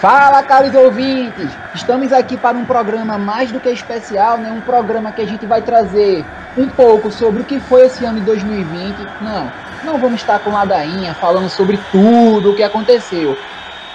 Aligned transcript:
Fala, 0.00 0.44
caros 0.44 0.76
ouvintes! 0.76 1.50
Estamos 1.74 2.12
aqui 2.12 2.36
para 2.36 2.56
um 2.56 2.64
programa 2.64 3.18
mais 3.18 3.50
do 3.50 3.58
que 3.58 3.68
especial, 3.68 4.38
né? 4.38 4.52
Um 4.52 4.60
programa 4.60 5.10
que 5.10 5.20
a 5.20 5.26
gente 5.26 5.44
vai 5.44 5.60
trazer 5.60 6.24
um 6.56 6.68
pouco 6.68 7.10
sobre 7.10 7.42
o 7.42 7.44
que 7.44 7.58
foi 7.58 7.86
esse 7.86 8.04
ano 8.04 8.20
de 8.20 8.26
2020. 8.26 8.96
Não, 9.20 9.52
não 9.82 9.98
vamos 9.98 10.20
estar 10.20 10.38
com 10.38 10.52
ladainha 10.52 11.14
falando 11.14 11.48
sobre 11.48 11.80
tudo 11.90 12.52
o 12.52 12.54
que 12.54 12.62
aconteceu. 12.62 13.36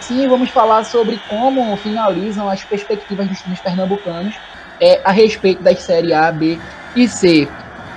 Sim, 0.02 0.28
vamos 0.28 0.50
falar 0.50 0.84
sobre 0.84 1.22
como 1.30 1.74
finalizam 1.78 2.50
as 2.50 2.62
perspectivas 2.66 3.30
dos 3.30 3.42
times 3.42 3.62
pernambucanos 3.62 4.36
é, 4.82 5.00
a 5.06 5.12
respeito 5.12 5.64
das 5.64 5.80
séries 5.80 6.12
A, 6.12 6.30
B 6.34 6.60
e 6.98 7.08
C. 7.08 7.48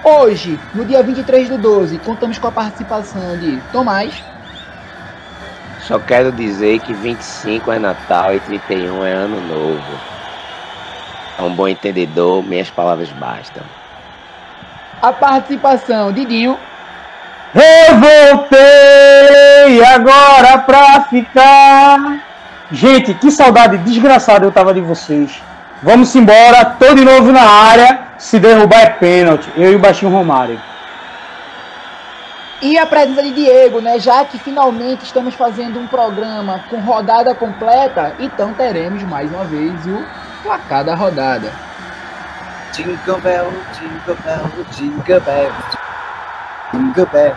Hoje, 0.05 0.61
no 0.73 0.85
dia 0.85 1.03
23 1.03 1.49
do 1.49 1.59
12, 1.59 1.99
contamos 1.99 2.39
com 2.39 2.47
a 2.47 2.53
participação 2.53 3.37
de 3.37 3.61
Tomás. 3.73 4.23
Só 5.87 6.01
quero 6.01 6.33
dizer 6.33 6.81
que 6.81 6.93
25 6.93 7.71
é 7.71 7.79
Natal 7.79 8.35
e 8.35 8.41
31 8.41 9.07
é 9.07 9.13
Ano 9.13 9.41
Novo. 9.41 10.01
É 11.39 11.43
um 11.43 11.55
bom 11.55 11.69
entendedor, 11.69 12.43
minhas 12.43 12.69
palavras 12.69 13.09
bastam. 13.11 13.63
A 15.01 15.13
participação 15.13 16.11
de 16.13 16.25
Dinho. 16.25 16.59
Eu 17.55 17.95
voltei 18.01 19.85
agora 19.85 20.59
pra 20.59 21.03
ficar. 21.03 22.21
Gente, 22.73 23.15
que 23.15 23.31
saudade 23.31 23.79
desgraçada 23.79 24.45
eu 24.45 24.51
tava 24.51 24.75
de 24.75 24.81
vocês. 24.81 25.41
Vamos 25.85 26.13
embora, 26.17 26.65
tô 26.65 26.95
de 26.95 27.05
novo 27.05 27.31
na 27.31 27.43
área. 27.43 28.01
Se 28.19 28.41
derrubar 28.41 28.81
é 28.81 28.87
pênalti. 28.87 29.49
Eu 29.57 29.71
e 29.71 29.77
o 29.77 29.79
Baixinho 29.79 30.11
Romário. 30.11 30.61
E 32.63 32.79
a 32.79 32.87
presença 32.87 33.23
de 33.23 33.33
Diego, 33.33 33.81
né? 33.81 33.99
Já 33.99 34.25
que 34.25 34.39
finalmente 34.39 35.05
estamos 35.05 35.35
fazendo 35.35 35.79
um 35.79 35.87
programa 35.87 36.65
com 36.71 36.81
rodada 36.81 37.35
completa, 37.35 38.15
então 38.19 38.55
teremos 38.55 39.03
mais 39.03 39.31
uma 39.31 39.45
vez 39.45 39.75
o 39.87 40.05
placar 40.43 40.83
da 40.83 40.95
rodada. 40.95 41.53
Jingle 42.73 43.21
bell, 43.21 43.53
jingle 43.75 44.17
bell, 44.25 44.65
jingle 44.71 45.21
bell, 45.21 45.53
jingle 46.73 47.07
bell. 47.07 47.37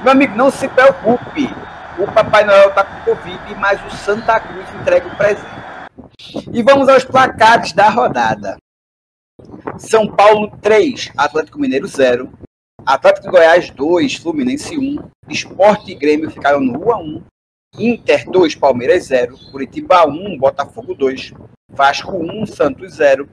Meu 0.00 0.12
amigo, 0.12 0.36
não 0.36 0.50
se 0.50 0.68
preocupe. 0.68 1.54
O 1.98 2.06
Papai 2.10 2.44
Noel 2.44 2.70
tá 2.72 2.84
com 2.84 3.14
Covid, 3.14 3.54
mas 3.56 3.80
o 3.86 3.90
Santa 3.96 4.38
Cruz 4.40 4.66
entrega 4.74 5.08
o 5.08 5.16
presente. 5.16 5.46
E 6.52 6.62
vamos 6.62 6.88
aos 6.88 7.04
placares 7.04 7.72
da 7.72 7.88
rodada. 7.88 8.56
São 9.78 10.06
Paulo 10.06 10.50
3, 10.60 11.12
Atlético 11.16 11.58
Mineiro 11.58 11.86
0. 11.86 12.30
Atlético 12.84 13.26
de 13.26 13.30
Goiás 13.30 13.70
2, 13.70 14.16
Fluminense 14.16 14.76
1. 14.76 14.98
Esporte 15.28 15.92
e 15.92 15.94
Grêmio 15.94 16.30
ficaram 16.30 16.60
no 16.60 16.86
1 16.86 16.92
a 16.92 16.98
1. 16.98 17.22
Inter 17.78 18.28
2, 18.28 18.56
Palmeiras 18.56 19.04
0. 19.04 19.38
Curitiba 19.50 20.04
1, 20.06 20.36
Botafogo 20.38 20.94
2. 20.94 21.32
Vasco 21.70 22.16
1, 22.16 22.46
Santos 22.46 22.94
0. 22.94 23.28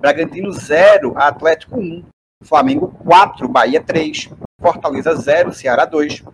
Bragantino 0.00 0.52
0, 0.52 1.14
Atlético 1.16 1.78
1. 1.78 2.04
Flamengo 2.42 2.88
4, 2.88 3.48
Bahia 3.48 3.82
3. 3.82 4.30
Fortaleza 4.60 5.14
0, 5.14 5.52
Ceará 5.52 5.84
2. 5.84 6.24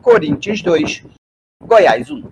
Corinthians 0.00 0.62
2. 0.62 1.04
Goiás 1.62 2.10
1. 2.10 2.24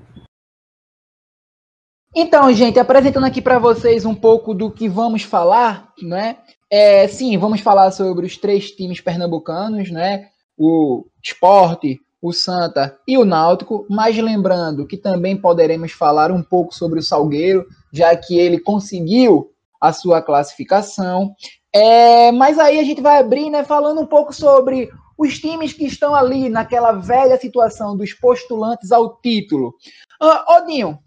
Então, 2.15 2.53
gente, 2.53 2.79
apresentando 2.79 3.25
aqui 3.25 3.41
para 3.41 3.59
vocês 3.59 4.05
um 4.05 4.15
pouco 4.15 4.53
do 4.53 4.71
que 4.71 4.87
vamos 4.87 5.23
falar, 5.23 5.89
né? 6.03 6.37
É, 6.71 7.09
sim, 7.09 7.39
vamos 7.39 7.63
falar 7.63 7.91
sobre 7.91 8.27
os 8.27 8.37
três 8.37 8.71
times 8.71 9.01
pernambucanos, 9.01 9.91
né? 9.91 10.29
O 10.59 11.07
Esporte, 11.23 11.99
o 12.21 12.31
Santa 12.33 12.99
e 13.09 13.17
o 13.17 13.25
Náutico, 13.25 13.87
mas 13.89 14.17
lembrando 14.19 14.87
que 14.87 14.99
também 14.99 15.37
poderemos 15.37 15.93
falar 15.93 16.31
um 16.31 16.43
pouco 16.43 16.75
sobre 16.75 16.99
o 16.99 17.03
Salgueiro, 17.03 17.67
já 17.91 18.15
que 18.15 18.39
ele 18.39 18.61
conseguiu 18.61 19.51
a 19.81 19.93
sua 19.93 20.21
classificação. 20.21 21.35
É, 21.73 22.31
mas 22.31 22.59
aí 22.59 22.79
a 22.79 22.85
gente 22.85 23.01
vai 23.01 23.19
abrir, 23.19 23.49
né, 23.49 23.65
falando 23.65 24.03
um 24.03 24.07
pouco 24.07 24.35
sobre 24.35 24.91
os 25.17 25.39
times 25.39 25.73
que 25.73 25.87
estão 25.87 26.15
ali 26.15 26.51
naquela 26.51 26.93
velha 26.93 27.41
situação 27.41 27.97
dos 27.97 28.13
postulantes 28.13 28.93
ao 28.93 29.17
título. 29.17 29.75
Uh, 30.23 30.57
Odinho, 30.57 30.99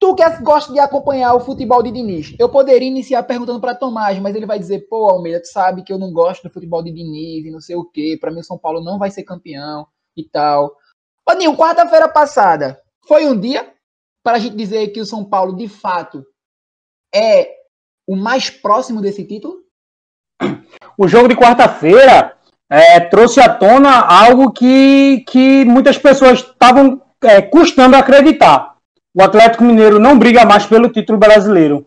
Tu 0.00 0.14
que 0.14 0.42
gosta 0.42 0.72
de 0.72 0.78
acompanhar 0.78 1.34
o 1.34 1.40
futebol 1.40 1.82
de 1.82 1.90
Diniz, 1.90 2.32
eu 2.38 2.48
poderia 2.48 2.86
iniciar 2.86 3.24
perguntando 3.24 3.60
para 3.60 3.74
Tomás, 3.74 4.16
mas 4.20 4.36
ele 4.36 4.46
vai 4.46 4.56
dizer, 4.56 4.86
pô, 4.88 5.08
Almeida, 5.08 5.40
tu 5.40 5.48
sabe 5.48 5.82
que 5.82 5.92
eu 5.92 5.98
não 5.98 6.12
gosto 6.12 6.44
do 6.44 6.52
futebol 6.52 6.84
de 6.84 6.92
Diniz 6.92 7.44
e 7.44 7.50
não 7.50 7.60
sei 7.60 7.74
o 7.74 7.84
quê, 7.84 8.16
para 8.20 8.30
mim 8.30 8.38
o 8.38 8.44
São 8.44 8.56
Paulo 8.56 8.80
não 8.80 8.96
vai 8.96 9.10
ser 9.10 9.24
campeão 9.24 9.88
e 10.16 10.22
tal. 10.22 10.76
Ô, 11.28 11.34
Ninho, 11.34 11.56
quarta-feira 11.56 12.08
passada 12.08 12.80
foi 13.08 13.26
um 13.26 13.38
dia 13.38 13.72
para 14.22 14.36
a 14.36 14.38
gente 14.38 14.54
dizer 14.54 14.86
que 14.88 15.00
o 15.00 15.06
São 15.06 15.24
Paulo, 15.24 15.56
de 15.56 15.66
fato, 15.66 16.24
é 17.12 17.56
o 18.06 18.14
mais 18.14 18.48
próximo 18.48 19.00
desse 19.00 19.24
título? 19.24 19.64
O 20.96 21.08
jogo 21.08 21.26
de 21.26 21.36
quarta-feira 21.36 22.36
é, 22.70 23.00
trouxe 23.00 23.40
à 23.40 23.52
tona 23.52 24.00
algo 24.00 24.52
que, 24.52 25.24
que 25.26 25.64
muitas 25.64 25.98
pessoas 25.98 26.38
estavam 26.38 27.02
é, 27.20 27.42
custando 27.42 27.96
acreditar 27.96 28.77
o 29.14 29.22
Atlético 29.22 29.64
Mineiro 29.64 29.98
não 29.98 30.18
briga 30.18 30.44
mais 30.44 30.66
pelo 30.66 30.88
título 30.88 31.18
brasileiro. 31.18 31.86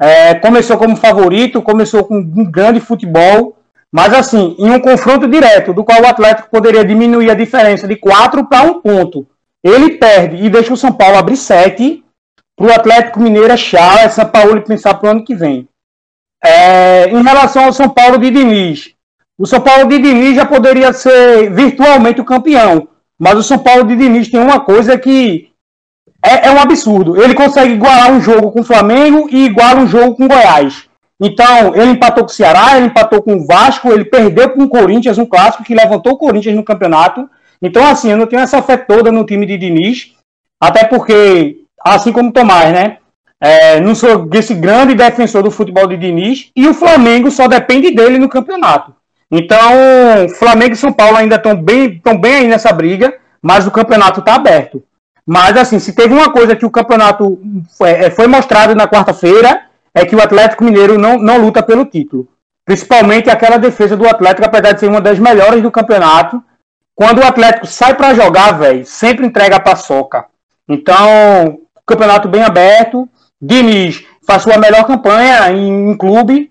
É, 0.00 0.34
começou 0.34 0.76
como 0.76 0.96
favorito, 0.96 1.62
começou 1.62 2.04
com 2.04 2.16
um 2.16 2.50
grande 2.50 2.80
futebol, 2.80 3.56
mas 3.92 4.12
assim, 4.14 4.56
em 4.58 4.70
um 4.70 4.80
confronto 4.80 5.28
direto, 5.28 5.72
do 5.72 5.84
qual 5.84 6.00
o 6.02 6.06
Atlético 6.06 6.50
poderia 6.50 6.84
diminuir 6.84 7.30
a 7.30 7.34
diferença 7.34 7.86
de 7.86 7.96
4 7.96 8.48
para 8.48 8.62
1 8.62 8.80
ponto. 8.80 9.26
Ele 9.62 9.96
perde 9.96 10.44
e 10.44 10.50
deixa 10.50 10.72
o 10.72 10.76
São 10.76 10.92
Paulo 10.92 11.18
abrir 11.18 11.36
7 11.36 12.02
para 12.56 12.66
o 12.66 12.72
Atlético 12.72 13.20
Mineiro 13.20 13.52
achar 13.52 14.04
é 14.04 14.08
São 14.08 14.26
Paulo 14.26 14.60
pensar 14.62 14.94
para 14.94 15.08
o 15.08 15.10
ano 15.12 15.24
que 15.24 15.34
vem. 15.34 15.68
É, 16.44 17.08
em 17.08 17.22
relação 17.22 17.66
ao 17.66 17.72
São 17.72 17.88
Paulo 17.88 18.18
de 18.18 18.30
Diniz, 18.30 18.94
o 19.38 19.46
São 19.46 19.60
Paulo 19.60 19.88
de 19.88 19.98
Diniz 19.98 20.34
já 20.36 20.44
poderia 20.44 20.92
ser 20.92 21.52
virtualmente 21.52 22.20
o 22.20 22.24
campeão, 22.24 22.88
mas 23.18 23.38
o 23.38 23.42
São 23.42 23.58
Paulo 23.58 23.84
de 23.84 23.94
Diniz 23.94 24.28
tem 24.28 24.40
uma 24.40 24.58
coisa 24.58 24.98
que 24.98 25.51
é, 26.24 26.48
é, 26.48 26.50
um 26.50 26.60
absurdo. 26.60 27.20
Ele 27.20 27.34
consegue 27.34 27.72
igualar 27.72 28.12
um 28.12 28.20
jogo 28.20 28.52
com 28.52 28.60
o 28.60 28.64
Flamengo 28.64 29.28
e 29.30 29.46
iguala 29.46 29.80
um 29.80 29.86
jogo 29.86 30.14
com 30.14 30.24
o 30.24 30.28
Goiás. 30.28 30.84
Então, 31.20 31.74
ele 31.74 31.92
empatou 31.92 32.24
com 32.24 32.30
o 32.30 32.34
Ceará, 32.34 32.76
ele 32.76 32.86
empatou 32.86 33.22
com 33.22 33.34
o 33.34 33.46
Vasco, 33.46 33.92
ele 33.92 34.04
perdeu 34.04 34.50
com 34.50 34.64
o 34.64 34.68
Corinthians, 34.68 35.18
um 35.18 35.26
clássico 35.26 35.62
que 35.62 35.74
levantou 35.74 36.14
o 36.14 36.18
Corinthians 36.18 36.56
no 36.56 36.64
campeonato. 36.64 37.28
Então, 37.60 37.86
assim, 37.86 38.10
eu 38.10 38.16
não 38.16 38.26
tenho 38.26 38.42
essa 38.42 38.60
fé 38.60 38.76
toda 38.76 39.12
no 39.12 39.24
time 39.24 39.46
de 39.46 39.56
Diniz, 39.56 40.12
até 40.60 40.84
porque, 40.84 41.58
assim 41.84 42.12
como 42.12 42.32
Tomás, 42.32 42.72
né? 42.72 42.98
É, 43.40 43.80
não 43.80 43.94
sou 43.94 44.28
esse 44.34 44.54
grande 44.54 44.94
defensor 44.94 45.42
do 45.42 45.50
futebol 45.50 45.86
de 45.86 45.96
Diniz, 45.96 46.50
e 46.56 46.66
o 46.66 46.74
Flamengo 46.74 47.30
só 47.30 47.46
depende 47.46 47.92
dele 47.92 48.18
no 48.18 48.28
campeonato. 48.28 48.94
Então, 49.30 50.28
Flamengo 50.38 50.74
e 50.74 50.76
São 50.76 50.92
Paulo 50.92 51.16
ainda 51.16 51.36
estão 51.36 51.54
bem, 51.54 52.00
bem 52.20 52.34
aí 52.34 52.48
nessa 52.48 52.72
briga, 52.72 53.14
mas 53.40 53.66
o 53.66 53.70
campeonato 53.70 54.20
está 54.20 54.34
aberto. 54.34 54.82
Mas, 55.26 55.56
assim, 55.56 55.78
se 55.78 55.94
teve 55.94 56.12
uma 56.12 56.32
coisa 56.32 56.56
que 56.56 56.66
o 56.66 56.70
campeonato 56.70 57.40
foi, 57.76 57.90
é, 57.90 58.10
foi 58.10 58.26
mostrado 58.26 58.74
na 58.74 58.88
quarta-feira, 58.88 59.66
é 59.94 60.04
que 60.04 60.16
o 60.16 60.22
Atlético 60.22 60.64
Mineiro 60.64 60.98
não, 60.98 61.18
não 61.18 61.38
luta 61.38 61.62
pelo 61.62 61.84
título. 61.84 62.28
Principalmente 62.64 63.30
aquela 63.30 63.56
defesa 63.56 63.96
do 63.96 64.08
Atlético, 64.08 64.46
apesar 64.46 64.72
de 64.72 64.80
ser 64.80 64.88
uma 64.88 65.00
das 65.00 65.18
melhores 65.18 65.62
do 65.62 65.70
campeonato. 65.70 66.42
Quando 66.94 67.18
o 67.18 67.26
Atlético 67.26 67.66
sai 67.66 67.94
para 67.94 68.14
jogar, 68.14 68.52
velho, 68.52 68.84
sempre 68.84 69.26
entrega 69.26 69.56
a 69.56 69.60
paçoca. 69.60 70.26
Então, 70.68 71.60
campeonato 71.86 72.28
bem 72.28 72.42
aberto. 72.42 73.08
Diniz 73.40 74.04
faz 74.26 74.42
sua 74.42 74.56
melhor 74.56 74.86
campanha 74.86 75.50
em, 75.50 75.90
em 75.90 75.96
clube. 75.96 76.50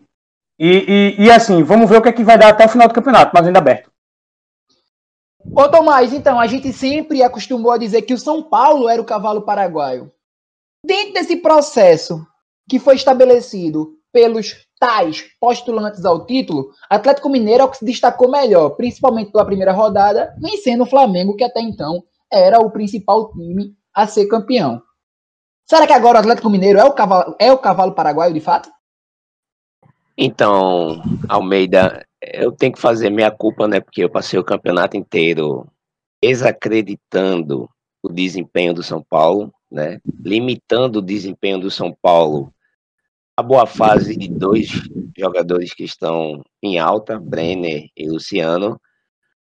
E, 0.60 1.16
e, 1.18 1.26
e, 1.26 1.32
assim, 1.32 1.64
vamos 1.64 1.90
ver 1.90 1.98
o 1.98 2.02
que, 2.02 2.10
é 2.10 2.14
que 2.14 2.24
vai 2.24 2.38
dar 2.38 2.50
até 2.50 2.66
o 2.66 2.70
final 2.70 2.88
do 2.88 2.94
campeonato, 2.94 3.32
mas 3.34 3.48
ainda 3.48 3.60
aberto. 3.60 3.91
Ô 5.56 5.68
Tomás, 5.70 6.14
então, 6.14 6.40
a 6.40 6.48
gente 6.48 6.72
sempre 6.72 7.24
acostumou 7.24 7.72
a 7.72 7.78
dizer 7.78 8.04
que 8.04 8.14
o 8.14 8.18
São 8.18 8.44
Paulo 8.44 8.88
era 8.88 9.02
o 9.02 9.06
cavalo 9.06 9.42
paraguaio. 9.42 10.12
Dentro 10.86 11.14
desse 11.14 11.38
processo 11.38 12.26
que 12.70 12.80
foi 12.80 12.96
estabelecido 12.96 13.94
pelos 14.12 14.66
tais 14.80 15.24
postulantes 15.40 16.06
ao 16.06 16.26
título, 16.26 16.72
Atlético 16.90 17.30
Mineiro 17.30 17.64
é 17.64 17.66
o 17.66 17.70
que 17.70 17.78
se 17.78 17.86
destacou 17.86 18.30
melhor, 18.30 18.72
principalmente 18.72 19.32
pela 19.32 19.46
primeira 19.46 19.72
rodada, 19.72 20.36
vencendo 20.40 20.84
o 20.84 20.88
Flamengo, 20.88 21.36
que 21.36 21.44
até 21.44 21.62
então 21.62 22.04
era 22.32 22.60
o 22.60 22.72
principal 22.72 23.32
time 23.32 23.76
a 23.94 24.08
ser 24.08 24.28
campeão. 24.28 24.82
Será 25.66 25.86
que 25.86 25.94
agora 25.94 26.18
o 26.18 26.22
Atlético 26.22 26.50
Mineiro 26.50 26.80
é 26.80 26.84
o 26.84 26.94
cavalo, 26.94 27.36
é 27.40 27.52
o 27.52 27.58
cavalo 27.58 27.94
paraguaio 27.94 28.34
de 28.34 28.42
fato? 28.42 28.70
Então, 30.18 31.02
Almeida, 31.30 32.06
eu 32.22 32.52
tenho 32.52 32.74
que 32.74 32.80
fazer 32.80 33.10
minha 33.10 33.32
culpa, 33.32 33.68
né? 33.68 33.80
Porque 33.80 34.04
eu 34.04 34.10
passei 34.10 34.40
o 34.40 34.44
campeonato 34.44 34.96
inteiro 34.96 35.68
desacreditando 36.22 37.70
o 38.04 38.10
desempenho 38.10 38.74
do 38.74 38.84
São 38.84 39.04
Paulo, 39.04 39.54
né? 39.72 40.00
Limitando 40.24 41.00
o 41.00 41.02
desempenho 41.02 41.60
do 41.60 41.72
São 41.72 41.96
Paulo 42.02 42.54
a 43.36 43.44
boa 43.44 43.66
fase 43.66 44.16
de 44.16 44.28
dois 44.28 44.68
jogadores 45.18 45.74
que 45.74 45.84
estão 45.84 46.44
em 46.62 46.78
alta, 46.78 47.20
Brenner 47.20 47.90
e 47.98 48.08
Luciano. 48.08 48.80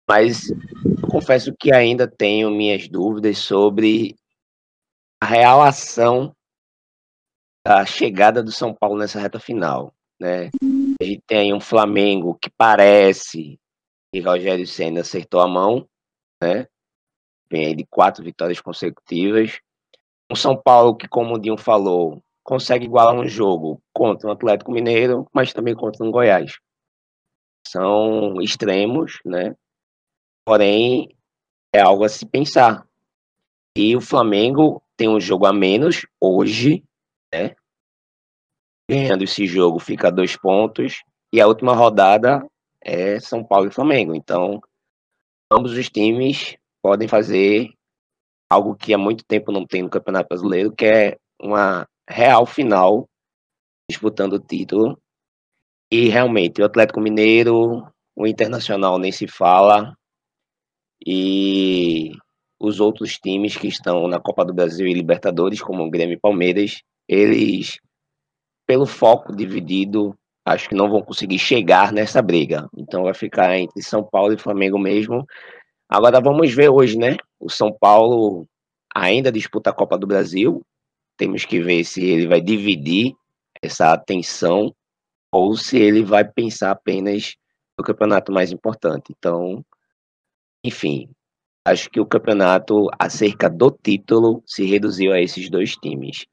Mas 0.05 0.49
eu 0.49 1.07
confesso 1.09 1.53
que 1.57 1.71
ainda 1.71 2.07
tenho 2.07 2.51
minhas 2.51 2.87
dúvidas 2.89 3.37
sobre 3.37 4.15
a 5.21 5.25
real 5.25 5.61
ação 5.61 6.33
a 7.65 7.85
chegada 7.85 8.41
do 8.41 8.51
São 8.51 8.73
Paulo 8.73 8.97
nessa 8.97 9.19
reta 9.19 9.39
final, 9.39 9.93
né? 10.19 10.49
Gente 11.01 11.21
tem 11.27 11.53
um 11.53 11.59
Flamengo 11.59 12.37
que 12.41 12.49
parece 12.49 13.59
que 14.11 14.19
Rogério 14.19 14.65
Senna 14.65 15.01
acertou 15.01 15.39
a 15.39 15.47
mão, 15.47 15.87
né? 16.41 16.67
Vem 17.49 17.75
de 17.75 17.85
quatro 17.85 18.23
vitórias 18.23 18.59
consecutivas. 18.59 19.59
Um 20.31 20.35
São 20.35 20.55
Paulo 20.59 20.95
que, 20.95 21.07
como 21.07 21.35
o 21.35 21.39
Dinho 21.39 21.57
falou, 21.57 22.21
consegue 22.43 22.85
igualar 22.85 23.13
um 23.13 23.27
jogo 23.27 23.81
contra 23.93 24.27
um 24.27 24.31
Atlético 24.31 24.71
Mineiro, 24.71 25.27
mas 25.33 25.53
também 25.53 25.75
contra 25.75 26.03
um 26.05 26.11
Goiás. 26.11 26.57
São 27.67 28.41
extremos, 28.41 29.19
né? 29.25 29.55
Porém, 30.45 31.13
é 31.73 31.81
algo 31.81 32.05
a 32.05 32.09
se 32.09 32.25
pensar. 32.25 32.87
E 33.77 33.95
o 33.95 34.01
Flamengo 34.01 34.81
tem 34.95 35.09
um 35.09 35.19
jogo 35.19 35.45
a 35.45 35.53
menos 35.53 36.07
hoje, 36.19 36.83
né? 37.33 37.55
Ganhando 38.89 39.23
esse 39.23 39.45
jogo 39.45 39.79
fica 39.79 40.11
dois 40.11 40.37
pontos. 40.37 41.03
E 41.33 41.41
a 41.41 41.47
última 41.47 41.73
rodada 41.73 42.45
é 42.81 43.19
São 43.19 43.43
Paulo 43.43 43.67
e 43.67 43.73
Flamengo. 43.73 44.15
Então, 44.15 44.61
ambos 45.51 45.73
os 45.73 45.89
times 45.89 46.55
podem 46.81 47.07
fazer 47.07 47.73
algo 48.49 48.75
que 48.75 48.93
há 48.93 48.97
muito 48.97 49.25
tempo 49.25 49.51
não 49.51 49.65
tem 49.65 49.83
no 49.83 49.89
Campeonato 49.89 50.29
Brasileiro, 50.29 50.73
que 50.73 50.85
é 50.85 51.17
uma 51.41 51.87
real 52.09 52.45
final 52.45 53.07
disputando 53.89 54.33
o 54.33 54.39
título. 54.39 54.97
E 55.91 56.09
realmente, 56.09 56.61
o 56.61 56.65
Atlético 56.65 56.99
Mineiro, 56.99 57.85
o 58.15 58.27
Internacional 58.27 58.97
nem 58.97 59.11
se 59.11 59.27
fala. 59.27 59.95
E 61.05 62.11
os 62.59 62.79
outros 62.79 63.17
times 63.17 63.55
que 63.55 63.67
estão 63.67 64.07
na 64.07 64.19
Copa 64.19 64.43
do 64.43 64.53
Brasil 64.53 64.87
e 64.87 64.93
Libertadores, 64.93 65.61
como 65.61 65.83
o 65.83 65.89
Grêmio 65.89 66.15
e 66.15 66.19
Palmeiras, 66.19 66.81
eles, 67.07 67.79
pelo 68.67 68.85
foco 68.85 69.33
dividido, 69.33 70.13
acho 70.45 70.67
que 70.67 70.75
não 70.75 70.89
vão 70.89 71.01
conseguir 71.01 71.39
chegar 71.39 71.91
nessa 71.93 72.21
briga. 72.21 72.69
Então 72.77 73.03
vai 73.03 73.13
ficar 73.13 73.57
entre 73.57 73.81
São 73.81 74.03
Paulo 74.03 74.33
e 74.33 74.37
Flamengo 74.37 74.77
mesmo. 74.77 75.25
Agora 75.89 76.19
vamos 76.19 76.53
ver 76.53 76.69
hoje, 76.69 76.97
né? 76.97 77.15
O 77.39 77.49
São 77.49 77.71
Paulo 77.71 78.45
ainda 78.93 79.31
disputa 79.31 79.69
a 79.69 79.73
Copa 79.73 79.97
do 79.97 80.05
Brasil. 80.05 80.61
Temos 81.17 81.45
que 81.45 81.61
ver 81.61 81.83
se 81.85 82.03
ele 82.03 82.27
vai 82.27 82.41
dividir 82.41 83.15
essa 83.61 83.93
atenção 83.93 84.75
ou 85.31 85.55
se 85.55 85.77
ele 85.77 86.03
vai 86.03 86.25
pensar 86.25 86.71
apenas 86.71 87.35
no 87.77 87.85
campeonato 87.85 88.31
mais 88.31 88.51
importante. 88.51 89.13
Então, 89.17 89.63
enfim, 90.63 91.09
acho 91.65 91.89
que 91.89 91.99
o 91.99 92.05
campeonato 92.05 92.87
acerca 92.99 93.49
do 93.49 93.71
título 93.71 94.43
se 94.45 94.65
reduziu 94.65 95.13
a 95.13 95.21
esses 95.21 95.49
dois 95.49 95.75
times. 95.77 96.25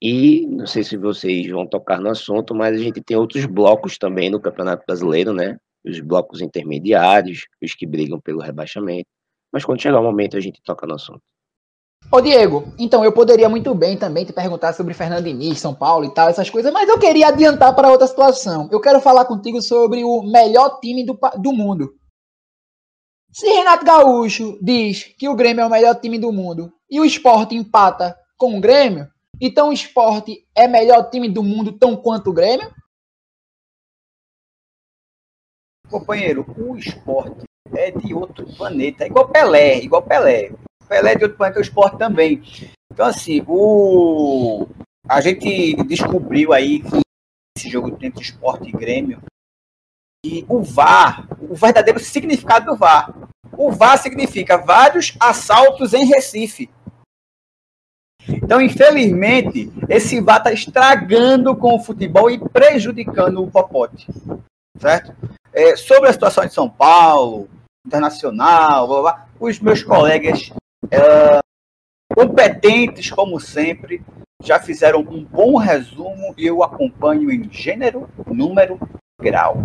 E 0.00 0.46
não 0.46 0.66
sei 0.66 0.84
se 0.84 0.96
vocês 0.96 1.48
vão 1.48 1.66
tocar 1.66 2.00
no 2.00 2.10
assunto, 2.10 2.54
mas 2.54 2.74
a 2.76 2.82
gente 2.82 3.00
tem 3.00 3.16
outros 3.16 3.46
blocos 3.46 3.96
também 3.96 4.30
no 4.30 4.40
Campeonato 4.40 4.84
Brasileiro, 4.86 5.32
né? 5.32 5.56
Os 5.84 6.00
blocos 6.00 6.42
intermediários, 6.42 7.46
os 7.62 7.74
que 7.74 7.86
brigam 7.86 8.20
pelo 8.20 8.40
rebaixamento. 8.40 9.08
Mas 9.52 9.64
quando 9.64 9.80
chegar 9.80 10.00
o 10.00 10.02
momento 10.02 10.36
a 10.36 10.40
gente 10.40 10.60
toca 10.62 10.86
no 10.86 10.94
assunto. 10.94 11.22
Ô 12.12 12.20
Diego, 12.20 12.72
então 12.78 13.04
eu 13.04 13.10
poderia 13.10 13.48
muito 13.48 13.74
bem 13.74 13.96
também 13.96 14.24
te 14.24 14.32
perguntar 14.32 14.72
sobre 14.72 14.94
Fernando 14.94 15.24
Diniz, 15.24 15.58
São 15.58 15.74
Paulo 15.74 16.04
e 16.04 16.14
tal, 16.14 16.28
essas 16.28 16.48
coisas, 16.48 16.72
mas 16.72 16.88
eu 16.88 16.98
queria 16.98 17.28
adiantar 17.28 17.74
para 17.74 17.90
outra 17.90 18.06
situação. 18.06 18.68
Eu 18.70 18.80
quero 18.80 19.00
falar 19.00 19.24
contigo 19.24 19.60
sobre 19.60 20.04
o 20.04 20.22
melhor 20.22 20.78
time 20.78 21.04
do, 21.04 21.18
do 21.38 21.52
mundo. 21.52 21.94
Se 23.32 23.46
Renato 23.46 23.84
Gaúcho 23.84 24.58
diz 24.62 25.04
que 25.18 25.28
o 25.28 25.34
Grêmio 25.34 25.62
é 25.62 25.66
o 25.66 25.70
melhor 25.70 25.94
time 25.96 26.18
do 26.18 26.32
mundo 26.32 26.72
e 26.88 27.00
o 27.00 27.04
esporte 27.04 27.56
empata 27.56 28.16
com 28.38 28.56
o 28.56 28.60
Grêmio, 28.60 29.08
então 29.40 29.68
o 29.68 29.72
esporte 29.72 30.46
é 30.54 30.66
melhor 30.66 31.10
time 31.10 31.28
do 31.28 31.42
mundo 31.42 31.72
tão 31.72 31.96
quanto 31.96 32.30
o 32.30 32.32
Grêmio? 32.32 32.74
Companheiro, 35.88 36.44
o 36.58 36.76
esporte 36.76 37.44
é 37.74 37.90
de 37.90 38.12
outro 38.12 38.46
planeta, 38.56 39.04
é 39.04 39.06
igual 39.06 39.28
Pelé, 39.28 39.78
igual 39.78 40.02
Pelé. 40.02 40.52
Pelé 40.88 41.12
é 41.12 41.16
de 41.16 41.24
outro 41.24 41.38
planeta, 41.38 41.58
o 41.58 41.62
esporte 41.62 41.98
também. 41.98 42.42
Então, 42.92 43.06
assim, 43.06 43.44
o... 43.46 44.66
a 45.08 45.20
gente 45.20 45.74
descobriu 45.84 46.52
aí 46.52 46.80
que 46.80 47.00
esse 47.56 47.68
jogo 47.68 47.96
entre 48.00 48.22
esporte 48.22 48.68
e 48.68 48.72
Grêmio, 48.72 49.20
e 50.24 50.44
o 50.48 50.62
VAR, 50.62 51.28
o 51.40 51.54
verdadeiro 51.54 52.00
significado 52.00 52.66
do 52.66 52.76
VAR. 52.76 53.14
O 53.52 53.70
VAR 53.70 53.96
significa 53.98 54.56
vários 54.56 55.16
assaltos 55.20 55.94
em 55.94 56.04
Recife. 56.04 56.68
Então, 58.28 58.60
infelizmente, 58.60 59.72
esse 59.88 60.20
VAR 60.20 60.38
está 60.38 60.52
estragando 60.52 61.54
com 61.56 61.74
o 61.74 61.80
futebol 61.80 62.30
e 62.30 62.38
prejudicando 62.38 63.42
o 63.42 63.50
Popote. 63.50 64.06
Certo? 64.78 65.14
É, 65.52 65.76
sobre 65.76 66.08
a 66.08 66.12
situação 66.12 66.44
de 66.44 66.52
São 66.52 66.68
Paulo, 66.68 67.48
internacional, 67.86 68.86
blá, 68.88 69.00
blá, 69.00 69.26
os 69.38 69.58
meus 69.60 69.82
colegas 69.82 70.50
é, 70.90 71.38
competentes, 72.14 73.10
como 73.10 73.40
sempre, 73.40 74.02
já 74.42 74.58
fizeram 74.58 75.00
um 75.00 75.24
bom 75.24 75.56
resumo 75.56 76.34
e 76.36 76.46
eu 76.46 76.62
acompanho 76.62 77.30
em 77.30 77.50
gênero, 77.50 78.08
número, 78.26 78.78
grau. 79.20 79.64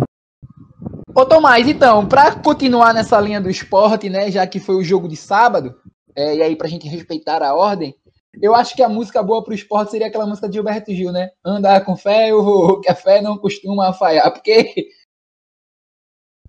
Ô 1.14 1.26
Tomás, 1.26 1.68
então, 1.68 2.06
para 2.06 2.34
continuar 2.36 2.94
nessa 2.94 3.20
linha 3.20 3.40
do 3.40 3.50
esporte, 3.50 4.08
né, 4.08 4.30
já 4.30 4.46
que 4.46 4.58
foi 4.58 4.76
o 4.76 4.82
jogo 4.82 5.06
de 5.06 5.16
sábado, 5.16 5.74
é, 6.16 6.36
e 6.36 6.42
aí 6.42 6.56
pra 6.56 6.68
gente 6.68 6.88
respeitar 6.88 7.42
a 7.42 7.54
ordem, 7.54 7.94
eu 8.40 8.54
acho 8.54 8.74
que 8.74 8.82
a 8.82 8.88
música 8.88 9.22
boa 9.22 9.44
pro 9.44 9.54
esporte 9.54 9.90
seria 9.90 10.06
aquela 10.06 10.26
música 10.26 10.48
de 10.48 10.54
Gilberto 10.54 10.92
Gil, 10.92 11.12
né? 11.12 11.30
Andar 11.44 11.84
com 11.84 11.96
fé, 11.96 12.30
eu, 12.30 12.80
que 12.82 12.90
a 12.90 12.94
fé 12.94 13.20
não 13.20 13.36
costuma 13.36 13.92
falhar, 13.92 14.32
porque 14.32 14.88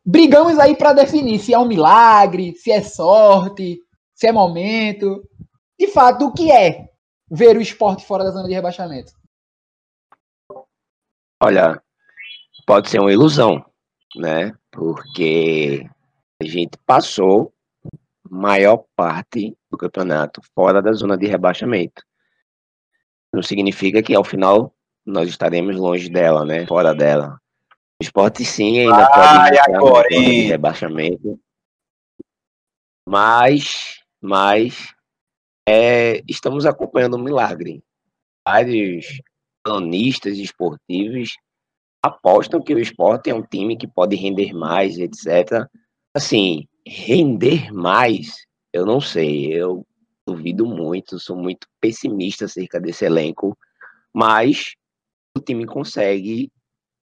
brigamos 0.05 0.57
aí 0.59 0.75
para 0.75 0.93
definir 0.93 1.39
se 1.39 1.53
é 1.53 1.59
um 1.59 1.67
milagre, 1.67 2.55
se 2.55 2.71
é 2.71 2.81
sorte, 2.81 3.79
se 4.13 4.27
é 4.27 4.31
momento. 4.31 5.27
De 5.77 5.87
fato, 5.87 6.27
o 6.27 6.33
que 6.33 6.51
é 6.51 6.89
ver 7.29 7.57
o 7.57 7.61
esporte 7.61 8.05
fora 8.05 8.23
da 8.23 8.31
zona 8.31 8.47
de 8.47 8.53
rebaixamento? 8.53 9.11
Olha, 11.41 11.81
pode 12.65 12.89
ser 12.89 12.99
uma 12.99 13.11
ilusão, 13.11 13.65
né? 14.15 14.53
Porque 14.71 15.85
a 16.41 16.45
gente 16.45 16.77
passou 16.85 17.53
maior 18.29 18.85
parte 18.95 19.55
do 19.73 19.77
campeonato 19.77 20.41
fora 20.53 20.81
da 20.81 20.93
zona 20.93 21.17
de 21.17 21.25
rebaixamento. 21.27 22.03
Não 23.33 23.41
significa 23.41 24.03
que 24.03 24.15
ao 24.15 24.23
final 24.23 24.73
nós 25.05 25.27
estaremos 25.27 25.75
longe 25.75 26.09
dela, 26.09 26.45
né? 26.45 26.65
Fora 26.67 26.93
dela. 26.93 27.39
O 27.99 28.03
esporte 28.03 28.45
sim 28.45 28.79
ainda 28.79 29.09
Ai, 29.11 29.49
pode 29.57 29.75
agora, 29.75 30.07
de 30.07 30.41
rebaixamento. 30.41 31.39
Mas, 33.07 34.01
mas 34.21 34.93
é, 35.67 36.21
estamos 36.27 36.65
acompanhando 36.65 37.17
um 37.17 37.23
milagre. 37.23 37.83
Vários 38.47 39.21
cronistas 39.65 40.37
esportivos 40.37 41.35
apostam 42.03 42.61
que 42.61 42.73
o 42.73 42.79
esporte 42.79 43.29
é 43.29 43.33
um 43.33 43.41
time 43.41 43.77
que 43.77 43.87
pode 43.87 44.15
render 44.15 44.53
mais, 44.53 44.97
etc. 44.99 45.67
Assim, 46.15 46.67
render 46.85 47.73
mais, 47.73 48.45
eu 48.73 48.85
não 48.85 48.99
sei, 48.99 49.53
eu 49.53 49.85
duvido 50.25 50.65
muito, 50.65 51.19
sou 51.19 51.37
muito 51.37 51.67
pessimista 51.79 52.45
acerca 52.45 52.79
desse 52.79 53.05
elenco, 53.05 53.57
mas 54.13 54.73
o 55.37 55.39
time 55.39 55.65
consegue 55.65 56.51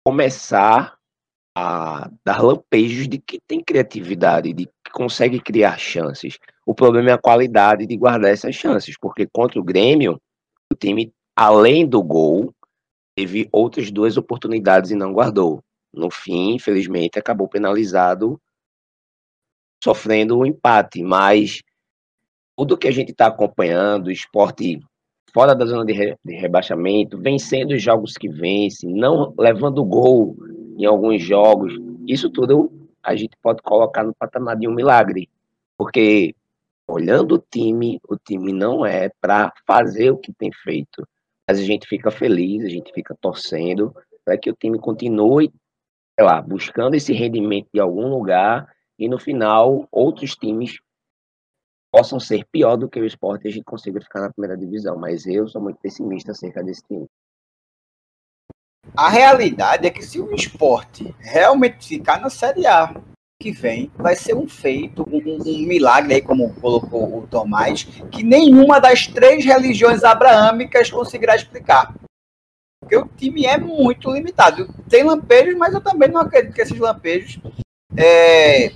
começar 0.04 0.96
a 1.54 2.10
dar 2.24 2.42
lampejos 2.42 3.08
de 3.08 3.18
que 3.18 3.40
tem 3.46 3.62
criatividade, 3.62 4.52
de 4.52 4.66
que 4.66 4.92
consegue 4.92 5.40
criar 5.40 5.78
chances. 5.78 6.38
O 6.64 6.74
problema 6.74 7.10
é 7.10 7.12
a 7.12 7.18
qualidade 7.18 7.86
de 7.86 7.96
guardar 7.96 8.30
essas 8.30 8.54
chances, 8.54 8.96
porque 8.98 9.26
contra 9.26 9.60
o 9.60 9.64
Grêmio, 9.64 10.20
o 10.72 10.76
time, 10.76 11.12
além 11.36 11.86
do 11.86 12.02
gol, 12.02 12.54
teve 13.16 13.48
outras 13.50 13.90
duas 13.90 14.16
oportunidades 14.16 14.92
e 14.92 14.94
não 14.94 15.12
guardou. 15.12 15.62
No 15.92 16.10
fim, 16.10 16.54
infelizmente, 16.54 17.18
acabou 17.18 17.48
penalizado, 17.48 18.40
sofrendo 19.82 20.38
um 20.38 20.46
empate. 20.46 21.02
Mas 21.02 21.62
tudo 22.56 22.76
que 22.76 22.88
a 22.88 22.92
gente 22.92 23.12
está 23.12 23.26
acompanhando, 23.26 24.10
esporte 24.10 24.80
fora 25.32 25.54
da 25.54 25.66
zona 25.66 25.84
de, 25.84 25.92
re, 25.92 26.16
de, 26.24 26.34
rebaixamento, 26.34 27.18
vencendo 27.18 27.72
os 27.72 27.82
jogos 27.82 28.14
que 28.14 28.28
vence, 28.28 28.86
não 28.86 29.34
levando 29.38 29.84
gol 29.84 30.36
em 30.76 30.84
alguns 30.84 31.22
jogos, 31.22 31.72
isso 32.06 32.30
tudo 32.30 32.72
a 33.02 33.14
gente 33.14 33.36
pode 33.42 33.62
colocar 33.62 34.02
no 34.02 34.14
patamar 34.14 34.56
de 34.56 34.66
um 34.66 34.74
milagre. 34.74 35.28
Porque 35.76 36.34
olhando 36.88 37.34
o 37.34 37.38
time, 37.38 38.00
o 38.08 38.16
time 38.16 38.52
não 38.52 38.84
é 38.84 39.10
para 39.20 39.52
fazer 39.66 40.10
o 40.10 40.16
que 40.16 40.32
tem 40.32 40.50
feito 40.52 41.06
mas 41.48 41.58
a 41.58 41.62
gente 41.62 41.88
fica 41.88 42.10
feliz, 42.10 42.62
a 42.62 42.68
gente 42.68 42.92
fica 42.92 43.16
torcendo 43.18 43.94
para 44.22 44.36
que 44.36 44.50
o 44.50 44.54
time 44.54 44.78
continue, 44.78 45.50
sei 46.14 46.26
lá, 46.26 46.42
buscando 46.42 46.94
esse 46.94 47.14
rendimento 47.14 47.68
de 47.72 47.80
algum 47.80 48.06
lugar 48.06 48.68
e 48.98 49.08
no 49.08 49.18
final 49.18 49.86
outros 49.90 50.34
times 50.34 50.78
possam 51.92 52.18
ser 52.18 52.44
pior 52.50 52.76
do 52.76 52.88
que 52.88 53.00
o 53.00 53.06
esporte 53.06 53.44
e 53.44 53.48
a 53.48 53.52
gente 53.52 53.64
consiga 53.64 54.00
ficar 54.00 54.20
na 54.20 54.32
primeira 54.32 54.56
divisão. 54.56 54.96
Mas 54.98 55.26
eu 55.26 55.48
sou 55.48 55.62
muito 55.62 55.78
pessimista 55.80 56.32
acerca 56.32 56.62
desse 56.62 56.82
time. 56.82 57.06
A 58.96 59.08
realidade 59.08 59.86
é 59.86 59.90
que 59.90 60.02
se 60.02 60.20
o 60.20 60.34
esporte 60.34 61.14
realmente 61.18 61.86
ficar 61.86 62.20
na 62.20 62.30
Série 62.30 62.66
A 62.66 62.94
que 63.40 63.52
vem, 63.52 63.88
vai 63.94 64.16
ser 64.16 64.34
um 64.34 64.48
feito, 64.48 65.06
um, 65.08 65.18
um 65.18 65.66
milagre 65.66 66.14
aí, 66.14 66.20
como 66.20 66.52
colocou 66.54 67.18
o 67.18 67.26
Tomás, 67.28 67.84
que 68.10 68.24
nenhuma 68.24 68.80
das 68.80 69.06
três 69.06 69.44
religiões 69.44 70.02
abraâmicas 70.02 70.90
conseguirá 70.90 71.36
explicar. 71.36 71.94
Porque 72.80 72.96
o 72.96 73.06
time 73.06 73.46
é 73.46 73.56
muito 73.56 74.10
limitado. 74.10 74.66
Tem 74.88 75.04
lampejos, 75.04 75.54
mas 75.56 75.72
eu 75.72 75.80
também 75.80 76.08
não 76.08 76.20
acredito 76.20 76.52
que 76.52 76.62
esses 76.62 76.78
lampejos 76.78 77.38
é, 77.96 78.70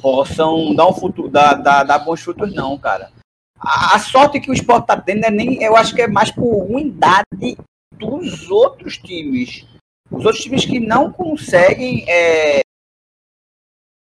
possam 0.00 0.74
dar 0.74 0.88
um 0.88 0.92
futuro, 0.92 1.28
dar, 1.28 1.54
dar, 1.54 1.84
dar 1.84 1.98
bons 1.98 2.20
frutos, 2.20 2.54
não, 2.54 2.78
cara. 2.78 3.10
A, 3.58 3.96
a 3.96 3.98
sorte 3.98 4.40
que 4.40 4.50
o 4.50 4.54
esporte 4.54 4.86
tá 4.86 5.00
tendo 5.00 5.24
é 5.24 5.30
nem, 5.30 5.62
eu 5.62 5.76
acho 5.76 5.94
que 5.94 6.02
é 6.02 6.06
mais 6.06 6.30
por 6.30 6.66
ruindade 6.66 7.56
dos 7.92 8.50
outros 8.50 8.96
times. 8.98 9.66
Os 10.10 10.24
outros 10.24 10.42
times 10.42 10.64
que 10.64 10.80
não 10.80 11.12
conseguem 11.12 12.04
é, 12.08 12.60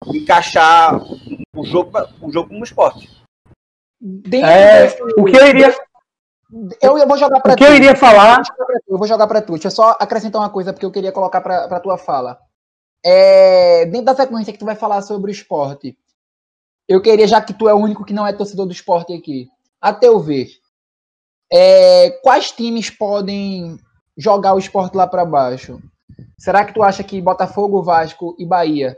encaixar 0.07 1.01
o 1.55 1.65
jogo, 1.65 1.93
o 2.21 2.31
jogo 2.31 2.49
como 2.49 2.65
esporte. 2.65 3.11
É, 4.33 4.87
o 5.17 5.25
que 5.25 5.37
eu 5.37 5.47
iria. 5.47 5.75
Eu, 6.81 6.99
eu 6.99 7.09
vou 7.09 7.17
jogar 7.17 7.41
para 7.41 7.55
O 7.55 7.57
que 7.57 7.65
eu 7.65 7.75
iria 7.75 7.97
falar. 7.97 8.43
Eu 8.87 8.99
vou 8.99 9.07
jogar 9.07 9.27
para 9.27 9.41
tu. 9.41 9.53
Deixa 9.53 9.69
eu 9.69 9.73
só 9.73 9.97
acrescentar 9.99 10.43
uma 10.43 10.51
coisa, 10.51 10.73
porque 10.73 10.85
eu 10.85 10.93
queria 10.93 11.11
colocar 11.11 11.41
para 11.41 11.81
tua 11.81 11.97
fala. 11.97 12.39
É, 13.05 13.85
dentro 13.87 14.07
da 14.07 14.15
sequência 14.15 14.53
que 14.53 14.59
tu 14.59 14.65
vai 14.65 14.75
falar 14.75 15.03
sobre 15.03 15.31
o 15.31 15.33
esporte, 15.33 15.97
eu 16.89 17.03
queria, 17.03 17.27
já 17.27 17.41
que 17.41 17.53
tu 17.53 17.69
é 17.69 17.75
o 17.75 17.79
único 17.79 18.05
que 18.05 18.15
não 18.15 18.27
é 18.27 18.33
torcedor 18.33 18.67
do 18.67 18.73
esporte 18.73 19.13
aqui, 19.13 19.49
a 19.81 19.93
teu 19.93 20.19
ver, 20.19 20.49
é, 21.53 22.11
quais 22.23 22.51
times 22.51 22.91
podem 22.91 23.79
jogar 24.17 24.55
o 24.55 24.59
esporte 24.59 24.97
lá 24.97 25.07
para 25.07 25.25
baixo? 25.25 25.81
Será 26.39 26.65
que 26.65 26.73
tu 26.73 26.83
acha 26.83 27.05
que 27.05 27.21
Botafogo, 27.21 27.83
Vasco 27.83 28.35
e 28.39 28.47
Bahia 28.47 28.97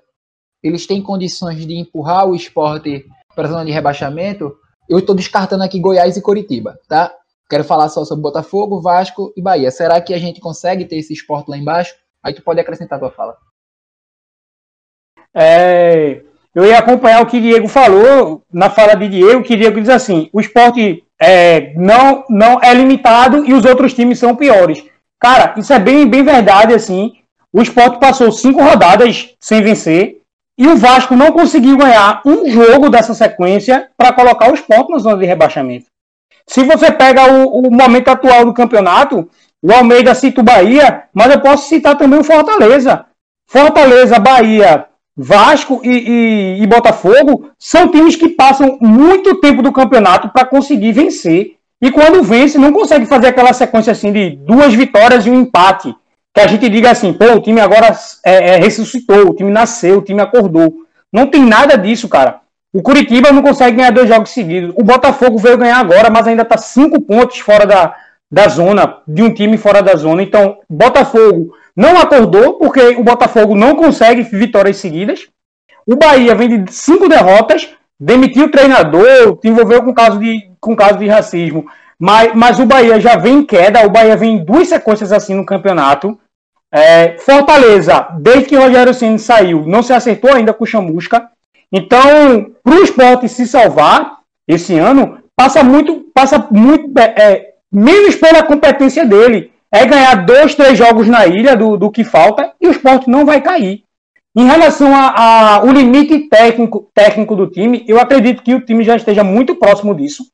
eles 0.62 0.86
têm 0.86 1.02
condições 1.02 1.64
de 1.64 1.74
empurrar 1.76 2.26
o 2.28 2.34
esporte 2.34 3.04
para 3.34 3.46
a 3.46 3.50
zona 3.50 3.64
de 3.64 3.70
rebaixamento? 3.70 4.56
Eu 4.88 4.98
estou 4.98 5.14
descartando 5.14 5.62
aqui 5.62 5.78
Goiás 5.78 6.16
e 6.16 6.22
Coritiba, 6.22 6.78
tá? 6.88 7.12
Quero 7.48 7.62
falar 7.62 7.88
só 7.88 8.04
sobre 8.04 8.22
Botafogo, 8.22 8.80
Vasco 8.80 9.32
e 9.36 9.42
Bahia. 9.42 9.70
Será 9.70 10.00
que 10.00 10.12
a 10.12 10.18
gente 10.18 10.40
consegue 10.40 10.84
ter 10.84 10.96
esse 10.96 11.12
esporte 11.12 11.48
lá 11.48 11.56
embaixo? 11.56 11.94
Aí 12.22 12.34
tu 12.34 12.42
pode 12.42 12.58
acrescentar 12.58 12.96
a 12.96 13.00
tua 13.00 13.10
fala. 13.10 13.36
É, 15.36 16.22
eu 16.54 16.64
ia 16.64 16.78
acompanhar 16.78 17.20
o 17.20 17.26
que 17.26 17.38
Diego 17.38 17.68
falou 17.68 18.42
na 18.50 18.70
fala 18.70 18.94
de 18.94 19.08
Diego, 19.08 19.42
que 19.42 19.56
Diego 19.56 19.78
diz 19.78 19.90
assim: 19.90 20.30
o 20.32 20.40
esporte 20.40 21.04
é, 21.20 21.74
não, 21.76 22.24
não 22.30 22.58
é 22.62 22.72
limitado 22.72 23.44
e 23.44 23.52
os 23.52 23.66
outros 23.66 23.92
times 23.92 24.18
são 24.18 24.34
piores. 24.34 24.82
Cara, 25.20 25.54
isso 25.58 25.72
é 25.72 25.78
bem, 25.78 26.06
bem 26.08 26.24
verdade, 26.24 26.72
assim. 26.72 27.12
O 27.52 27.60
esporte 27.60 27.98
passou 27.98 28.32
cinco 28.32 28.62
rodadas 28.62 29.34
sem 29.38 29.62
vencer 29.62 30.20
e 30.58 30.66
o 30.66 30.76
Vasco 30.76 31.14
não 31.14 31.32
conseguiu 31.32 31.76
ganhar 31.76 32.22
um 32.24 32.48
jogo 32.48 32.88
dessa 32.88 33.12
sequência 33.12 33.90
para 33.96 34.12
colocar 34.12 34.50
o 34.50 34.54
esporte 34.54 34.90
na 34.90 34.98
zona 34.98 35.18
de 35.18 35.26
rebaixamento. 35.26 35.86
Se 36.46 36.62
você 36.64 36.90
pega 36.90 37.30
o, 37.30 37.66
o, 37.66 37.70
momento 37.70 38.08
atual 38.08 38.44
do 38.44 38.54
campeonato, 38.54 39.28
o 39.62 39.72
Almeida 39.72 40.14
cita 40.14 40.40
o 40.40 40.44
Bahia, 40.44 41.04
mas 41.12 41.30
eu 41.32 41.40
posso 41.40 41.68
citar 41.68 41.98
também 41.98 42.18
o 42.18 42.24
Fortaleza. 42.24 43.04
Fortaleza, 43.46 44.18
Bahia, 44.18 44.86
Vasco 45.16 45.80
e, 45.82 45.88
e, 45.88 46.62
e 46.62 46.66
Botafogo 46.66 47.50
são 47.58 47.88
times 47.88 48.16
que 48.16 48.28
passam 48.28 48.76
muito 48.80 49.36
tempo 49.40 49.62
do 49.62 49.72
campeonato 49.72 50.28
para 50.28 50.44
conseguir 50.44 50.92
vencer. 50.92 51.54
E 51.80 51.90
quando 51.90 52.22
vence, 52.22 52.58
não 52.58 52.72
consegue 52.72 53.06
fazer 53.06 53.28
aquela 53.28 53.52
sequência 53.52 53.92
assim 53.92 54.12
de 54.12 54.30
duas 54.30 54.74
vitórias 54.74 55.26
e 55.26 55.30
um 55.30 55.40
empate 55.40 55.94
que 56.34 56.40
a 56.40 56.46
gente 56.46 56.68
diga 56.68 56.90
assim, 56.90 57.14
pô, 57.14 57.32
o 57.32 57.40
time 57.40 57.60
agora 57.60 57.96
é, 58.24 58.50
é, 58.50 58.56
ressuscitou, 58.56 59.30
o 59.30 59.34
time 59.34 59.50
nasceu, 59.50 59.98
o 59.98 60.02
time 60.02 60.20
acordou. 60.20 60.74
Não 61.10 61.26
tem 61.26 61.42
nada 61.42 61.78
disso, 61.78 62.08
cara. 62.08 62.40
O 62.74 62.82
Curitiba 62.82 63.32
não 63.32 63.42
consegue 63.42 63.78
ganhar 63.78 63.90
dois 63.90 64.06
jogos 64.06 64.30
seguidos. 64.30 64.74
O 64.76 64.84
Botafogo 64.84 65.38
veio 65.38 65.56
ganhar 65.56 65.78
agora, 65.78 66.10
mas 66.10 66.26
ainda 66.26 66.42
está 66.42 66.58
cinco 66.58 67.00
pontos 67.00 67.38
fora 67.38 67.64
da, 67.64 67.94
da 68.30 68.48
zona, 68.48 68.98
de 69.08 69.22
um 69.22 69.32
time 69.32 69.56
fora 69.56 69.82
da 69.82 69.96
zona. 69.96 70.22
Então, 70.22 70.58
Botafogo 70.68 71.54
não 71.76 71.98
acordou, 71.98 72.54
porque 72.54 72.80
o 72.96 73.04
Botafogo 73.04 73.54
não 73.54 73.76
consegue 73.76 74.22
vitórias 74.22 74.78
seguidas. 74.78 75.28
O 75.86 75.94
Bahia 75.94 76.34
vem 76.34 76.64
de 76.64 76.72
cinco 76.72 77.08
derrotas, 77.08 77.68
demitiu 78.00 78.46
o 78.46 78.50
treinador, 78.50 79.38
se 79.40 79.48
envolveu 79.48 79.82
com 79.82 79.92
caso 79.92 80.18
de, 80.18 80.50
com 80.58 80.74
caso 80.74 80.98
de 80.98 81.06
racismo. 81.06 81.66
Mas, 81.98 82.32
mas 82.34 82.58
o 82.58 82.66
Bahia 82.66 82.98
já 82.98 83.16
vem 83.16 83.38
em 83.38 83.44
queda, 83.44 83.86
o 83.86 83.90
Bahia 83.90 84.16
vem 84.16 84.34
em 84.34 84.44
duas 84.44 84.68
sequências 84.68 85.12
assim 85.12 85.34
no 85.34 85.46
campeonato. 85.46 86.18
É, 86.72 87.16
Fortaleza, 87.18 88.08
desde 88.18 88.46
que 88.46 88.56
o 88.56 88.60
Rogério 88.60 88.92
Ceni 88.92 89.18
saiu, 89.18 89.64
não 89.66 89.82
se 89.82 89.92
acertou 89.92 90.32
ainda 90.32 90.52
com 90.52 90.64
o 90.64 90.66
Chamusca. 90.66 91.28
Então, 91.72 92.52
para 92.62 92.74
o 92.74 92.82
esporte 92.82 93.28
se 93.28 93.46
salvar 93.46 94.18
esse 94.46 94.76
ano, 94.78 95.18
passa 95.34 95.62
muito, 95.62 96.06
passa 96.14 96.46
muito 96.50 96.98
é, 96.98 97.14
é, 97.16 97.54
menos 97.70 98.16
pela 98.16 98.42
competência 98.42 99.04
dele. 99.04 99.52
É 99.72 99.84
ganhar 99.84 100.24
dois, 100.24 100.54
três 100.54 100.78
jogos 100.78 101.08
na 101.08 101.26
ilha 101.26 101.56
do, 101.56 101.76
do 101.76 101.90
que 101.90 102.04
falta 102.04 102.52
e 102.60 102.68
o 102.68 102.70
esporte 102.70 103.10
não 103.10 103.26
vai 103.26 103.40
cair. 103.40 103.82
Em 104.34 104.46
relação 104.46 104.94
ao 104.94 105.66
limite 105.68 106.28
técnico, 106.28 106.90
técnico 106.94 107.34
do 107.34 107.46
time, 107.46 107.84
eu 107.88 107.98
acredito 107.98 108.42
que 108.42 108.54
o 108.54 108.60
time 108.60 108.84
já 108.84 108.96
esteja 108.96 109.24
muito 109.24 109.54
próximo 109.56 109.94
disso. 109.94 110.24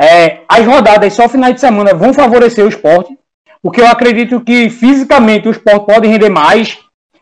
É, 0.00 0.40
as 0.48 0.64
rodadas 0.64 1.12
só 1.12 1.28
finais 1.28 1.54
de 1.54 1.60
semana 1.60 1.92
vão 1.92 2.14
favorecer 2.14 2.64
o 2.64 2.68
esporte 2.68 3.18
porque 3.62 3.80
eu 3.80 3.86
acredito 3.86 4.40
que 4.40 4.70
fisicamente 4.70 5.48
o 5.48 5.50
esporte 5.50 5.86
pode 5.86 6.08
render 6.08 6.30
mais 6.30 6.78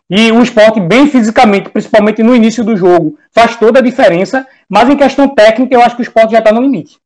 e 0.09 0.31
o 0.31 0.41
esporte 0.41 0.79
bem 0.79 1.07
fisicamente, 1.07 1.69
principalmente 1.69 2.23
no 2.23 2.35
início 2.35 2.63
do 2.63 2.75
jogo, 2.75 3.17
faz 3.31 3.55
toda 3.57 3.79
a 3.79 3.83
diferença, 3.83 4.47
mas 4.67 4.89
em 4.89 4.97
questão 4.97 5.27
técnica 5.27 5.75
eu 5.75 5.81
acho 5.81 5.95
que 5.95 6.01
o 6.01 6.03
esporte 6.03 6.31
já 6.31 6.39
está 6.39 6.51
no 6.51 6.61
limite. 6.61 6.97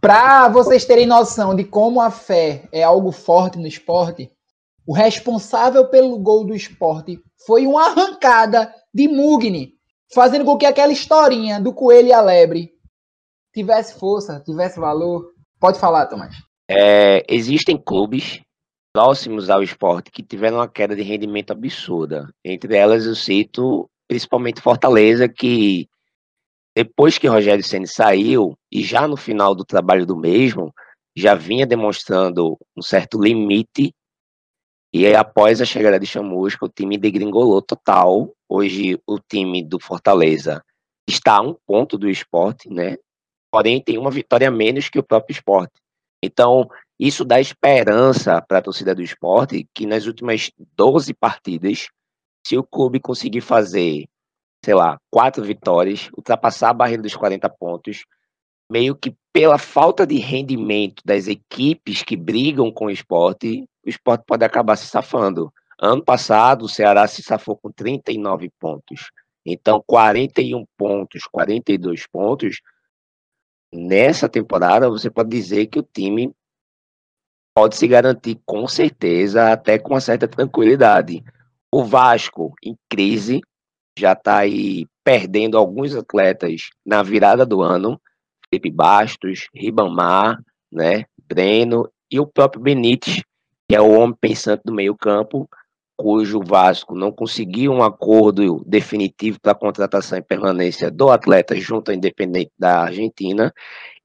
Para 0.00 0.48
vocês 0.48 0.84
terem 0.84 1.06
noção 1.06 1.54
de 1.54 1.64
como 1.64 2.00
a 2.00 2.10
fé 2.10 2.68
é 2.70 2.82
algo 2.82 3.10
forte 3.10 3.58
no 3.58 3.66
esporte, 3.66 4.30
o 4.86 4.92
responsável 4.92 5.88
pelo 5.88 6.18
gol 6.18 6.44
do 6.44 6.54
esporte 6.54 7.20
foi 7.44 7.66
uma 7.66 7.86
arrancada 7.86 8.72
de 8.94 9.08
Mugni, 9.08 9.74
fazendo 10.14 10.44
com 10.44 10.56
que 10.56 10.66
aquela 10.66 10.92
historinha 10.92 11.60
do 11.60 11.74
coelho 11.74 12.08
e 12.08 12.12
a 12.12 12.20
lebre 12.20 12.70
tivesse 13.52 13.98
força, 13.98 14.40
tivesse 14.44 14.78
valor. 14.78 15.32
Pode 15.58 15.78
falar, 15.78 16.06
Tomás. 16.06 16.36
É, 16.70 17.24
existem 17.28 17.76
clubes 17.76 18.40
próximos 18.92 19.50
ao 19.50 19.62
esporte 19.62 20.10
que 20.10 20.22
tiveram 20.22 20.58
uma 20.58 20.68
queda 20.68 20.94
de 20.94 21.02
rendimento 21.02 21.50
absurda. 21.50 22.28
Entre 22.44 22.76
elas, 22.76 23.04
eu 23.04 23.14
cito 23.14 23.88
principalmente 24.06 24.62
Fortaleza, 24.62 25.28
que 25.28 25.88
depois 26.78 27.18
que 27.18 27.26
Rogério 27.26 27.64
Ceni 27.64 27.88
saiu 27.88 28.56
e 28.70 28.84
já 28.84 29.08
no 29.08 29.16
final 29.16 29.52
do 29.52 29.64
trabalho 29.64 30.06
do 30.06 30.16
mesmo, 30.16 30.72
já 31.16 31.34
vinha 31.34 31.66
demonstrando 31.66 32.56
um 32.76 32.80
certo 32.80 33.20
limite. 33.20 33.92
E 34.94 35.04
aí, 35.04 35.16
após 35.16 35.60
a 35.60 35.64
chegada 35.64 35.98
de 35.98 36.06
Chamusca, 36.06 36.64
o 36.64 36.68
time 36.68 36.96
degringolou 36.96 37.60
total. 37.60 38.32
Hoje, 38.48 38.96
o 39.04 39.18
time 39.18 39.60
do 39.60 39.80
Fortaleza 39.80 40.62
está 41.08 41.38
a 41.38 41.40
um 41.40 41.56
ponto 41.66 41.98
do 41.98 42.08
esporte, 42.08 42.72
né? 42.72 42.96
Porém, 43.50 43.82
tem 43.82 43.98
uma 43.98 44.12
vitória 44.12 44.48
menos 44.48 44.88
que 44.88 45.00
o 45.00 45.02
próprio 45.02 45.34
esporte. 45.34 45.72
Então, 46.22 46.70
isso 46.96 47.24
dá 47.24 47.40
esperança 47.40 48.40
para 48.40 48.58
a 48.58 48.62
torcida 48.62 48.94
do 48.94 49.02
esporte 49.02 49.66
que 49.74 49.84
nas 49.84 50.06
últimas 50.06 50.52
12 50.76 51.12
partidas, 51.12 51.88
se 52.46 52.56
o 52.56 52.62
clube 52.62 53.00
conseguir 53.00 53.40
fazer, 53.40 54.06
sei 54.64 54.74
lá, 54.74 54.98
quatro 55.10 55.44
vitórias, 55.44 56.10
ultrapassar 56.16 56.70
a 56.70 56.74
barreira 56.74 57.02
dos 57.02 57.14
40 57.14 57.48
pontos, 57.48 58.04
meio 58.70 58.94
que 58.94 59.14
pela 59.32 59.58
falta 59.58 60.06
de 60.06 60.16
rendimento 60.16 61.02
das 61.04 61.28
equipes 61.28 62.02
que 62.02 62.16
brigam 62.16 62.70
com 62.72 62.86
o 62.86 62.90
esporte, 62.90 63.64
o 63.84 63.88
esporte 63.88 64.24
pode 64.26 64.44
acabar 64.44 64.76
se 64.76 64.86
safando. 64.86 65.52
Ano 65.80 66.04
passado, 66.04 66.64
o 66.64 66.68
Ceará 66.68 67.06
se 67.06 67.22
safou 67.22 67.56
com 67.56 67.70
39 67.70 68.50
pontos. 68.58 69.10
Então, 69.46 69.82
41 69.86 70.64
pontos, 70.76 71.22
42 71.30 72.06
pontos. 72.06 72.60
Nessa 73.72 74.28
temporada, 74.28 74.90
você 74.90 75.08
pode 75.08 75.30
dizer 75.30 75.66
que 75.66 75.78
o 75.78 75.82
time 75.82 76.34
pode 77.54 77.76
se 77.76 77.86
garantir 77.86 78.40
com 78.44 78.66
certeza, 78.66 79.52
até 79.52 79.78
com 79.78 79.94
uma 79.94 80.00
certa 80.00 80.26
tranquilidade. 80.26 81.24
O 81.72 81.84
Vasco, 81.84 82.54
em 82.62 82.76
crise, 82.88 83.40
já 83.98 84.12
está 84.12 84.38
aí 84.38 84.86
perdendo 85.04 85.58
alguns 85.58 85.94
atletas 85.94 86.70
na 86.84 87.02
virada 87.02 87.44
do 87.44 87.62
ano. 87.62 88.00
Felipe 88.48 88.70
Bastos, 88.70 89.48
Ribamar, 89.54 90.42
né, 90.72 91.04
Breno 91.26 91.90
e 92.10 92.18
o 92.18 92.26
próprio 92.26 92.62
Benítez, 92.62 93.22
que 93.68 93.76
é 93.76 93.80
o 93.80 93.90
homem 93.90 94.16
pensante 94.18 94.62
do 94.64 94.72
meio 94.72 94.96
campo, 94.96 95.48
cujo 95.96 96.40
Vasco 96.40 96.94
não 96.94 97.10
conseguiu 97.10 97.72
um 97.72 97.82
acordo 97.82 98.64
definitivo 98.64 99.38
para 99.40 99.52
a 99.52 99.54
contratação 99.54 100.16
e 100.16 100.22
permanência 100.22 100.90
do 100.90 101.10
atleta 101.10 101.56
junto 101.56 101.90
ao 101.90 101.96
Independente 101.96 102.52
da 102.58 102.82
Argentina, 102.84 103.52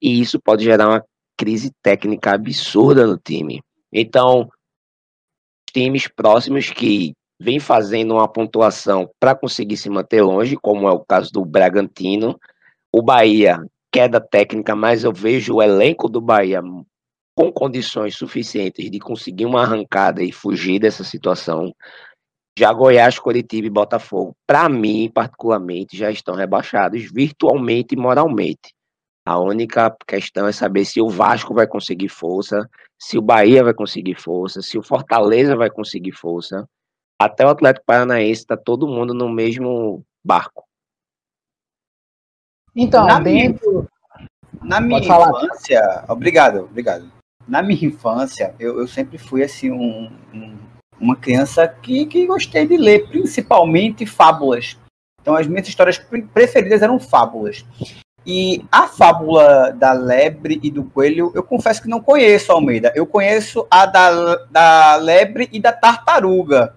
e 0.02 0.20
isso 0.20 0.42
pode 0.42 0.64
gerar 0.64 0.90
uma 0.90 1.06
crise 1.38 1.72
técnica 1.82 2.34
absurda 2.34 3.06
no 3.06 3.18
time. 3.18 3.62
Então, 3.92 4.50
times 5.72 6.08
próximos 6.08 6.70
que 6.70 7.14
vem 7.44 7.60
fazendo 7.60 8.14
uma 8.14 8.28
pontuação 8.28 9.10
para 9.20 9.36
conseguir 9.36 9.76
se 9.76 9.90
manter 9.90 10.22
longe, 10.22 10.56
como 10.56 10.88
é 10.88 10.92
o 10.92 11.04
caso 11.04 11.30
do 11.30 11.44
Bragantino. 11.44 12.40
O 12.90 13.02
Bahia, 13.02 13.60
queda 13.92 14.22
técnica, 14.22 14.74
mas 14.74 15.04
eu 15.04 15.12
vejo 15.12 15.56
o 15.56 15.62
elenco 15.62 16.08
do 16.08 16.22
Bahia 16.22 16.62
com 17.36 17.52
condições 17.52 18.16
suficientes 18.16 18.90
de 18.90 18.98
conseguir 18.98 19.46
uma 19.46 19.62
arrancada 19.62 20.24
e 20.24 20.32
fugir 20.32 20.80
dessa 20.80 21.04
situação. 21.04 21.74
Já 22.58 22.72
Goiás, 22.72 23.20
Curitiba 23.20 23.68
e 23.68 23.70
Botafogo, 23.70 24.34
para 24.48 24.70
mim, 24.70 25.12
particularmente, 25.14 25.98
já 25.98 26.10
estão 26.10 26.36
rebaixados 26.36 27.12
virtualmente 27.12 27.94
e 27.94 27.98
moralmente. 27.98 28.74
A 29.26 29.38
única 29.38 29.94
questão 30.08 30.48
é 30.48 30.54
saber 30.54 30.86
se 30.86 31.02
o 31.02 31.10
Vasco 31.10 31.54
vai 31.54 31.68
conseguir 31.68 32.10
força, 32.10 32.70
se 32.98 33.18
o 33.18 33.22
Bahia 33.22 33.66
vai 33.66 33.74
conseguir 33.74 34.16
força, 34.16 34.62
se 34.62 34.78
o 34.78 34.84
Fortaleza 34.84 35.58
vai 35.58 35.70
conseguir 35.70 36.14
força. 36.14 36.66
Até 37.20 37.46
o 37.46 37.50
Atlético 37.50 37.86
Paranaense 37.86 38.42
está 38.42 38.58
todo 38.58 38.88
mundo 38.88 39.14
no 39.14 39.30
mesmo 39.30 40.04
barco. 40.24 40.66
Então, 42.76 43.06
na 43.06 43.20
dentro... 43.20 43.72
minha, 43.72 43.88
na 44.64 44.82
minha 44.82 45.00
infância, 45.00 46.06
obrigado, 46.08 46.62
obrigado. 46.62 47.12
Na 47.48 47.62
minha 47.62 47.86
infância, 47.86 48.56
eu, 48.60 48.80
eu 48.80 48.88
sempre 48.88 49.18
fui 49.18 49.44
assim 49.44 49.70
um, 49.70 50.12
um, 50.34 50.58
uma 51.00 51.16
criança 51.16 51.68
que, 51.68 52.06
que 52.06 52.26
gostei 52.26 52.66
de 52.66 52.78
ler, 52.78 53.08
principalmente 53.10 54.06
fábulas. 54.06 54.78
Então, 55.22 55.36
as 55.36 55.48
minhas 55.48 55.68
histórias 55.68 55.98
preferidas 56.34 56.82
eram 56.82 57.00
fábulas. 57.00 57.66
E 58.26 58.66
a 58.72 58.88
fábula 58.88 59.72
da 59.72 59.92
lebre 59.92 60.60
e 60.64 60.72
do 60.72 60.86
coelho, 60.86 61.32
eu 61.36 61.44
confesso 61.44 61.82
que 61.82 61.90
não 61.90 62.02
conheço, 62.02 62.52
Almeida. 62.52 62.92
Eu 62.96 63.06
conheço 63.06 63.68
a 63.70 63.86
da, 63.86 64.36
da 64.46 64.96
lebre 64.96 65.50
e 65.52 65.60
da 65.60 65.74
tartaruga. 65.74 66.74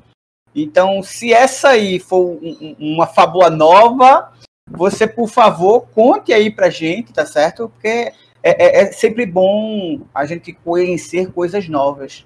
Então, 0.57 1.03
se 1.03 1.35
essa 1.35 1.69
aí 1.69 1.99
for 1.99 2.39
um, 2.43 2.77
uma 2.79 3.07
fábula 3.07 3.51
nova, 3.51 4.33
você, 4.71 5.07
por 5.07 5.29
favor, 5.29 5.83
conte 5.89 6.33
aí 6.33 6.51
pra 6.51 6.71
gente, 6.71 7.13
tá 7.13 7.27
certo? 7.27 7.69
Porque 7.69 7.89
é, 7.89 8.13
é, 8.43 8.83
é 8.83 8.93
sempre 8.93 9.27
bom 9.27 10.01
a 10.15 10.25
gente 10.25 10.55
conhecer 10.55 11.31
coisas 11.31 11.69
novas. 11.69 12.25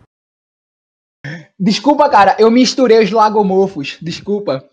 Desculpa, 1.59 2.09
cara, 2.09 2.37
eu 2.39 2.51
misturei 2.53 3.03
os 3.03 3.11
lagomorfos. 3.11 3.99
Desculpa. 4.01 4.65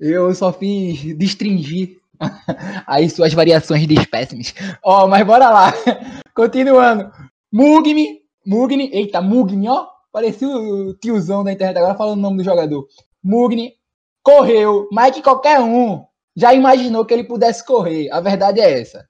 Eu 0.00 0.34
só 0.34 0.52
fiz 0.52 1.16
destringir 1.16 2.00
aí 2.86 3.08
suas 3.08 3.32
variações 3.32 3.86
de 3.86 3.94
espécimes. 3.94 4.52
Ó, 4.82 5.04
oh, 5.04 5.08
mas 5.08 5.24
bora 5.24 5.48
lá. 5.48 5.72
Continuando. 6.34 7.10
Mugni, 7.52 8.20
Mugni, 8.44 8.90
eita, 8.92 9.22
Mugni, 9.22 9.68
ó. 9.68 9.95
Parecia 10.16 10.48
o 10.48 10.94
tiozão 10.94 11.44
da 11.44 11.52
internet 11.52 11.76
agora 11.76 11.94
falando 11.94 12.18
o 12.18 12.22
nome 12.22 12.38
do 12.38 12.42
jogador. 12.42 12.88
Mugni 13.22 13.74
correu, 14.22 14.88
mais 14.90 15.14
que 15.14 15.20
qualquer 15.20 15.60
um 15.60 16.06
já 16.34 16.54
imaginou 16.54 17.04
que 17.04 17.12
ele 17.12 17.24
pudesse 17.24 17.62
correr. 17.62 18.10
A 18.10 18.18
verdade 18.18 18.58
é 18.58 18.80
essa. 18.80 19.06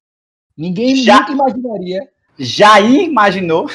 Ninguém 0.57 0.97
já, 0.97 1.21
nunca 1.21 1.31
imaginaria. 1.31 2.01
Já 2.37 2.81
imaginou? 2.81 3.67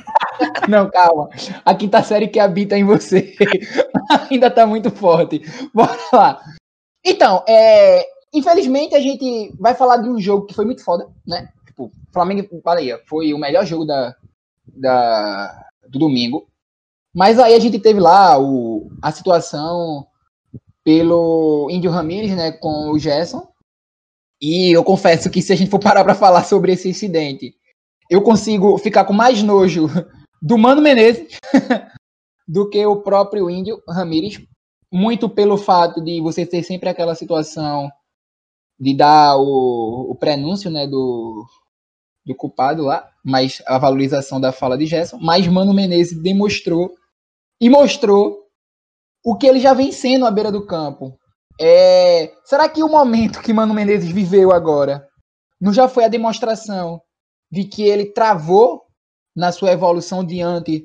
Não, 0.66 0.88
calma. 0.88 1.28
A 1.62 1.74
quinta 1.74 2.02
série 2.02 2.26
que 2.26 2.40
habita 2.40 2.74
em 2.74 2.84
você 2.84 3.36
ainda 4.30 4.50
tá 4.50 4.66
muito 4.66 4.90
forte. 4.90 5.42
Bora 5.74 5.98
lá. 6.10 6.40
Então, 7.04 7.44
é, 7.46 8.02
infelizmente 8.32 8.94
a 8.94 9.00
gente 9.00 9.54
vai 9.60 9.74
falar 9.74 9.98
de 9.98 10.08
um 10.08 10.18
jogo 10.18 10.46
que 10.46 10.54
foi 10.54 10.64
muito 10.64 10.82
foda, 10.82 11.06
né? 11.26 11.50
Tipo, 11.66 11.92
Flamengo 12.14 12.48
e 12.50 12.62
Bahia 12.62 12.98
foi 13.06 13.34
o 13.34 13.38
melhor 13.38 13.66
jogo 13.66 13.84
da, 13.84 14.16
da, 14.66 15.65
do 15.88 15.98
domingo. 15.98 16.48
Mas 17.14 17.38
aí 17.38 17.54
a 17.54 17.58
gente 17.58 17.78
teve 17.78 17.98
lá 17.98 18.38
o, 18.38 18.90
a 19.02 19.10
situação 19.10 20.06
pelo 20.84 21.68
Índio 21.70 21.90
Ramírez, 21.90 22.36
né, 22.36 22.52
com 22.52 22.90
o 22.90 22.98
Gerson. 22.98 23.46
E 24.40 24.70
eu 24.76 24.84
confesso 24.84 25.30
que 25.30 25.40
se 25.40 25.52
a 25.52 25.56
gente 25.56 25.70
for 25.70 25.80
parar 25.80 26.04
para 26.04 26.14
falar 26.14 26.44
sobre 26.44 26.72
esse 26.72 26.88
incidente, 26.88 27.54
eu 28.10 28.22
consigo 28.22 28.76
ficar 28.78 29.04
com 29.04 29.12
mais 29.12 29.42
nojo 29.42 29.88
do 30.42 30.58
Mano 30.58 30.82
Menezes 30.82 31.38
do 32.46 32.68
que 32.68 32.84
o 32.86 33.02
próprio 33.02 33.50
Índio 33.50 33.82
Ramírez, 33.88 34.40
muito 34.92 35.28
pelo 35.28 35.56
fato 35.56 36.00
de 36.00 36.20
você 36.20 36.46
ter 36.46 36.62
sempre 36.62 36.88
aquela 36.88 37.14
situação 37.14 37.90
de 38.78 38.94
dar 38.94 39.36
o, 39.38 40.10
o 40.10 40.14
prenúncio 40.14 40.70
né, 40.70 40.86
do, 40.86 41.44
do 42.26 42.34
culpado 42.34 42.82
lá, 42.82 43.08
mas 43.24 43.62
a 43.66 43.78
valorização 43.78 44.40
da 44.40 44.50
fala 44.50 44.76
de 44.76 44.84
Gerson, 44.84 45.18
mas 45.20 45.46
Mano 45.46 45.72
Menezes 45.72 46.20
demonstrou 46.20 46.92
e 47.60 47.70
mostrou 47.70 48.36
o 49.24 49.36
que 49.36 49.46
ele 49.46 49.60
já 49.60 49.72
vem 49.72 49.92
sendo 49.92 50.26
à 50.26 50.30
beira 50.30 50.50
do 50.50 50.66
campo. 50.66 51.16
É, 51.60 52.32
será 52.44 52.68
que 52.68 52.82
o 52.82 52.88
momento 52.88 53.40
que 53.40 53.52
Mano 53.52 53.72
Menezes 53.72 54.10
viveu 54.10 54.52
agora 54.52 55.06
não 55.60 55.72
já 55.72 55.88
foi 55.88 56.04
a 56.04 56.08
demonstração 56.08 57.00
de 57.50 57.64
que 57.64 57.82
ele 57.82 58.06
travou 58.06 58.82
na 59.34 59.52
sua 59.52 59.70
evolução 59.70 60.24
diante 60.24 60.84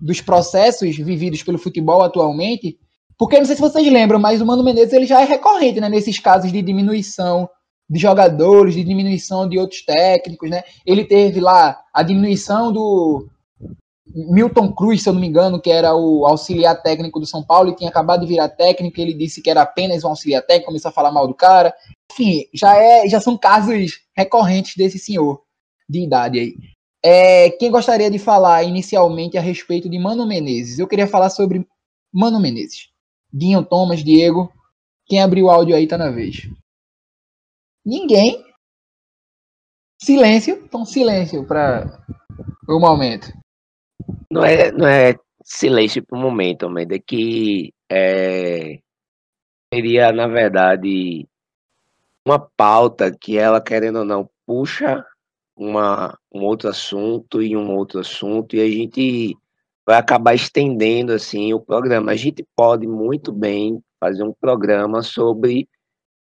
dos 0.00 0.20
processos 0.20 0.96
vividos 0.96 1.42
pelo 1.42 1.58
futebol 1.58 2.02
atualmente? 2.02 2.78
Porque 3.18 3.38
não 3.38 3.46
sei 3.46 3.56
se 3.56 3.62
vocês 3.62 3.90
lembram, 3.90 4.18
mas 4.18 4.42
o 4.42 4.46
Mano 4.46 4.62
Menezes 4.62 4.92
ele 4.92 5.06
já 5.06 5.22
é 5.22 5.24
recorrente 5.24 5.80
né, 5.80 5.88
nesses 5.88 6.18
casos 6.18 6.52
de 6.52 6.60
diminuição 6.60 7.48
de 7.92 7.98
jogadores, 7.98 8.72
de 8.74 8.82
diminuição 8.82 9.46
de 9.46 9.58
outros 9.58 9.84
técnicos, 9.84 10.48
né? 10.48 10.64
Ele 10.86 11.04
teve 11.04 11.40
lá 11.40 11.78
a 11.92 12.02
diminuição 12.02 12.72
do 12.72 13.28
Milton 14.06 14.72
Cruz, 14.72 15.02
se 15.02 15.10
eu 15.10 15.12
não 15.12 15.20
me 15.20 15.26
engano, 15.26 15.60
que 15.60 15.70
era 15.70 15.94
o 15.94 16.24
auxiliar 16.24 16.80
técnico 16.80 17.20
do 17.20 17.26
São 17.26 17.42
Paulo 17.42 17.68
e 17.68 17.76
tinha 17.76 17.90
acabado 17.90 18.20
de 18.20 18.26
virar 18.26 18.48
técnico, 18.48 18.98
ele 18.98 19.12
disse 19.12 19.42
que 19.42 19.50
era 19.50 19.60
apenas 19.60 20.04
um 20.04 20.08
auxiliar 20.08 20.40
técnico, 20.40 20.68
começou 20.68 20.88
a 20.88 20.92
falar 20.92 21.12
mal 21.12 21.28
do 21.28 21.34
cara. 21.34 21.74
Enfim, 22.10 22.46
já 22.54 22.74
é, 22.74 23.06
já 23.10 23.20
são 23.20 23.36
casos 23.36 24.00
recorrentes 24.16 24.74
desse 24.74 24.98
senhor 24.98 25.42
de 25.86 26.02
idade 26.02 26.38
aí. 26.38 26.54
É, 27.04 27.50
quem 27.50 27.70
gostaria 27.70 28.10
de 28.10 28.18
falar 28.18 28.62
inicialmente 28.62 29.36
a 29.36 29.42
respeito 29.42 29.86
de 29.86 29.98
Mano 29.98 30.26
Menezes? 30.26 30.78
Eu 30.78 30.88
queria 30.88 31.06
falar 31.06 31.28
sobre 31.28 31.66
Mano 32.10 32.40
Menezes. 32.40 32.88
Dinho, 33.30 33.62
Thomas, 33.62 34.02
Diego. 34.02 34.50
Quem 35.04 35.20
abriu 35.20 35.46
o 35.46 35.50
áudio 35.50 35.76
aí 35.76 35.86
tá 35.86 35.98
na 35.98 36.10
vez. 36.10 36.48
Ninguém. 37.84 38.44
Silêncio. 40.00 40.62
Então, 40.64 40.84
silêncio 40.84 41.46
para 41.46 42.04
o 42.68 42.78
momento. 42.78 43.32
Não 44.30 44.44
é, 44.44 44.72
não 44.72 44.86
é 44.86 45.14
silêncio 45.44 46.04
para 46.04 46.18
o 46.18 46.20
momento, 46.20 46.68
mas 46.68 46.88
é 46.90 46.98
que 46.98 47.72
é, 47.90 48.80
seria, 49.72 50.12
na 50.12 50.26
verdade, 50.26 51.26
uma 52.26 52.38
pauta 52.38 53.10
que 53.10 53.38
ela, 53.38 53.60
querendo 53.60 54.00
ou 54.00 54.04
não, 54.04 54.28
puxa 54.46 55.04
uma, 55.56 56.18
um 56.32 56.42
outro 56.42 56.68
assunto 56.68 57.42
e 57.42 57.56
um 57.56 57.70
outro 57.74 58.00
assunto, 58.00 58.56
e 58.56 58.60
a 58.60 58.68
gente 58.68 59.36
vai 59.86 59.96
acabar 59.96 60.34
estendendo 60.34 61.12
assim 61.12 61.52
o 61.52 61.60
programa. 61.60 62.12
A 62.12 62.16
gente 62.16 62.46
pode 62.56 62.86
muito 62.86 63.32
bem 63.32 63.82
fazer 64.00 64.22
um 64.22 64.32
programa 64.32 65.02
sobre 65.02 65.68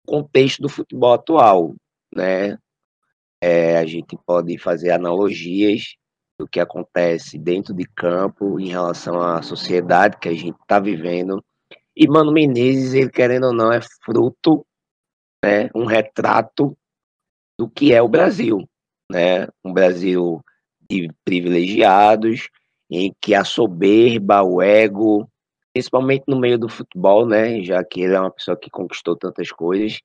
contexto 0.06 0.62
do 0.62 0.68
futebol 0.68 1.14
atual, 1.14 1.74
né? 2.14 2.58
É, 3.42 3.76
a 3.78 3.84
gente 3.84 4.16
pode 4.26 4.56
fazer 4.58 4.90
analogias 4.90 5.94
do 6.38 6.48
que 6.48 6.58
acontece 6.58 7.38
dentro 7.38 7.74
de 7.74 7.84
campo 7.84 8.58
em 8.58 8.68
relação 8.68 9.20
à 9.20 9.42
sociedade 9.42 10.18
que 10.18 10.28
a 10.28 10.34
gente 10.34 10.58
está 10.60 10.80
vivendo. 10.80 11.44
E 11.96 12.08
Mano 12.08 12.32
Menezes, 12.32 12.94
ele 12.94 13.10
querendo 13.10 13.48
ou 13.48 13.52
não, 13.52 13.72
é 13.72 13.80
fruto, 14.04 14.66
né, 15.44 15.70
um 15.74 15.84
retrato 15.84 16.76
do 17.58 17.68
que 17.68 17.92
é 17.92 18.02
o 18.02 18.08
Brasil, 18.08 18.68
né? 19.10 19.46
Um 19.64 19.72
Brasil 19.72 20.40
de 20.90 21.08
privilegiados, 21.24 22.48
em 22.90 23.14
que 23.20 23.34
a 23.34 23.44
soberba, 23.44 24.42
o 24.42 24.60
ego, 24.60 25.28
principalmente 25.74 26.24
no 26.28 26.38
meio 26.38 26.56
do 26.56 26.68
futebol, 26.68 27.26
né, 27.26 27.60
já 27.62 27.82
que 27.84 28.00
ele 28.00 28.14
é 28.14 28.20
uma 28.20 28.30
pessoa 28.30 28.56
que 28.56 28.70
conquistou 28.70 29.16
tantas 29.16 29.50
coisas, 29.50 30.00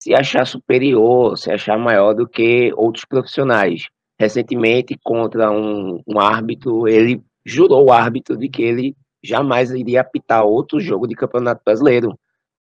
se 0.00 0.14
achar 0.14 0.46
superior, 0.46 1.36
se 1.36 1.50
achar 1.50 1.76
maior 1.76 2.14
do 2.14 2.28
que 2.28 2.72
outros 2.76 3.04
profissionais. 3.04 3.88
Recentemente, 4.18 4.96
contra 5.02 5.50
um, 5.50 6.00
um 6.06 6.20
árbitro, 6.20 6.86
ele 6.86 7.20
jurou 7.44 7.86
o 7.86 7.92
árbitro 7.92 8.36
de 8.36 8.48
que 8.48 8.62
ele 8.62 8.96
jamais 9.22 9.70
iria 9.72 10.00
apitar 10.00 10.44
outro 10.44 10.78
jogo 10.78 11.08
de 11.08 11.16
campeonato 11.16 11.60
brasileiro, 11.64 12.18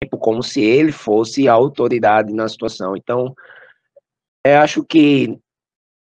tipo, 0.02 0.18
como 0.18 0.42
se 0.42 0.62
ele 0.62 0.92
fosse 0.92 1.48
a 1.48 1.54
autoridade 1.54 2.32
na 2.32 2.46
situação. 2.46 2.94
Então, 2.94 3.34
eu 4.44 4.58
acho 4.58 4.84
que 4.84 5.38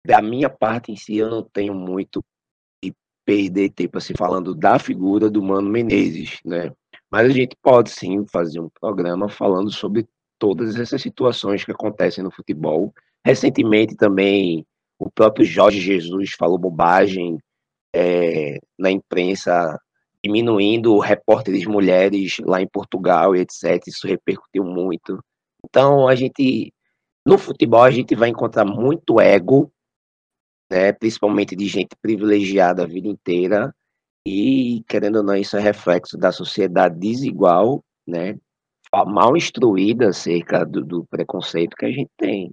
da 0.06 0.20
minha 0.20 0.50
parte 0.50 0.92
em 0.92 0.96
si, 0.96 1.16
eu 1.16 1.30
não 1.30 1.42
tenho 1.42 1.74
muito 1.74 2.22
perder 3.24 3.70
tempo 3.70 3.98
assim 3.98 4.14
falando 4.16 4.54
da 4.54 4.78
figura 4.78 5.30
do 5.30 5.42
Mano 5.42 5.68
Menezes, 5.68 6.40
né? 6.44 6.72
Mas 7.10 7.30
a 7.30 7.32
gente 7.32 7.56
pode 7.62 7.90
sim 7.90 8.26
fazer 8.26 8.60
um 8.60 8.68
programa 8.80 9.28
falando 9.28 9.70
sobre 9.70 10.06
todas 10.38 10.78
essas 10.78 11.00
situações 11.00 11.64
que 11.64 11.70
acontecem 11.70 12.22
no 12.24 12.30
futebol. 12.30 12.92
Recentemente 13.24 13.96
também 13.96 14.66
o 14.98 15.10
próprio 15.10 15.44
Jorge 15.44 15.80
Jesus 15.80 16.32
falou 16.32 16.58
bobagem 16.58 17.38
é, 17.94 18.58
na 18.78 18.90
imprensa 18.90 19.78
diminuindo 20.24 20.98
repórteres 20.98 21.66
mulheres 21.66 22.36
lá 22.40 22.60
em 22.60 22.66
Portugal 22.66 23.36
e 23.36 23.40
etc. 23.40 23.86
Isso 23.86 24.06
repercutiu 24.06 24.64
muito. 24.64 25.22
Então, 25.64 26.08
a 26.08 26.14
gente, 26.14 26.72
no 27.26 27.36
futebol, 27.36 27.82
a 27.82 27.90
gente 27.90 28.14
vai 28.14 28.30
encontrar 28.30 28.64
muito 28.64 29.20
ego, 29.20 29.70
né, 30.70 30.92
principalmente 30.92 31.54
de 31.54 31.66
gente 31.66 31.96
privilegiada 32.00 32.82
a 32.82 32.86
vida 32.86 33.08
inteira, 33.08 33.74
e, 34.26 34.82
querendo 34.88 35.16
ou 35.16 35.22
não, 35.22 35.36
isso 35.36 35.56
é 35.56 35.60
reflexo 35.60 36.16
da 36.16 36.32
sociedade 36.32 36.98
desigual, 36.98 37.82
né, 38.06 38.36
mal 39.06 39.36
instruída 39.36 40.08
acerca 40.08 40.64
do, 40.64 40.84
do 40.84 41.04
preconceito 41.04 41.76
que 41.76 41.84
a 41.84 41.90
gente 41.90 42.10
tem. 42.16 42.52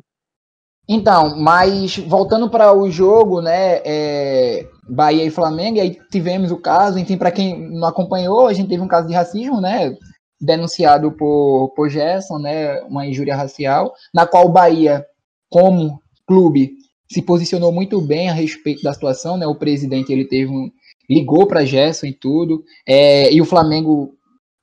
Então, 0.89 1.39
mas 1.39 1.97
voltando 1.97 2.49
para 2.49 2.73
o 2.73 2.89
jogo, 2.89 3.41
né, 3.41 3.81
é, 3.85 4.67
Bahia 4.89 5.23
e 5.23 5.29
Flamengo, 5.29 5.79
aí 5.79 5.97
tivemos 6.11 6.51
o 6.51 6.57
caso, 6.57 6.99
enfim, 6.99 7.17
para 7.17 7.31
quem 7.31 7.69
não 7.69 7.87
acompanhou, 7.87 8.47
a 8.47 8.53
gente 8.53 8.67
teve 8.67 8.81
um 8.81 8.87
caso 8.87 9.07
de 9.07 9.13
racismo, 9.13 9.61
né, 9.61 9.95
denunciado 10.39 11.11
por, 11.11 11.71
por 11.75 11.89
Gerson, 11.89 12.39
né, 12.39 12.81
uma 12.81 13.05
injúria 13.05 13.35
racial, 13.35 13.93
na 14.13 14.25
qual 14.25 14.47
o 14.47 14.51
Bahia, 14.51 15.05
como 15.49 16.01
clube, 16.27 16.73
se 17.11 17.21
posicionou 17.21 17.73
muito 17.73 17.99
bem 17.99 18.29
a 18.29 18.33
respeito 18.33 18.81
da 18.81 18.93
situação, 18.93 19.35
né, 19.35 19.45
o 19.45 19.55
presidente 19.55 20.13
ele 20.13 20.23
teve 20.25 20.49
um, 20.49 20.71
ligou 21.09 21.45
para 21.45 21.65
Gerson 21.65 22.05
e 22.05 22.13
tudo, 22.13 22.63
é, 22.87 23.31
e 23.33 23.41
o 23.41 23.45
Flamengo 23.45 24.15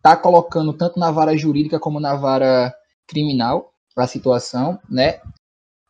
tá 0.02 0.16
colocando 0.16 0.72
tanto 0.72 0.98
na 0.98 1.10
vara 1.10 1.36
jurídica 1.36 1.78
como 1.78 2.00
na 2.00 2.14
vara 2.14 2.74
criminal 3.06 3.70
a 3.96 4.06
situação, 4.06 4.78
né, 4.88 5.20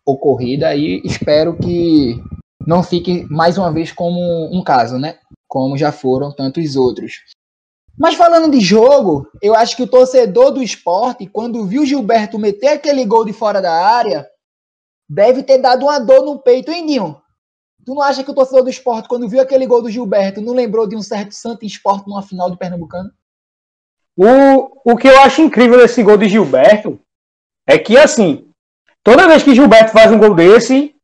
ocorrida 0.05 0.75
e 0.75 1.01
espero 1.05 1.57
que 1.57 2.21
não 2.67 2.83
fique 2.83 3.25
mais 3.31 3.57
uma 3.57 3.71
vez 3.71 3.93
como 3.93 4.19
um 4.53 4.65
caso, 4.65 4.99
né, 4.99 5.19
como 5.47 5.77
já 5.77 5.93
foram 5.93 6.35
tantos 6.35 6.75
outros. 6.75 7.21
Mas 7.97 8.15
falando 8.15 8.51
de 8.51 8.61
jogo, 8.61 9.29
eu 9.43 9.55
acho 9.55 9.77
que 9.77 9.83
o 9.83 9.89
torcedor 9.89 10.53
do 10.53 10.63
esporte, 10.63 11.27
quando 11.27 11.67
viu 11.67 11.85
Gilberto 11.85 12.39
meter 12.39 12.69
aquele 12.69 13.05
gol 13.05 13.25
de 13.25 13.33
fora 13.33 13.61
da 13.61 13.73
área, 13.73 14.27
deve 15.09 15.43
ter 15.43 15.59
dado 15.59 15.85
uma 15.85 15.99
dor 15.99 16.25
no 16.25 16.39
peito, 16.39 16.71
hein, 16.71 16.85
Ninho? 16.85 17.21
Tu 17.85 17.95
não 17.95 18.03
acha 18.03 18.23
que 18.23 18.31
o 18.31 18.35
torcedor 18.35 18.65
do 18.65 18.71
esporte, 18.71 19.09
quando 19.09 19.29
viu 19.29 19.41
aquele 19.41 19.67
gol 19.67 19.81
do 19.81 19.91
Gilberto, 19.91 20.43
não 20.43 20.53
lembrou 20.53 20.87
de 20.87 20.95
um 20.95 21.01
certo 21.01 21.35
Santo 21.35 21.65
Esporte 21.65 22.07
numa 22.07 22.23
final 22.23 22.51
do 22.51 22.57
Pernambucano? 22.59 23.11
O, 24.15 24.93
o 24.93 24.97
que 24.97 25.09
eu 25.09 25.19
acho 25.21 25.41
incrível 25.41 25.79
desse 25.79 26.03
gol 26.03 26.19
de 26.19 26.29
Gilberto 26.29 27.01
é 27.67 27.79
que, 27.79 27.97
assim, 27.97 28.51
toda 29.03 29.27
vez 29.27 29.43
que 29.43 29.55
Gilberto 29.55 29.93
faz 29.93 30.13
um 30.13 30.19
gol 30.19 30.35
desse, 30.35 30.95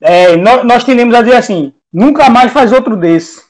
é, 0.00 0.36
nós, 0.36 0.64
nós 0.64 0.84
tendemos 0.84 1.14
a 1.14 1.22
dizer 1.22 1.36
assim: 1.36 1.74
nunca 1.92 2.30
mais 2.30 2.52
faz 2.52 2.72
outro 2.72 2.96
desse. 2.96 3.42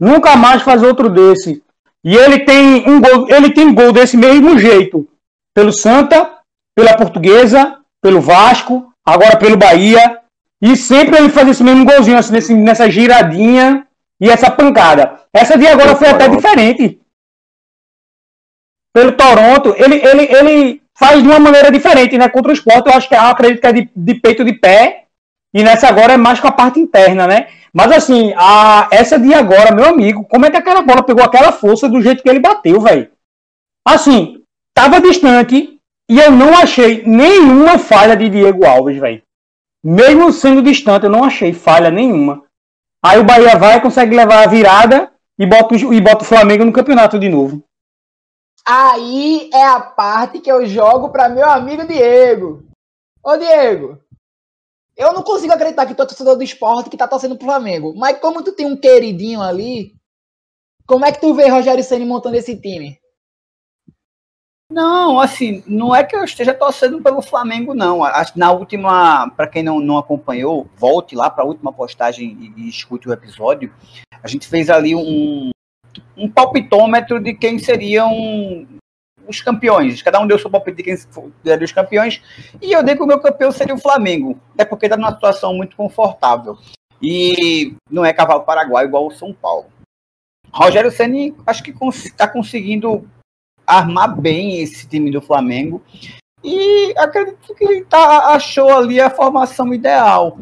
Nunca 0.00 0.36
mais 0.36 0.62
faz 0.62 0.82
outro 0.82 1.10
desse. 1.10 1.62
E 2.04 2.14
ele 2.16 2.44
tem 2.44 2.88
um 2.88 3.00
gol, 3.00 3.28
ele 3.28 3.52
tem 3.52 3.74
gol 3.74 3.92
desse 3.92 4.16
mesmo 4.16 4.58
jeito. 4.58 5.08
Pelo 5.52 5.72
Santa, 5.72 6.38
pela 6.74 6.96
Portuguesa, 6.96 7.78
pelo 8.00 8.20
Vasco, 8.20 8.92
agora 9.06 9.36
pelo 9.36 9.56
Bahia. 9.56 10.20
E 10.60 10.76
sempre 10.76 11.16
ele 11.16 11.28
faz 11.28 11.48
esse 11.48 11.62
mesmo 11.62 11.84
golzinho, 11.84 12.18
assim, 12.18 12.32
nesse, 12.32 12.54
nessa 12.54 12.90
giradinha 12.90 13.86
e 14.20 14.28
essa 14.28 14.50
pancada. 14.50 15.20
Essa 15.32 15.56
de 15.56 15.66
agora 15.66 15.94
foi 15.94 16.08
até 16.08 16.28
diferente. 16.28 16.98
Pelo 18.92 19.12
Toronto, 19.12 19.74
ele, 19.76 19.96
ele, 19.96 20.22
ele 20.34 20.82
faz 20.94 21.22
de 21.22 21.28
uma 21.28 21.38
maneira 21.38 21.70
diferente, 21.70 22.16
né? 22.16 22.28
Contra 22.28 22.50
o 22.50 22.54
esporte, 22.54 22.88
eu 22.88 22.94
acho 22.94 23.08
que 23.08 23.14
eu 23.14 23.20
acredito 23.20 23.60
que 23.60 23.66
é 23.66 23.72
de, 23.72 23.90
de 23.94 24.14
peito 24.14 24.44
de 24.44 24.54
pé. 24.54 25.04
E 25.54 25.62
nessa 25.62 25.88
agora 25.88 26.14
é 26.14 26.16
mais 26.16 26.40
com 26.40 26.48
a 26.48 26.52
parte 26.52 26.80
interna, 26.80 27.26
né? 27.26 27.48
Mas 27.72 27.92
assim, 27.92 28.32
a, 28.36 28.88
essa 28.90 29.18
de 29.18 29.34
agora, 29.34 29.74
meu 29.74 29.84
amigo, 29.84 30.24
como 30.24 30.46
é 30.46 30.50
que 30.50 30.56
aquela 30.56 30.80
bola 30.80 31.02
pegou 31.02 31.22
aquela 31.22 31.52
força 31.52 31.88
do 31.88 32.00
jeito 32.00 32.22
que 32.22 32.28
ele 32.28 32.40
bateu, 32.40 32.80
velho? 32.80 33.10
Assim, 33.86 34.42
tava 34.74 35.00
distante 35.00 35.75
e 36.08 36.18
eu 36.18 36.30
não 36.30 36.54
achei 36.54 37.02
nenhuma 37.04 37.78
falha 37.78 38.16
de 38.16 38.28
Diego 38.28 38.64
Alves, 38.64 38.98
velho. 38.98 39.22
Mesmo 39.82 40.32
sendo 40.32 40.62
distante, 40.62 41.04
eu 41.04 41.10
não 41.10 41.24
achei 41.24 41.52
falha 41.52 41.90
nenhuma. 41.90 42.44
Aí 43.04 43.18
o 43.18 43.24
Bahia 43.24 43.56
vai, 43.56 43.80
consegue 43.80 44.16
levar 44.16 44.44
a 44.44 44.48
virada 44.48 45.12
e 45.38 45.46
bota, 45.46 45.74
e 45.74 46.00
bota 46.00 46.22
o 46.22 46.26
Flamengo 46.26 46.64
no 46.64 46.72
campeonato 46.72 47.18
de 47.18 47.28
novo. 47.28 47.62
Aí 48.66 49.48
é 49.52 49.62
a 49.62 49.80
parte 49.80 50.40
que 50.40 50.50
eu 50.50 50.66
jogo 50.66 51.10
para 51.10 51.28
meu 51.28 51.48
amigo 51.48 51.86
Diego. 51.86 52.64
Ô 53.22 53.36
Diego, 53.36 54.00
eu 54.96 55.12
não 55.12 55.22
consigo 55.22 55.52
acreditar 55.52 55.86
que 55.86 55.94
tu 55.94 56.02
é 56.02 56.06
torcedor 56.06 56.36
do 56.36 56.42
esporte 56.42 56.90
que 56.90 56.96
tá 56.96 57.06
torcendo 57.06 57.36
pro 57.36 57.46
Flamengo. 57.46 57.94
Mas 57.96 58.18
como 58.18 58.42
tu 58.42 58.52
tem 58.52 58.66
um 58.66 58.76
queridinho 58.76 59.40
ali, 59.40 59.94
como 60.86 61.04
é 61.04 61.12
que 61.12 61.20
tu 61.20 61.34
vê 61.34 61.48
Rogério 61.48 61.84
Senna 61.84 62.06
montando 62.06 62.36
esse 62.36 62.56
time? 62.60 62.98
Não, 64.70 65.20
assim, 65.20 65.62
não 65.66 65.94
é 65.94 66.02
que 66.02 66.16
eu 66.16 66.24
esteja 66.24 66.52
torcendo 66.52 67.00
pelo 67.00 67.22
Flamengo, 67.22 67.72
não. 67.72 68.00
Na 68.34 68.50
última, 68.50 69.30
para 69.30 69.46
quem 69.46 69.62
não, 69.62 69.78
não 69.78 69.96
acompanhou, 69.96 70.68
volte 70.76 71.14
lá 71.14 71.30
para 71.30 71.44
a 71.44 71.46
última 71.46 71.72
postagem 71.72 72.36
e, 72.40 72.62
e 72.62 72.68
escute 72.68 73.08
o 73.08 73.12
episódio. 73.12 73.72
A 74.22 74.26
gente 74.26 74.48
fez 74.48 74.68
ali 74.68 74.94
um, 74.94 75.50
um 76.16 76.28
palpitômetro 76.28 77.20
de 77.20 77.32
quem 77.32 77.58
seriam 77.58 78.66
os 79.28 79.40
campeões. 79.40 80.02
Cada 80.02 80.20
um 80.20 80.26
deu 80.26 80.38
seu 80.38 80.50
palpite 80.50 80.78
de 80.78 80.82
quem 80.82 80.96
seria 80.96 81.64
os 81.64 81.72
campeões. 81.72 82.20
E 82.60 82.72
eu 82.72 82.82
dei 82.82 82.96
que 82.96 83.02
o 83.02 83.06
meu 83.06 83.20
campeão 83.20 83.52
seria 83.52 83.74
o 83.74 83.80
Flamengo. 83.80 84.38
Até 84.54 84.64
porque 84.64 84.86
está 84.86 84.96
numa 84.96 85.12
situação 85.12 85.54
muito 85.54 85.76
confortável. 85.76 86.58
E 87.00 87.74
não 87.90 88.04
é 88.04 88.12
cavalo 88.12 88.42
paraguai 88.42 88.84
igual 88.84 89.06
o 89.06 89.12
São 89.12 89.32
Paulo. 89.32 89.66
Rogério 90.52 90.90
Ceni 90.90 91.36
acho 91.46 91.62
que 91.62 91.74
está 91.88 92.26
conseguindo 92.26 93.08
armar 93.66 94.18
bem 94.18 94.60
esse 94.60 94.86
time 94.86 95.10
do 95.10 95.20
Flamengo. 95.20 95.82
E 96.44 96.94
acredito 96.96 97.54
que 97.54 97.64
ele 97.64 97.84
tá, 97.84 98.34
achou 98.34 98.70
ali 98.70 99.00
a 99.00 99.10
formação 99.10 99.74
ideal. 99.74 100.38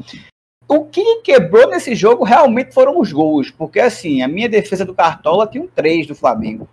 O 0.69 0.85
que 0.85 1.23
quebrou 1.23 1.69
nesse 1.69 1.95
jogo 1.95 2.25
realmente 2.25 2.73
foram 2.73 3.01
os 3.01 3.13
gols, 3.13 3.51
porque 3.51 3.81
assim, 3.81 4.23
a 4.23 4.29
minha 4.29 4.49
defesa 4.49 4.85
do 4.85 4.95
Cartola 4.95 5.47
tinha 5.47 5.63
um 5.63 5.69
3 5.69 6.07
do 6.07 6.15
Flamengo. 6.15 6.69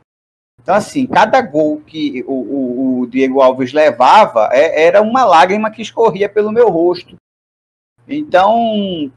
Então, 0.61 0.75
assim, 0.75 1.07
cada 1.07 1.41
gol 1.41 1.81
que 1.81 2.23
o, 2.27 2.33
o, 2.33 2.99
o 2.99 3.07
Diego 3.07 3.41
Alves 3.41 3.73
levava 3.73 4.49
é, 4.51 4.85
era 4.85 5.01
uma 5.01 5.25
lágrima 5.25 5.71
que 5.71 5.81
escorria 5.81 6.29
pelo 6.29 6.51
meu 6.51 6.69
rosto. 6.69 7.15
Então, 8.07 9.11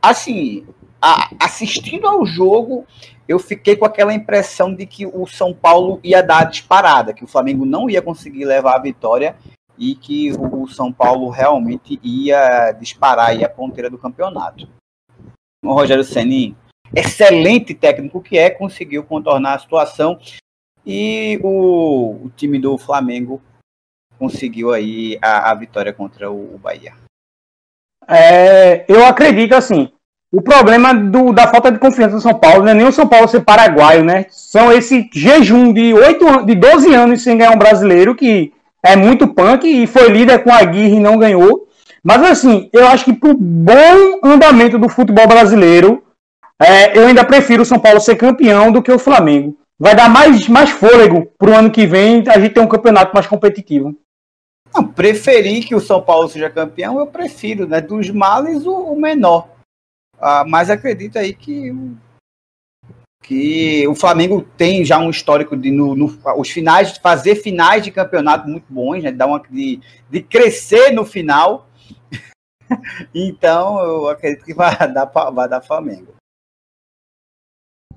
assim, 0.00 0.66
a, 1.00 1.30
assistindo 1.40 2.06
ao 2.06 2.24
jogo, 2.24 2.86
eu 3.28 3.38
fiquei 3.38 3.76
com 3.76 3.84
aquela 3.84 4.14
impressão 4.14 4.74
de 4.74 4.86
que 4.86 5.06
o 5.06 5.26
São 5.26 5.52
Paulo 5.52 6.00
ia 6.02 6.22
dar 6.22 6.44
disparada, 6.44 7.12
que 7.12 7.24
o 7.24 7.28
Flamengo 7.28 7.64
não 7.64 7.90
ia 7.90 8.00
conseguir 8.00 8.44
levar 8.44 8.76
a 8.76 8.82
vitória 8.82 9.36
e 9.78 9.94
que 9.94 10.32
o, 10.32 10.66
São 10.68 10.92
Paulo 10.92 11.28
realmente 11.28 12.00
ia 12.02 12.72
disparar 12.72 13.36
e 13.36 13.44
a 13.44 13.48
ponteira 13.48 13.90
do 13.90 13.98
campeonato. 13.98 14.68
O 15.64 15.72
Rogério 15.72 16.04
Ceni 16.04 16.56
excelente 16.94 17.74
técnico 17.74 18.22
que 18.22 18.38
é, 18.38 18.48
conseguiu 18.48 19.04
contornar 19.04 19.54
a 19.54 19.58
situação 19.58 20.18
e 20.84 21.38
o, 21.42 22.26
o 22.26 22.30
time 22.36 22.58
do 22.58 22.78
Flamengo 22.78 23.42
conseguiu 24.18 24.72
aí 24.72 25.18
a, 25.20 25.50
a 25.50 25.54
vitória 25.54 25.92
contra 25.92 26.30
o, 26.30 26.54
o 26.54 26.58
Bahia. 26.58 26.94
É, 28.08 28.84
eu 28.90 29.04
acredito 29.04 29.52
assim, 29.52 29.92
o 30.36 30.42
problema 30.42 30.92
do, 30.92 31.32
da 31.32 31.46
falta 31.46 31.72
de 31.72 31.78
confiança 31.78 32.16
do 32.16 32.20
São 32.20 32.34
Paulo 32.34 32.62
não 32.62 32.70
é 32.70 32.74
nem 32.74 32.86
o 32.86 32.92
São 32.92 33.08
Paulo 33.08 33.26
ser 33.26 33.40
paraguaio, 33.40 34.04
né? 34.04 34.26
São 34.28 34.70
esse 34.70 35.08
jejum 35.10 35.72
de, 35.72 35.94
8, 35.94 36.44
de 36.44 36.54
12 36.54 36.94
anos 36.94 37.22
sem 37.22 37.38
ganhar 37.38 37.52
um 37.52 37.58
brasileiro 37.58 38.14
que 38.14 38.52
é 38.84 38.94
muito 38.94 39.26
punk 39.28 39.66
e 39.66 39.86
foi 39.86 40.10
líder 40.10 40.44
com 40.44 40.52
a 40.52 40.58
Aguirre 40.58 40.96
e 40.96 41.00
não 41.00 41.16
ganhou. 41.16 41.66
Mas 42.04 42.22
assim, 42.22 42.68
eu 42.70 42.86
acho 42.86 43.06
que 43.06 43.14
pro 43.14 43.32
bom 43.32 44.20
andamento 44.22 44.78
do 44.78 44.90
futebol 44.90 45.26
brasileiro, 45.26 46.02
é, 46.62 46.98
eu 46.98 47.06
ainda 47.06 47.24
prefiro 47.24 47.62
o 47.62 47.66
São 47.66 47.78
Paulo 47.78 47.98
ser 47.98 48.16
campeão 48.16 48.70
do 48.70 48.82
que 48.82 48.92
o 48.92 48.98
Flamengo. 48.98 49.56
Vai 49.80 49.94
dar 49.94 50.10
mais, 50.10 50.46
mais 50.48 50.68
fôlego 50.68 51.32
para 51.38 51.50
o 51.50 51.54
ano 51.54 51.70
que 51.70 51.86
vem 51.86 52.22
a 52.28 52.38
gente 52.38 52.52
ter 52.52 52.60
um 52.60 52.68
campeonato 52.68 53.14
mais 53.14 53.26
competitivo. 53.26 53.96
Não, 54.74 54.86
preferir 54.86 55.64
que 55.64 55.74
o 55.74 55.80
São 55.80 56.02
Paulo 56.02 56.28
seja 56.28 56.50
campeão, 56.50 56.98
eu 56.98 57.06
prefiro, 57.06 57.66
né? 57.66 57.80
Dos 57.80 58.10
males, 58.10 58.66
o 58.66 58.94
menor. 58.94 59.55
Ah, 60.18 60.44
mas 60.46 60.70
acredito 60.70 61.18
aí 61.18 61.34
que, 61.34 61.72
que 63.22 63.86
o 63.88 63.94
Flamengo 63.94 64.42
tem 64.56 64.84
já 64.84 64.98
um 64.98 65.10
histórico 65.10 65.56
de 65.56 65.70
no, 65.70 65.94
no, 65.94 66.06
os 66.38 66.50
finais, 66.50 66.96
fazer 66.98 67.36
finais 67.36 67.82
de 67.82 67.90
campeonato 67.90 68.48
muito 68.48 68.72
bons, 68.72 69.02
né? 69.02 69.12
Dar 69.12 69.26
uma, 69.26 69.40
de, 69.40 69.80
de 70.08 70.22
crescer 70.22 70.92
no 70.92 71.04
final. 71.04 71.68
então, 73.14 73.78
eu 73.80 74.08
acredito 74.08 74.44
que 74.44 74.54
vai 74.54 74.74
dar, 74.92 75.04
vai 75.06 75.48
dar 75.48 75.60
Flamengo. 75.60 76.14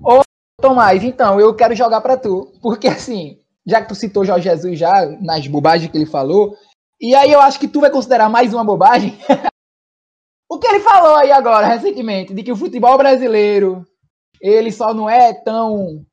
Ô, 0.02 0.20
Tomás, 0.60 1.02
então, 1.02 1.40
eu 1.40 1.54
quero 1.54 1.74
jogar 1.74 2.00
para 2.00 2.16
tu. 2.16 2.52
Porque, 2.60 2.88
assim, 2.88 3.38
já 3.66 3.80
que 3.80 3.88
tu 3.88 3.94
citou 3.94 4.24
Jorge 4.24 4.48
Jesus 4.48 4.78
já, 4.78 5.06
nas 5.20 5.46
bobagens 5.46 5.90
que 5.90 5.96
ele 5.96 6.06
falou, 6.06 6.56
e 7.00 7.14
aí 7.14 7.32
eu 7.32 7.40
acho 7.40 7.58
que 7.58 7.68
tu 7.68 7.80
vai 7.80 7.90
considerar 7.90 8.28
mais 8.28 8.52
uma 8.52 8.64
bobagem. 8.64 9.18
o 10.50 10.58
que 10.58 10.66
ele 10.66 10.80
falou 10.80 11.14
aí 11.14 11.30
agora, 11.30 11.68
recentemente, 11.68 12.34
de 12.34 12.42
que 12.42 12.50
o 12.50 12.56
futebol 12.56 12.98
brasileiro 12.98 13.86
ele 14.42 14.72
só 14.72 14.92
não 14.92 15.08
é 15.08 15.32
tão 15.32 16.04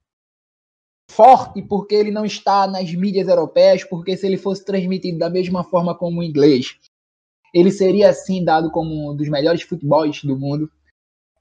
forte 1.10 1.62
porque 1.64 1.96
ele 1.96 2.12
não 2.12 2.24
está 2.24 2.68
nas 2.68 2.94
mídias 2.94 3.28
europeias, 3.28 3.84
porque 3.84 4.16
se 4.16 4.28
ele 4.28 4.38
fosse 4.38 4.64
transmitido 4.64 5.18
da 5.18 5.30
mesma 5.30 5.64
forma 5.64 5.98
como 5.98 6.20
o 6.20 6.24
inglês, 6.24 6.78
ele 7.52 7.72
seria 7.72 8.10
assim 8.10 8.44
dado 8.44 8.70
como 8.70 9.12
um 9.12 9.16
dos 9.16 9.28
melhores 9.28 9.64
futebols 9.64 10.24
do 10.24 10.38
mundo. 10.38 10.72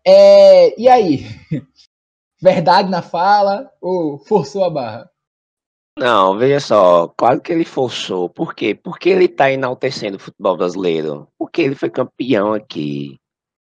É, 0.06 0.80
e 0.80 0.88
aí? 0.88 1.26
Verdade 2.40 2.88
na 2.88 3.02
fala 3.02 3.70
ou 3.78 4.18
forçou 4.18 4.64
a 4.64 4.70
barra? 4.70 5.10
Não, 5.98 6.36
veja 6.36 6.60
só, 6.60 7.08
claro 7.08 7.40
que 7.40 7.50
ele 7.50 7.64
forçou. 7.64 8.28
Por 8.28 8.54
quê? 8.54 8.74
Porque 8.74 9.08
ele 9.08 9.24
está 9.24 9.50
enaltecendo 9.50 10.16
o 10.16 10.20
futebol 10.20 10.56
brasileiro. 10.56 11.26
Porque 11.38 11.62
ele 11.62 11.74
foi 11.74 11.88
campeão 11.88 12.52
aqui, 12.52 13.18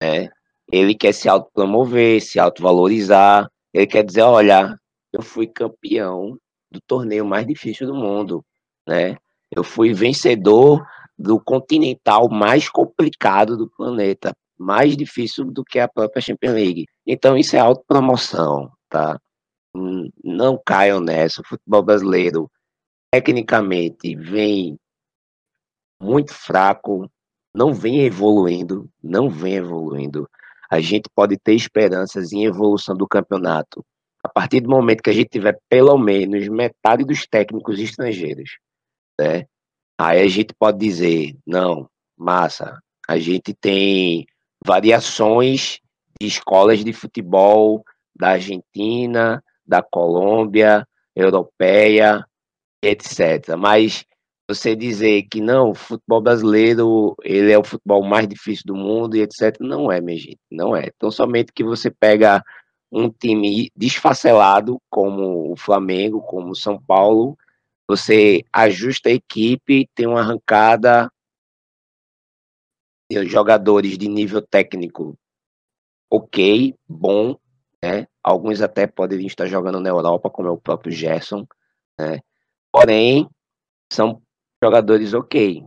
né? 0.02 0.30
Ele 0.72 0.96
quer 0.96 1.14
se 1.14 1.28
autopromover, 1.28 2.22
se 2.22 2.40
autovalorizar. 2.40 3.50
Ele 3.74 3.86
quer 3.88 4.06
dizer, 4.06 4.22
olha, 4.22 4.80
eu 5.12 5.22
fui 5.22 5.48
campeão 5.48 6.38
do 6.72 6.80
torneio 6.88 7.26
mais 7.26 7.46
difícil 7.46 7.86
do 7.88 7.94
mundo, 7.94 8.44
né? 8.88 9.18
Eu 9.52 9.64
fui 9.64 9.94
vencedor 9.94 10.82
do 11.18 11.40
continental 11.40 12.30
mais 12.30 12.70
complicado 12.70 13.58
do 13.58 13.70
planeta, 13.70 14.34
mais 14.58 14.96
difícil 14.96 15.46
do 15.46 15.64
que 15.64 15.78
a 15.78 15.90
própria 15.90 16.22
Champions 16.22 16.54
League. 16.54 16.86
Então 17.06 17.38
isso 17.38 17.56
é 17.58 17.60
autopromoção, 17.60 18.72
tá? 18.90 19.20
Não 20.24 20.62
caiam 20.64 21.00
nessa. 21.00 21.42
O 21.42 21.46
futebol 21.46 21.84
brasileiro, 21.84 22.52
tecnicamente, 23.12 24.16
vem 24.16 24.78
muito 26.02 26.34
fraco, 26.34 27.10
não 27.54 27.74
vem 27.74 28.02
evoluindo, 28.02 28.90
não 29.02 29.30
vem 29.30 29.56
evoluindo. 29.56 30.30
A 30.70 30.80
gente 30.80 31.10
pode 31.14 31.38
ter 31.38 31.54
esperanças 31.54 32.32
em 32.34 32.46
evolução 32.46 32.96
do 32.96 33.08
campeonato 33.08 33.84
a 34.24 34.30
partir 34.30 34.62
do 34.62 34.70
momento 34.70 35.04
que 35.04 35.10
a 35.10 35.14
gente 35.14 35.30
tiver 35.30 35.60
pelo 35.68 35.98
menos 35.98 36.48
metade 36.48 37.04
dos 37.04 37.28
técnicos 37.28 37.78
estrangeiros, 37.78 38.58
né? 39.20 39.46
Aí 40.00 40.22
a 40.22 40.28
gente 40.28 40.54
pode 40.54 40.80
dizer, 40.80 41.36
não, 41.46 41.90
massa, 42.18 42.80
a 43.08 43.20
gente 43.20 43.54
tem 43.54 44.26
variações 44.66 45.80
de 46.20 46.28
escolas 46.28 46.84
de 46.84 46.94
futebol 46.94 47.84
da 48.16 48.30
Argentina, 48.30 49.44
da 49.66 49.82
Colômbia, 49.82 50.88
europeia, 51.16 52.26
etc. 52.82 53.56
Mas 53.58 54.06
você 54.50 54.76
dizer 54.76 55.24
que 55.24 55.42
não, 55.42 55.72
o 55.72 55.76
futebol 55.76 56.22
brasileiro 56.22 57.16
ele 57.24 57.52
é 57.52 57.58
o 57.58 57.64
futebol 57.64 58.04
mais 58.04 58.28
difícil 58.28 58.64
do 58.68 58.76
mundo 58.76 59.16
e 59.16 59.22
etc. 59.22 59.58
Não 59.60 59.92
é, 59.92 60.02
minha 60.02 60.18
gente, 60.18 60.40
não 60.52 60.76
é. 60.76 60.88
Então 60.96 61.10
somente 61.10 61.54
que 61.54 61.64
você 61.64 61.90
pega 61.90 62.44
um 62.92 63.10
time 63.10 63.72
desfacelado 63.76 64.80
como 64.90 65.52
o 65.52 65.56
Flamengo, 65.56 66.22
como 66.22 66.52
o 66.52 66.56
São 66.56 66.80
Paulo, 66.80 67.38
você 67.88 68.44
ajusta 68.52 69.10
a 69.10 69.14
equipe, 69.14 69.90
tem 69.96 70.08
uma 70.08 70.22
arrancada, 70.22 71.12
tem 73.10 73.26
jogadores 73.28 73.98
de 73.98 74.08
nível 74.08 74.42
técnico 74.42 75.18
ok, 76.14 76.76
bom, 76.88 77.36
né? 77.84 78.08
Alguns 78.24 78.62
até 78.62 78.88
poderiam 78.88 79.28
estar 79.28 79.46
jogando 79.46 79.78
na 79.78 79.90
Europa, 79.90 80.30
como 80.30 80.48
é 80.48 80.52
o 80.52 80.58
próprio 80.58 80.90
Gerson, 80.90 81.46
né? 82.00 82.22
Porém, 82.72 83.30
são 83.92 84.22
jogadores 84.64 85.14
ok, 85.14 85.66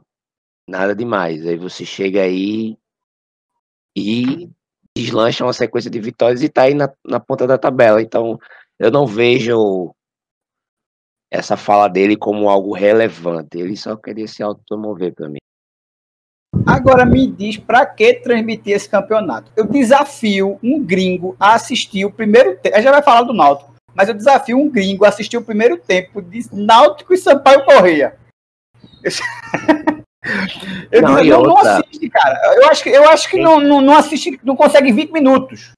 nada 0.66 0.94
demais. 0.96 1.46
Aí 1.46 1.58
você 1.58 1.84
chega 1.84 2.22
aí 2.22 2.78
e 3.94 4.48
deslancha 4.96 5.44
uma 5.44 5.52
sequência 5.52 5.90
de 5.90 6.00
vitórias 6.00 6.40
e 6.40 6.46
está 6.46 6.62
aí 6.62 6.72
na, 6.72 6.90
na 7.04 7.20
ponta 7.20 7.46
da 7.46 7.58
tabela. 7.58 8.00
Então, 8.00 8.38
eu 8.78 8.90
não 8.90 9.06
vejo 9.06 9.94
essa 11.30 11.54
fala 11.54 11.86
dele 11.86 12.16
como 12.16 12.48
algo 12.48 12.72
relevante. 12.72 13.58
Ele 13.58 13.76
só 13.76 13.94
queria 13.94 14.26
se 14.26 14.42
automover 14.42 15.14
para 15.14 15.28
mim. 15.28 15.38
Agora 16.64 17.04
me 17.04 17.26
diz 17.26 17.56
para 17.56 17.84
que 17.84 18.14
transmitir 18.14 18.74
esse 18.74 18.88
campeonato? 18.88 19.50
Eu 19.56 19.66
desafio 19.66 20.58
um 20.62 20.82
gringo 20.82 21.36
a 21.38 21.54
assistir 21.54 22.04
o 22.04 22.10
primeiro 22.10 22.56
tempo. 22.56 22.74
A 22.74 22.78
gente 22.78 22.84
já 22.84 22.92
vai 22.92 23.02
falar 23.02 23.22
do 23.22 23.32
Náutico, 23.32 23.74
mas 23.94 24.08
eu 24.08 24.14
desafio 24.14 24.58
um 24.58 24.70
gringo 24.70 25.04
a 25.04 25.08
assistir 25.08 25.36
o 25.36 25.42
primeiro 25.42 25.76
tempo 25.76 26.22
de 26.22 26.46
Náutico 26.52 27.12
e 27.12 27.18
Sampaio 27.18 27.64
Correia. 27.64 28.16
Eu 30.90 31.02
não, 31.02 31.20
digo, 31.20 31.36
não, 31.36 31.42
não, 31.42 31.58
assiste, 31.58 32.10
cara. 32.10 32.56
Eu 32.56 32.68
acho 32.68 32.82
que, 32.82 32.88
eu 32.90 33.08
acho 33.08 33.30
que 33.30 33.38
não, 33.38 33.60
não, 33.60 33.80
não 33.80 33.96
assiste, 33.96 34.40
não 34.42 34.56
consegue 34.56 34.90
20 34.90 35.12
minutos. 35.12 35.72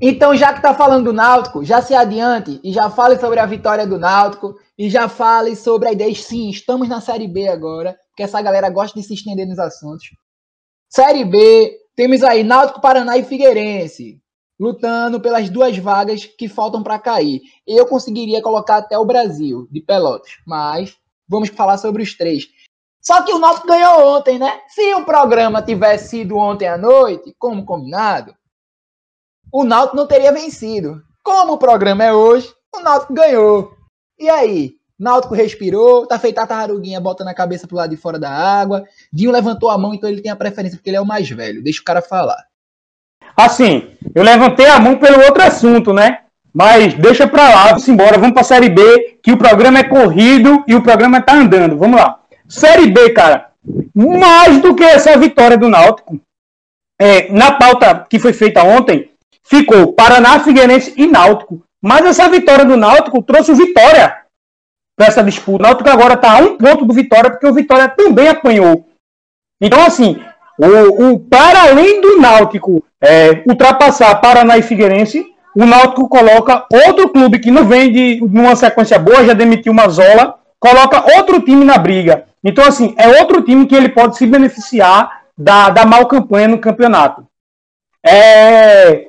Então, 0.00 0.34
já 0.34 0.52
que 0.52 0.62
tá 0.62 0.74
falando 0.74 1.04
do 1.04 1.12
Náutico, 1.12 1.64
já 1.64 1.80
se 1.80 1.94
adiante 1.94 2.60
e 2.62 2.72
já 2.72 2.90
fale 2.90 3.18
sobre 3.18 3.38
a 3.38 3.46
vitória 3.46 3.86
do 3.86 3.98
Náutico 3.98 4.58
e 4.78 4.88
já 4.88 5.08
fale 5.08 5.56
sobre 5.56 5.88
a 5.88 5.92
ideia. 5.92 6.14
Sim, 6.14 6.50
estamos 6.50 6.88
na 6.88 7.00
Série 7.00 7.28
B 7.28 7.48
agora, 7.48 7.96
porque 8.20 8.24
essa 8.24 8.42
galera 8.42 8.68
gosta 8.68 9.00
de 9.00 9.06
se 9.06 9.14
estender 9.14 9.46
nos 9.46 9.58
assuntos. 9.58 10.10
Série 10.90 11.24
B, 11.24 11.74
temos 11.96 12.22
aí 12.22 12.44
Náutico, 12.44 12.80
Paraná 12.80 13.16
e 13.16 13.24
Figueirense 13.24 14.20
lutando 14.58 15.18
pelas 15.22 15.48
duas 15.48 15.78
vagas 15.78 16.26
que 16.26 16.46
faltam 16.46 16.82
para 16.82 16.98
cair. 16.98 17.40
Eu 17.66 17.86
conseguiria 17.86 18.42
colocar 18.42 18.76
até 18.76 18.98
o 18.98 19.06
Brasil 19.06 19.66
de 19.70 19.80
Pelotas, 19.80 20.32
mas 20.46 20.94
vamos 21.26 21.48
falar 21.48 21.78
sobre 21.78 22.02
os 22.02 22.14
três. 22.14 22.46
Só 23.00 23.22
que 23.22 23.32
o 23.32 23.38
Náutico 23.38 23.66
ganhou 23.66 24.18
ontem, 24.18 24.38
né? 24.38 24.60
Se 24.68 24.94
o 24.96 25.06
programa 25.06 25.62
tivesse 25.62 26.10
sido 26.10 26.36
ontem 26.36 26.68
à 26.68 26.76
noite, 26.76 27.34
como 27.38 27.64
combinado, 27.64 28.36
o 29.50 29.64
Náutico 29.64 29.96
não 29.96 30.06
teria 30.06 30.30
vencido. 30.30 31.02
Como 31.24 31.54
o 31.54 31.58
programa 31.58 32.04
é 32.04 32.12
hoje, 32.12 32.54
o 32.74 32.80
Náutico 32.80 33.14
ganhou. 33.14 33.74
E 34.18 34.28
aí? 34.28 34.79
Náutico 35.00 35.34
respirou, 35.34 36.06
tá 36.06 36.18
feita 36.18 36.42
a 36.42 36.46
tartaruguinha 36.46 37.00
botando 37.00 37.28
a 37.28 37.34
cabeça 37.34 37.66
pro 37.66 37.78
lado 37.78 37.88
de 37.88 37.96
fora 37.96 38.18
da 38.18 38.30
água. 38.30 38.84
Dinho 39.10 39.32
levantou 39.32 39.70
a 39.70 39.78
mão, 39.78 39.94
então 39.94 40.10
ele 40.10 40.20
tem 40.20 40.30
a 40.30 40.36
preferência, 40.36 40.76
porque 40.76 40.90
ele 40.90 40.98
é 40.98 41.00
o 41.00 41.06
mais 41.06 41.26
velho. 41.30 41.62
Deixa 41.62 41.80
o 41.80 41.84
cara 41.84 42.02
falar. 42.02 42.44
Assim, 43.34 43.88
eu 44.14 44.22
levantei 44.22 44.66
a 44.66 44.78
mão 44.78 44.98
pelo 44.98 45.24
outro 45.24 45.42
assunto, 45.42 45.94
né? 45.94 46.18
Mas 46.52 46.92
deixa 46.92 47.26
pra 47.26 47.48
lá, 47.48 47.66
vamos 47.68 47.88
embora, 47.88 48.18
vamos 48.18 48.34
pra 48.34 48.42
Série 48.42 48.68
B, 48.68 49.18
que 49.22 49.32
o 49.32 49.38
programa 49.38 49.78
é 49.78 49.84
corrido 49.84 50.62
e 50.68 50.74
o 50.74 50.82
programa 50.82 51.22
tá 51.22 51.34
andando. 51.34 51.78
Vamos 51.78 51.98
lá. 51.98 52.18
Série 52.46 52.90
B, 52.90 53.10
cara, 53.10 53.52
mais 53.94 54.60
do 54.60 54.74
que 54.74 54.84
essa 54.84 55.16
vitória 55.16 55.56
do 55.56 55.68
Náutico, 55.68 56.20
é, 57.00 57.32
na 57.32 57.52
pauta 57.52 58.06
que 58.10 58.18
foi 58.18 58.34
feita 58.34 58.62
ontem, 58.62 59.10
ficou 59.42 59.94
Paraná, 59.94 60.40
Figueirense 60.40 60.92
e 60.94 61.06
Náutico. 61.06 61.62
Mas 61.80 62.04
essa 62.04 62.28
vitória 62.28 62.66
do 62.66 62.76
Náutico 62.76 63.22
trouxe 63.22 63.54
Vitória 63.54 64.19
para 65.00 65.06
essa 65.06 65.24
disputa. 65.24 65.64
O 65.64 65.66
Náutico 65.66 65.88
agora 65.88 66.12
está 66.12 66.32
a 66.32 66.42
um 66.42 66.58
ponto 66.58 66.84
do 66.84 66.92
Vitória, 66.92 67.30
porque 67.30 67.46
o 67.46 67.54
Vitória 67.54 67.88
também 67.88 68.28
apanhou. 68.28 68.86
Então, 69.58 69.82
assim, 69.82 70.20
o, 70.58 71.12
o 71.12 71.18
para 71.18 71.62
além 71.70 72.02
do 72.02 72.20
Náutico 72.20 72.84
é, 73.00 73.42
ultrapassar 73.48 74.14
Paraná 74.16 74.58
e 74.58 74.62
Figueirense, 74.62 75.24
o 75.56 75.64
Náutico 75.64 76.06
coloca 76.06 76.66
outro 76.70 77.08
clube 77.08 77.38
que 77.38 77.50
não 77.50 77.64
vem 77.64 77.90
de 77.90 78.20
uma 78.22 78.54
sequência 78.54 78.98
boa, 78.98 79.24
já 79.24 79.32
demitiu 79.32 79.72
uma 79.72 79.88
Zola, 79.88 80.34
coloca 80.58 81.02
outro 81.16 81.40
time 81.40 81.64
na 81.64 81.78
briga. 81.78 82.26
Então, 82.44 82.62
assim, 82.62 82.94
é 82.98 83.08
outro 83.20 83.40
time 83.40 83.66
que 83.66 83.74
ele 83.74 83.88
pode 83.88 84.18
se 84.18 84.26
beneficiar 84.26 85.22
da, 85.36 85.70
da 85.70 85.86
mal 85.86 86.06
campanha 86.08 86.48
no 86.48 86.58
campeonato. 86.58 87.26
É, 88.04 89.08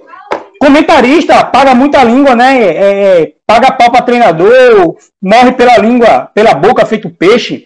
comentarista 0.62 1.44
paga 1.44 1.74
muita 1.74 2.04
língua, 2.04 2.36
né? 2.36 2.62
É, 2.62 3.22
é 3.22 3.34
paga 3.48 3.72
pau 3.72 3.92
para 3.92 4.04
treinador, 4.04 4.96
morre 5.20 5.54
pela 5.54 5.76
língua, 5.80 6.30
pela 6.36 6.54
boca, 6.54 6.86
feito 6.86 7.10
peixe. 7.10 7.66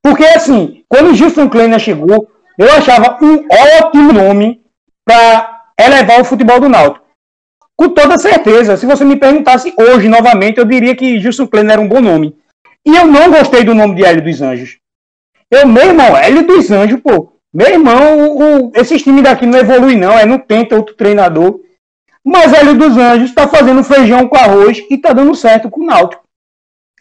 Porque, 0.00 0.24
assim, 0.24 0.84
quando 0.88 1.10
o 1.10 1.14
Gilson 1.14 1.48
Kleiner 1.48 1.80
chegou, 1.80 2.30
eu 2.56 2.70
achava 2.72 3.18
um 3.20 3.44
ótimo 3.80 4.12
nome 4.12 4.60
para 5.04 5.64
elevar 5.78 6.20
o 6.20 6.24
futebol 6.24 6.60
do 6.60 6.68
Náutico. 6.68 7.04
Com 7.76 7.88
toda 7.88 8.16
certeza, 8.16 8.76
se 8.76 8.86
você 8.86 9.04
me 9.04 9.16
perguntasse 9.16 9.74
hoje 9.76 10.08
novamente, 10.08 10.58
eu 10.58 10.64
diria 10.64 10.94
que 10.94 11.20
Gilson 11.20 11.48
Kleiner 11.48 11.72
era 11.72 11.80
um 11.80 11.88
bom 11.88 12.00
nome. 12.00 12.36
E 12.86 12.94
eu 12.94 13.06
não 13.08 13.28
gostei 13.32 13.64
do 13.64 13.74
nome 13.74 13.96
de 13.96 14.04
Hélio 14.04 14.22
dos 14.22 14.40
Anjos. 14.40 14.78
Eu, 15.50 15.66
meu 15.66 15.84
irmão, 15.84 16.16
Hélio 16.16 16.46
dos 16.46 16.70
Anjos, 16.70 17.00
pô. 17.00 17.32
Meu 17.52 17.68
irmão, 17.68 18.18
o, 18.20 18.68
o, 18.68 18.72
esses 18.76 19.02
times 19.02 19.24
daqui 19.24 19.46
não 19.46 19.58
evoluem, 19.58 19.98
não. 19.98 20.16
É, 20.16 20.24
não 20.24 20.38
tenta 20.38 20.76
outro 20.76 20.94
treinador. 20.94 21.65
Mas 22.28 22.52
Hélio 22.52 22.74
dos 22.74 22.96
Anjos 22.96 23.28
está 23.28 23.46
fazendo 23.46 23.84
feijão 23.84 24.26
com 24.26 24.36
arroz 24.36 24.78
e 24.90 24.94
está 24.94 25.12
dando 25.12 25.32
certo 25.32 25.70
com 25.70 25.82
o 25.82 25.86
Náutico. 25.86 26.24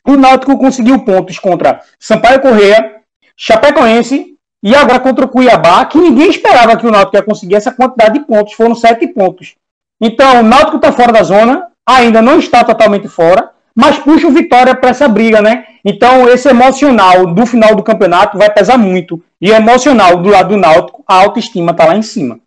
O 0.07 0.15
Náutico 0.15 0.55
conseguiu 0.55 0.99
pontos 0.99 1.39
contra 1.39 1.81
Sampaio 1.99 2.39
Correia, 2.39 2.97
Chapecoense 3.35 4.35
e 4.61 4.75
agora 4.75 4.99
contra 4.99 5.25
o 5.25 5.27
Cuiabá, 5.27 5.83
que 5.85 5.97
ninguém 5.97 6.29
esperava 6.29 6.77
que 6.77 6.85
o 6.85 6.91
Náutico 6.91 7.17
ia 7.17 7.23
conseguir 7.23 7.55
essa 7.55 7.71
quantidade 7.71 8.19
de 8.19 8.25
pontos. 8.25 8.53
Foram 8.53 8.75
sete 8.75 9.07
pontos. 9.07 9.55
Então, 9.99 10.41
o 10.41 10.43
Náutico 10.43 10.75
está 10.75 10.91
fora 10.91 11.11
da 11.11 11.23
zona, 11.23 11.69
ainda 11.83 12.21
não 12.21 12.37
está 12.37 12.63
totalmente 12.63 13.07
fora, 13.07 13.49
mas 13.73 13.97
puxa 13.97 14.27
o 14.27 14.31
Vitória 14.31 14.75
para 14.75 14.91
essa 14.91 15.07
briga, 15.07 15.41
né? 15.41 15.65
Então, 15.83 16.29
esse 16.29 16.47
emocional 16.47 17.25
do 17.25 17.47
final 17.47 17.73
do 17.73 17.81
campeonato 17.81 18.37
vai 18.37 18.51
pesar 18.51 18.77
muito. 18.77 19.19
E 19.41 19.49
o 19.49 19.55
emocional 19.55 20.17
do 20.17 20.29
lado 20.29 20.49
do 20.49 20.57
Náutico, 20.57 21.03
a 21.07 21.15
autoestima 21.15 21.71
está 21.71 21.85
lá 21.85 21.97
em 21.97 22.03
cima. 22.03 22.39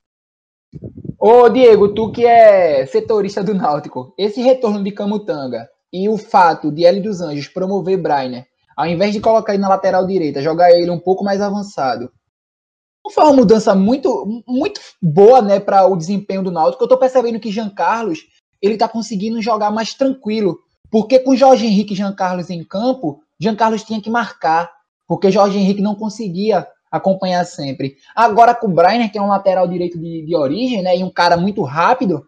Ô, 1.21 1.49
Diego, 1.49 1.93
tu 1.95 2.13
que 2.13 2.25
é 2.25 2.87
setorista 2.87 3.43
do 3.43 3.53
Náutico, 3.53 4.15
esse 4.17 4.41
retorno 4.41 4.85
de 4.85 4.93
Camutanga 4.93 5.69
e 5.93 6.09
o 6.09 6.17
fato 6.17 6.71
de 6.71 6.85
L 6.85 7.01
dos 7.01 7.21
Anjos 7.21 7.49
promover 7.49 8.01
Brainer, 8.01 8.47
ao 8.77 8.87
invés 8.87 9.13
de 9.13 9.21
colocar 9.21 9.53
ele 9.53 9.61
na 9.61 9.69
lateral 9.69 10.07
direita, 10.07 10.41
jogar 10.41 10.71
ele 10.71 10.89
um 10.89 10.99
pouco 11.01 11.25
mais 11.25 11.41
avançado, 11.41 12.09
não 13.05 13.11
foi 13.11 13.25
uma 13.25 13.33
mudança 13.33 13.75
muito, 13.75 14.45
muito 14.47 14.81
boa, 15.03 15.43
né, 15.43 15.59
para 15.59 15.89
o 15.89 15.97
desempenho 15.97 16.45
do 16.45 16.53
Náutico. 16.53 16.85
Eu 16.85 16.89
tô 16.89 16.97
percebendo 16.97 17.41
que 17.41 17.51
Jean 17.51 17.71
Carlos, 17.71 18.21
ele 18.63 18.77
tá 18.77 18.87
conseguindo 18.87 19.43
jogar 19.43 19.73
mais 19.73 19.95
tranquilo, 19.95 20.61
porque 20.89 21.19
com 21.19 21.35
Jorge 21.35 21.67
Henrique 21.67 21.95
e 21.95 21.97
Jean 21.97 22.15
Carlos 22.15 22.49
em 22.49 22.63
campo, 22.63 23.21
Jean 23.41 23.57
Carlos 23.57 23.83
tinha 23.83 24.01
que 24.01 24.09
marcar, 24.09 24.71
porque 25.05 25.33
Jorge 25.33 25.59
Henrique 25.59 25.83
não 25.83 25.97
conseguia 25.97 26.65
acompanhar 26.91 27.45
sempre. 27.45 27.97
Agora 28.15 28.55
com 28.55 28.69
o 28.69 28.75
Brainer, 28.75 29.11
que 29.11 29.19
é 29.19 29.23
um 29.23 29.29
lateral 29.29 29.67
direito 29.69 29.99
de, 29.99 30.25
de 30.25 30.37
origem, 30.37 30.83
né, 30.83 30.97
e 30.97 31.05
um 31.05 31.11
cara 31.11 31.37
muito 31.37 31.63
rápido, 31.63 32.27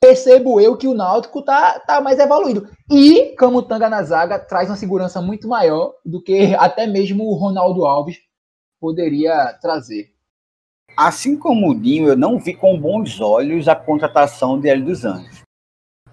percebo 0.00 0.60
eu 0.60 0.76
que 0.76 0.86
o 0.86 0.94
Náutico 0.94 1.42
tá, 1.42 1.80
tá 1.80 2.00
mais 2.00 2.18
evoluído. 2.18 2.68
E 2.90 3.34
Camutanga 3.36 3.88
na 3.88 4.02
zaga 4.02 4.38
traz 4.38 4.68
uma 4.68 4.76
segurança 4.76 5.20
muito 5.20 5.48
maior 5.48 5.94
do 6.04 6.22
que 6.22 6.54
até 6.54 6.86
mesmo 6.86 7.24
o 7.24 7.34
Ronaldo 7.34 7.84
Alves 7.84 8.18
poderia 8.80 9.52
trazer. 9.60 10.12
Assim 10.96 11.36
como 11.36 11.70
o 11.70 11.74
Dinho, 11.74 12.08
eu 12.08 12.16
não 12.16 12.38
vi 12.38 12.54
com 12.54 12.78
bons 12.78 13.20
olhos 13.20 13.68
a 13.68 13.74
contratação 13.74 14.58
de 14.58 14.68
Hélio 14.68 14.86
dos 14.86 15.04
Anjos. 15.04 15.42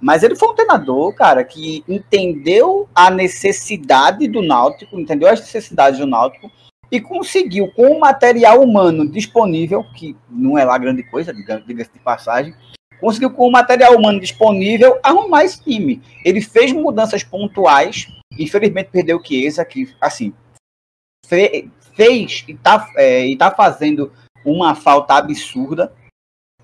Mas 0.01 0.21
ele 0.21 0.35
foi 0.35 0.49
um 0.49 0.55
treinador, 0.55 1.15
cara, 1.15 1.45
que 1.45 1.81
entendeu 1.87 2.89
a 2.93 3.09
necessidade 3.09 4.27
do 4.27 4.41
Náutico, 4.41 4.99
entendeu 4.99 5.29
as 5.29 5.39
necessidades 5.39 5.97
do 5.97 6.05
Náutico 6.05 6.51
e 6.93 7.01
conseguiu, 7.01 7.71
com 7.71 7.87
o 7.87 7.99
material 7.99 8.61
humano 8.61 9.09
disponível, 9.09 9.83
que 9.95 10.15
não 10.29 10.59
é 10.59 10.63
lá 10.63 10.77
grande 10.77 11.01
coisa, 11.01 11.33
diga-se 11.33 11.91
de 11.91 11.97
passagem, 11.97 12.53
conseguiu, 13.01 13.31
com 13.31 13.47
o 13.47 13.51
material 13.51 13.95
humano 13.97 14.19
disponível, 14.19 14.99
arrumar 15.01 15.43
esse 15.43 15.59
time. 15.63 16.03
Ele 16.23 16.39
fez 16.39 16.71
mudanças 16.71 17.23
pontuais, 17.23 18.05
infelizmente 18.37 18.91
perdeu 18.91 19.17
o 19.17 19.25
Chiesa, 19.25 19.65
que, 19.65 19.91
assim, 19.99 20.35
fez 21.25 22.45
e 22.47 22.51
está 22.51 22.87
é, 22.95 23.25
e 23.25 23.35
tá 23.35 23.49
fazendo 23.49 24.13
uma 24.45 24.75
falta 24.75 25.15
absurda, 25.15 25.91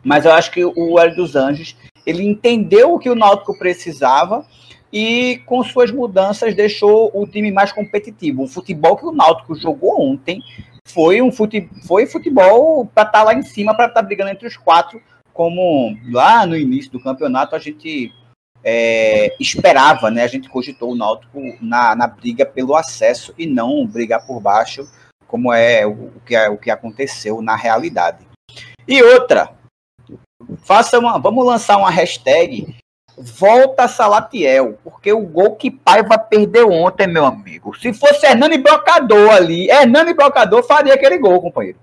mas 0.04 0.26
eu 0.26 0.32
acho 0.32 0.52
que 0.52 0.64
o 0.64 1.00
Hélio 1.00 1.16
dos 1.16 1.36
Anjos, 1.36 1.76
ele 2.06 2.22
entendeu 2.22 2.94
o 2.94 3.00
que 3.00 3.10
o 3.10 3.16
Náutico 3.16 3.58
precisava 3.58 4.46
e 4.92 5.42
com 5.46 5.64
suas 5.64 5.92
mudanças 5.92 6.56
deixou 6.56 7.12
o 7.14 7.28
time 7.28 7.52
mais 7.52 7.72
competitivo. 7.72 8.44
O 8.44 8.48
futebol 8.48 8.98
que 8.98 9.06
o 9.06 9.12
Náutico 9.12 9.56
jogou 9.56 10.02
ontem 10.02 10.42
foi 10.88 11.22
um 11.22 11.32
fute, 11.32 11.70
foi 11.86 12.06
futebol 12.06 12.86
para 12.86 13.04
estar 13.04 13.20
tá 13.20 13.24
lá 13.24 13.34
em 13.34 13.44
cima, 13.44 13.76
para 13.76 13.86
estar 13.86 14.02
tá 14.02 14.06
brigando 14.06 14.32
entre 14.32 14.48
os 14.48 14.58
quatro, 14.58 15.02
como 15.34 15.96
lá 16.12 16.46
no 16.46 16.58
início 16.58 16.92
do 16.92 17.00
campeonato 17.02 17.56
a 17.56 17.60
gente 17.60 18.12
é, 18.64 19.36
esperava, 19.40 20.10
né? 20.10 20.24
A 20.24 20.28
gente 20.28 20.50
cogitou 20.50 20.92
o 20.92 20.96
Náutico 20.96 21.40
na, 21.62 21.96
na 21.96 22.08
briga 22.08 22.46
pelo 22.46 22.76
acesso 22.76 23.34
e 23.38 23.46
não 23.46 23.86
brigar 23.86 24.26
por 24.26 24.40
baixo, 24.40 24.90
como 25.28 25.54
é 25.54 25.86
o, 25.86 25.92
o 25.92 26.22
que, 26.26 26.36
é, 26.36 26.50
o 26.50 26.58
que 26.58 26.72
aconteceu 26.72 27.42
na 27.42 27.56
realidade. 27.56 28.28
E 28.88 29.02
outra, 29.04 29.54
faça 30.64 30.98
uma, 30.98 31.20
vamos 31.20 31.46
lançar 31.46 31.78
uma 31.78 31.92
hashtag 31.92 32.76
volta 33.20 33.88
Salatiel, 33.88 34.80
porque 34.84 35.12
o 35.12 35.20
gol 35.20 35.56
que 35.56 35.70
Paiva 35.70 36.18
perdeu 36.18 36.72
ontem, 36.72 37.06
meu 37.06 37.26
amigo. 37.26 37.78
Se 37.78 37.92
fosse 37.94 38.26
Hernani 38.26 38.58
Brocador 38.58 39.32
ali, 39.32 39.70
Hernani 39.70 40.14
Brocador 40.14 40.64
faria 40.64 40.94
aquele 40.94 41.18
gol, 41.18 41.42
companheiro. 41.42 41.78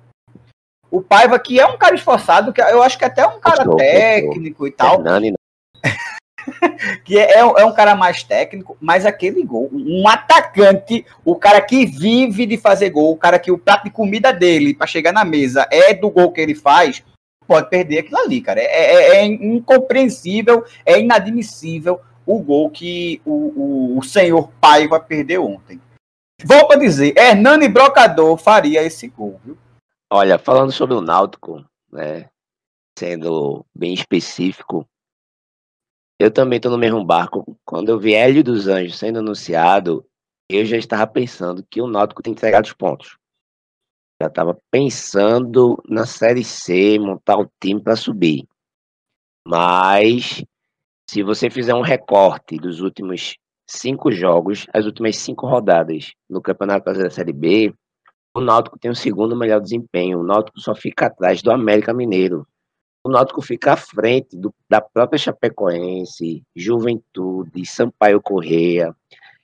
O 0.90 1.02
Paiva, 1.02 1.38
que 1.38 1.60
é 1.60 1.66
um 1.66 1.76
cara 1.76 1.94
esforçado, 1.94 2.52
que 2.52 2.60
eu 2.60 2.82
acho 2.82 2.96
que 2.96 3.04
até 3.04 3.20
é 3.20 3.26
um 3.26 3.38
cara 3.38 3.68
técnico 3.76 4.66
e 4.66 4.70
tal. 4.70 4.94
Hernani 4.94 5.32
não. 5.32 5.36
que 7.04 7.18
é, 7.18 7.38
é, 7.38 7.64
um 7.64 7.74
cara 7.74 7.94
mais 7.94 8.22
técnico, 8.22 8.76
mas 8.80 9.04
aquele 9.04 9.42
gol, 9.42 9.68
um 9.72 10.08
atacante, 10.08 11.04
o 11.24 11.34
cara 11.34 11.60
que 11.60 11.84
vive 11.84 12.46
de 12.46 12.56
fazer 12.56 12.90
gol, 12.90 13.12
o 13.12 13.16
cara 13.16 13.38
que 13.38 13.50
o 13.50 13.58
prato 13.58 13.84
de 13.84 13.90
comida 13.90 14.32
dele 14.32 14.72
para 14.72 14.86
chegar 14.86 15.12
na 15.12 15.24
mesa 15.24 15.66
é 15.70 15.92
do 15.92 16.08
gol 16.08 16.32
que 16.32 16.40
ele 16.40 16.54
faz, 16.54 17.02
pode 17.46 17.70
perder 17.70 17.98
aquilo 17.98 18.18
ali, 18.18 18.40
cara. 18.40 18.60
É, 18.60 18.64
é, 18.64 19.16
é 19.16 19.24
incompreensível, 19.24 20.64
é 20.84 21.00
inadmissível 21.00 22.00
o 22.26 22.40
gol 22.40 22.70
que 22.70 23.20
o, 23.24 23.94
o, 23.94 23.98
o 23.98 24.02
senhor 24.02 24.50
perdeu 25.08 25.46
ontem. 25.46 25.80
Volto 26.44 26.72
a 26.72 26.76
dizer, 26.76 27.16
Hernani 27.16 27.68
Brocador 27.68 28.36
faria 28.36 28.82
esse 28.82 29.08
gol, 29.08 29.40
viu? 29.44 29.56
Olha, 30.12 30.38
falando 30.38 30.72
sobre 30.72 30.94
o 30.94 31.00
Náutico, 31.00 31.64
né, 31.90 32.28
sendo 32.98 33.64
bem 33.74 33.94
específico, 33.94 34.86
eu 36.18 36.30
também 36.30 36.58
estou 36.58 36.70
no 36.70 36.78
mesmo 36.78 37.04
barco. 37.04 37.56
Quando 37.64 37.88
eu 37.88 37.98
vi 37.98 38.14
Hélio 38.14 38.44
dos 38.44 38.68
Anjos 38.68 38.98
sendo 38.98 39.18
anunciado, 39.18 40.04
eu 40.48 40.64
já 40.64 40.76
estava 40.76 41.06
pensando 41.06 41.64
que 41.68 41.80
o 41.80 41.86
Náutico 41.86 42.22
tem 42.22 42.34
que 42.34 42.38
entregar 42.38 42.62
os 42.62 42.72
pontos. 42.72 43.16
Já 44.20 44.28
estava 44.28 44.58
pensando 44.70 45.82
na 45.88 46.06
Série 46.06 46.42
C, 46.42 46.98
montar 46.98 47.38
o 47.38 47.50
time 47.60 47.82
para 47.82 47.96
subir. 47.96 48.46
Mas, 49.46 50.42
se 51.08 51.22
você 51.22 51.50
fizer 51.50 51.74
um 51.74 51.82
recorte 51.82 52.56
dos 52.56 52.80
últimos 52.80 53.36
cinco 53.66 54.10
jogos, 54.10 54.66
as 54.72 54.86
últimas 54.86 55.16
cinco 55.16 55.46
rodadas 55.46 56.12
no 56.30 56.40
Campeonato 56.40 56.84
Brasileiro 56.84 57.10
da 57.10 57.14
Série 57.14 57.32
B, 57.32 57.74
o 58.34 58.40
Náutico 58.40 58.78
tem 58.78 58.90
o 58.90 58.94
segundo 58.94 59.36
melhor 59.36 59.60
desempenho. 59.60 60.20
O 60.20 60.24
Náutico 60.24 60.60
só 60.60 60.74
fica 60.74 61.06
atrás 61.06 61.42
do 61.42 61.50
América 61.50 61.92
Mineiro. 61.92 62.46
O 63.04 63.10
Náutico 63.10 63.40
fica 63.40 63.74
à 63.74 63.76
frente 63.76 64.36
do, 64.36 64.52
da 64.68 64.80
própria 64.80 65.18
Chapecoense, 65.18 66.42
Juventude, 66.54 67.64
Sampaio 67.66 68.20
Correia. 68.20 68.94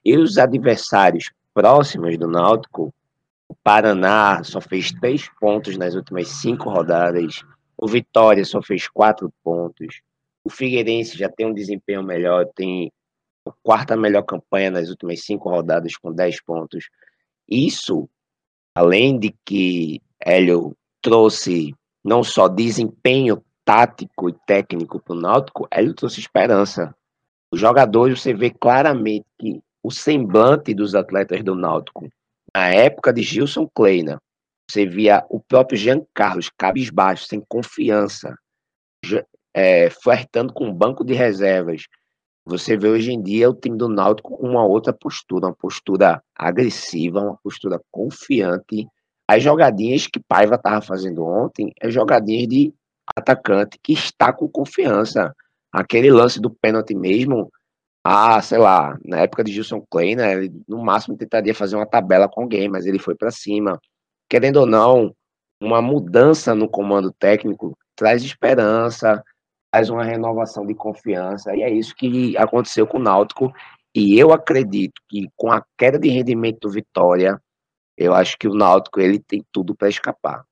E 0.04 0.16
os 0.16 0.36
adversários 0.36 1.30
próximos 1.54 2.18
do 2.18 2.26
Náutico 2.26 2.92
o 3.52 3.56
Paraná 3.62 4.42
só 4.42 4.62
fez 4.62 4.90
três 4.92 5.28
pontos 5.38 5.76
nas 5.76 5.94
últimas 5.94 6.26
cinco 6.28 6.70
rodadas. 6.70 7.44
O 7.76 7.86
Vitória 7.86 8.42
só 8.46 8.62
fez 8.62 8.88
quatro 8.88 9.30
pontos. 9.44 10.00
O 10.42 10.48
Figueirense 10.48 11.18
já 11.18 11.28
tem 11.28 11.44
um 11.44 11.52
desempenho 11.52 12.02
melhor, 12.02 12.46
tem 12.54 12.90
a 13.46 13.52
quarta 13.62 13.94
melhor 13.94 14.22
campanha 14.22 14.70
nas 14.70 14.88
últimas 14.88 15.22
cinco 15.22 15.50
rodadas, 15.50 15.98
com 15.98 16.10
dez 16.10 16.42
pontos. 16.42 16.88
Isso, 17.46 18.08
além 18.74 19.18
de 19.18 19.34
que 19.44 20.00
Hélio 20.18 20.74
trouxe 21.02 21.74
não 22.02 22.24
só 22.24 22.48
desempenho 22.48 23.44
tático 23.66 24.30
e 24.30 24.32
técnico 24.46 24.98
para 24.98 25.14
o 25.14 25.20
Náutico, 25.20 25.68
Hélio 25.70 25.92
trouxe 25.92 26.20
esperança. 26.20 26.94
Os 27.50 27.60
jogadores, 27.60 28.22
você 28.22 28.32
vê 28.32 28.48
claramente 28.48 29.26
que 29.38 29.60
o 29.82 29.90
semblante 29.90 30.72
dos 30.72 30.94
atletas 30.94 31.44
do 31.44 31.54
Náutico 31.54 32.10
na 32.54 32.68
época 32.68 33.12
de 33.12 33.22
Gilson 33.22 33.68
Kleina, 33.74 34.20
você 34.68 34.86
via 34.86 35.24
o 35.28 35.40
próprio 35.40 35.78
Jean 35.78 36.02
Carlos 36.14 36.50
cabisbaixo, 36.56 37.26
sem 37.26 37.42
confiança, 37.48 38.36
é, 39.54 39.90
flertando 39.90 40.52
com 40.52 40.68
o 40.68 40.74
banco 40.74 41.04
de 41.04 41.14
reservas. 41.14 41.82
Você 42.44 42.76
vê 42.76 42.88
hoje 42.88 43.12
em 43.12 43.22
dia 43.22 43.48
o 43.48 43.54
time 43.54 43.76
do 43.76 43.88
Náutico 43.88 44.36
com 44.36 44.48
uma 44.48 44.64
outra 44.64 44.92
postura, 44.92 45.46
uma 45.46 45.54
postura 45.54 46.22
agressiva, 46.36 47.20
uma 47.20 47.38
postura 47.42 47.80
confiante. 47.90 48.86
As 49.28 49.42
jogadinhas 49.42 50.06
que 50.06 50.20
Paiva 50.20 50.56
estava 50.56 50.82
fazendo 50.82 51.24
ontem 51.24 51.72
é 51.80 51.90
jogadinhas 51.90 52.48
de 52.48 52.74
atacante 53.16 53.78
que 53.82 53.92
está 53.92 54.32
com 54.32 54.48
confiança. 54.48 55.34
Aquele 55.72 56.10
lance 56.10 56.40
do 56.40 56.50
pênalti 56.50 56.94
mesmo, 56.94 57.50
ah, 58.04 58.40
sei 58.42 58.58
lá, 58.58 58.98
na 59.04 59.20
época 59.20 59.44
de 59.44 59.52
Gilson 59.52 59.80
Klein, 59.90 60.16
ele 60.18 60.52
no 60.66 60.82
máximo 60.82 61.16
tentaria 61.16 61.54
fazer 61.54 61.76
uma 61.76 61.86
tabela 61.86 62.28
com 62.28 62.42
alguém, 62.42 62.68
mas 62.68 62.84
ele 62.86 62.98
foi 62.98 63.14
para 63.14 63.30
cima. 63.30 63.80
Querendo 64.28 64.56
ou 64.56 64.66
não, 64.66 65.14
uma 65.60 65.80
mudança 65.80 66.54
no 66.54 66.68
comando 66.68 67.12
técnico 67.12 67.76
traz 67.94 68.24
esperança, 68.24 69.22
traz 69.70 69.88
uma 69.88 70.02
renovação 70.04 70.66
de 70.66 70.74
confiança, 70.74 71.54
e 71.54 71.62
é 71.62 71.70
isso 71.70 71.94
que 71.94 72.36
aconteceu 72.36 72.86
com 72.86 72.98
o 72.98 73.02
Náutico. 73.02 73.52
E 73.94 74.18
eu 74.18 74.32
acredito 74.32 75.00
que 75.08 75.28
com 75.36 75.52
a 75.52 75.64
queda 75.78 75.98
de 75.98 76.08
rendimento 76.08 76.60
do 76.60 76.70
Vitória, 76.70 77.40
eu 77.96 78.14
acho 78.14 78.36
que 78.38 78.48
o 78.48 78.54
Náutico 78.54 79.00
ele 79.00 79.20
tem 79.20 79.44
tudo 79.52 79.76
para 79.76 79.88
escapar. 79.88 80.44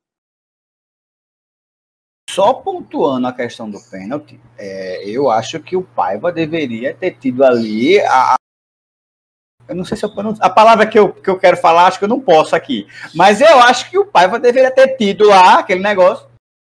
Só 2.34 2.54
pontuando 2.54 3.26
a 3.26 3.32
questão 3.32 3.68
do 3.68 3.80
pênalti, 3.80 4.38
é, 4.56 5.02
eu 5.04 5.28
acho 5.28 5.58
que 5.58 5.76
o 5.76 5.82
Paiva 5.82 6.30
deveria 6.30 6.94
ter 6.94 7.16
tido 7.18 7.42
ali 7.42 8.00
a. 8.02 8.36
Eu 9.66 9.74
não 9.74 9.84
sei 9.84 9.96
se 9.96 10.04
eu, 10.04 10.12
a 10.38 10.48
palavra 10.50 10.86
que 10.86 10.98
eu, 10.98 11.12
que 11.12 11.28
eu 11.28 11.38
quero 11.38 11.56
falar, 11.56 11.86
acho 11.86 11.98
que 11.98 12.04
eu 12.04 12.08
não 12.08 12.20
posso 12.20 12.54
aqui. 12.54 12.86
Mas 13.16 13.40
eu 13.40 13.58
acho 13.60 13.90
que 13.90 13.98
o 13.98 14.06
Paiva 14.06 14.38
deveria 14.38 14.70
ter 14.70 14.96
tido 14.96 15.26
lá 15.26 15.58
aquele 15.58 15.80
negócio 15.80 16.28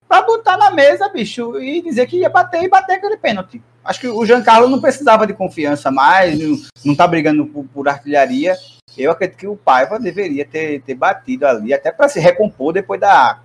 para 0.07 0.25
botar 0.25 0.55
na 0.55 0.71
mesa, 0.71 1.09
bicho, 1.09 1.59
e 1.59 1.81
dizer 1.81 2.07
que 2.07 2.19
ia 2.19 2.29
bater 2.29 2.63
e 2.63 2.69
bater 2.69 2.93
aquele 2.93 3.17
pênalti. 3.17 3.61
Acho 3.83 3.99
que 3.99 4.07
o 4.07 4.25
Giancarlo 4.25 4.69
não 4.69 4.79
precisava 4.79 5.27
de 5.27 5.33
confiança 5.33 5.91
mais, 5.91 6.39
não, 6.39 6.57
não 6.85 6.95
tá 6.95 7.05
brigando 7.05 7.45
por, 7.45 7.65
por 7.65 7.89
artilharia. 7.89 8.55
Eu 8.97 9.11
acredito 9.11 9.37
que 9.37 9.47
o 9.47 9.57
Paiva 9.57 9.99
deveria 9.99 10.45
ter, 10.45 10.81
ter 10.83 10.95
batido 10.95 11.45
ali, 11.45 11.73
até 11.73 11.91
para 11.91 12.07
se 12.07 12.19
recompor 12.19 12.71
depois 12.71 12.99
da 12.99 13.39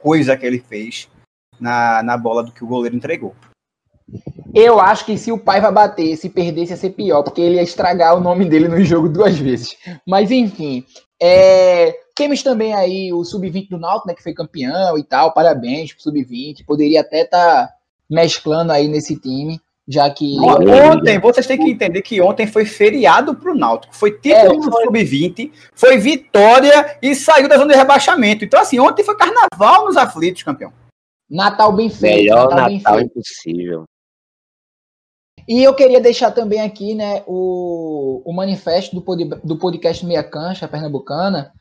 coisa 0.00 0.36
que 0.36 0.44
ele 0.44 0.58
fez 0.58 1.08
na, 1.60 2.02
na 2.02 2.16
bola 2.16 2.42
do 2.42 2.52
que 2.52 2.64
o 2.64 2.66
goleiro 2.66 2.96
entregou. 2.96 3.34
Eu 4.54 4.78
acho 4.78 5.04
que 5.04 5.18
se 5.18 5.32
o 5.32 5.38
pai 5.38 5.60
vai 5.60 5.72
bater, 5.72 6.16
se 6.16 6.28
perdesse 6.28 6.72
ia 6.72 6.76
ser 6.76 6.90
pior, 6.90 7.22
porque 7.22 7.40
ele 7.40 7.56
ia 7.56 7.62
estragar 7.62 8.16
o 8.16 8.20
nome 8.20 8.44
dele 8.44 8.68
no 8.68 8.82
jogo 8.84 9.08
duas 9.08 9.36
vezes. 9.36 9.76
Mas 10.06 10.30
enfim, 10.30 10.84
é, 11.20 11.92
temos 12.14 12.42
também 12.42 12.72
aí 12.72 13.12
o 13.12 13.24
Sub-20 13.24 13.70
do 13.70 13.78
Náutico, 13.78 14.08
né, 14.08 14.14
que 14.14 14.22
foi 14.22 14.32
campeão 14.32 14.96
e 14.96 15.02
tal, 15.02 15.32
parabéns 15.32 15.92
pro 15.92 16.02
Sub-20, 16.02 16.64
poderia 16.64 17.00
até 17.00 17.22
estar 17.22 17.66
tá 17.66 17.72
mesclando 18.08 18.70
aí 18.70 18.86
nesse 18.86 19.16
time, 19.16 19.60
já 19.88 20.08
que... 20.08 20.36
Ontem, 20.38 21.18
vocês 21.18 21.46
têm 21.46 21.58
que 21.58 21.70
entender 21.70 22.02
que 22.02 22.20
ontem 22.20 22.46
foi 22.46 22.64
feriado 22.64 23.34
pro 23.34 23.56
Náutico, 23.56 23.96
foi 23.96 24.12
título 24.12 24.52
é, 24.52 24.56
no 24.56 24.62
Sub-20, 24.62 25.50
foi 25.74 25.98
vitória 25.98 26.96
e 27.02 27.14
saiu 27.16 27.48
da 27.48 27.58
zona 27.58 27.72
de 27.72 27.78
rebaixamento. 27.78 28.44
Então 28.44 28.60
assim, 28.60 28.78
ontem 28.78 29.02
foi 29.02 29.16
carnaval 29.16 29.86
nos 29.86 29.96
aflitos, 29.96 30.44
campeão. 30.44 30.72
Natal 31.28 31.72
bem 31.72 31.88
feito. 31.88 32.16
Melhor 32.16 32.50
Natal, 32.50 32.70
Natal 32.70 33.00
impossível. 33.00 33.84
E 35.46 35.62
eu 35.62 35.74
queria 35.74 36.00
deixar 36.00 36.30
também 36.30 36.60
aqui 36.60 36.94
né, 36.94 37.22
o, 37.26 38.22
o 38.24 38.32
manifesto 38.32 38.94
do, 38.94 39.02
pod, 39.02 39.24
do 39.44 39.58
podcast 39.58 40.04
Meia 40.04 40.22
Cancha 40.22 40.66
Pernambucana, 40.66 41.52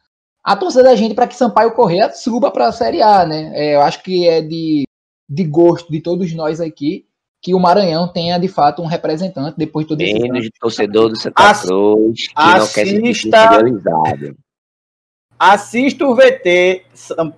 a 0.43 0.55
torcida 0.55 0.83
da 0.83 0.95
gente 0.95 1.13
para 1.13 1.27
que 1.27 1.35
Sampaio 1.35 1.73
Correia 1.73 2.11
suba 2.13 2.49
para 2.49 2.67
a 2.67 2.71
Série 2.71 3.01
A. 3.01 3.25
Né? 3.25 3.51
É, 3.53 3.75
eu 3.75 3.81
acho 3.81 4.01
que 4.01 4.27
é 4.27 4.41
de, 4.41 4.83
de 5.29 5.43
gosto 5.43 5.91
de 5.91 6.01
todos 6.01 6.33
nós 6.33 6.61
aqui 6.61 7.05
que 7.41 7.53
o 7.53 7.59
Maranhão 7.59 8.07
tenha 8.07 8.37
de 8.37 8.47
fato 8.47 8.81
um 8.81 8.85
representante 8.85 9.57
depois 9.57 9.85
de 9.85 9.89
todo 9.89 10.01
esse 10.01 10.17
Menos 10.17 10.43
de 10.43 10.51
torcedor 10.57 11.09
do 11.09 11.17
Santa 11.17 11.53
Cruz 11.53 12.27
que 12.27 12.33
assista, 12.35 12.57
não 12.57 12.67
quer 12.67 12.87
ser 14.17 14.35
Assista 15.37 16.05
o 16.05 16.15
VT 16.15 16.85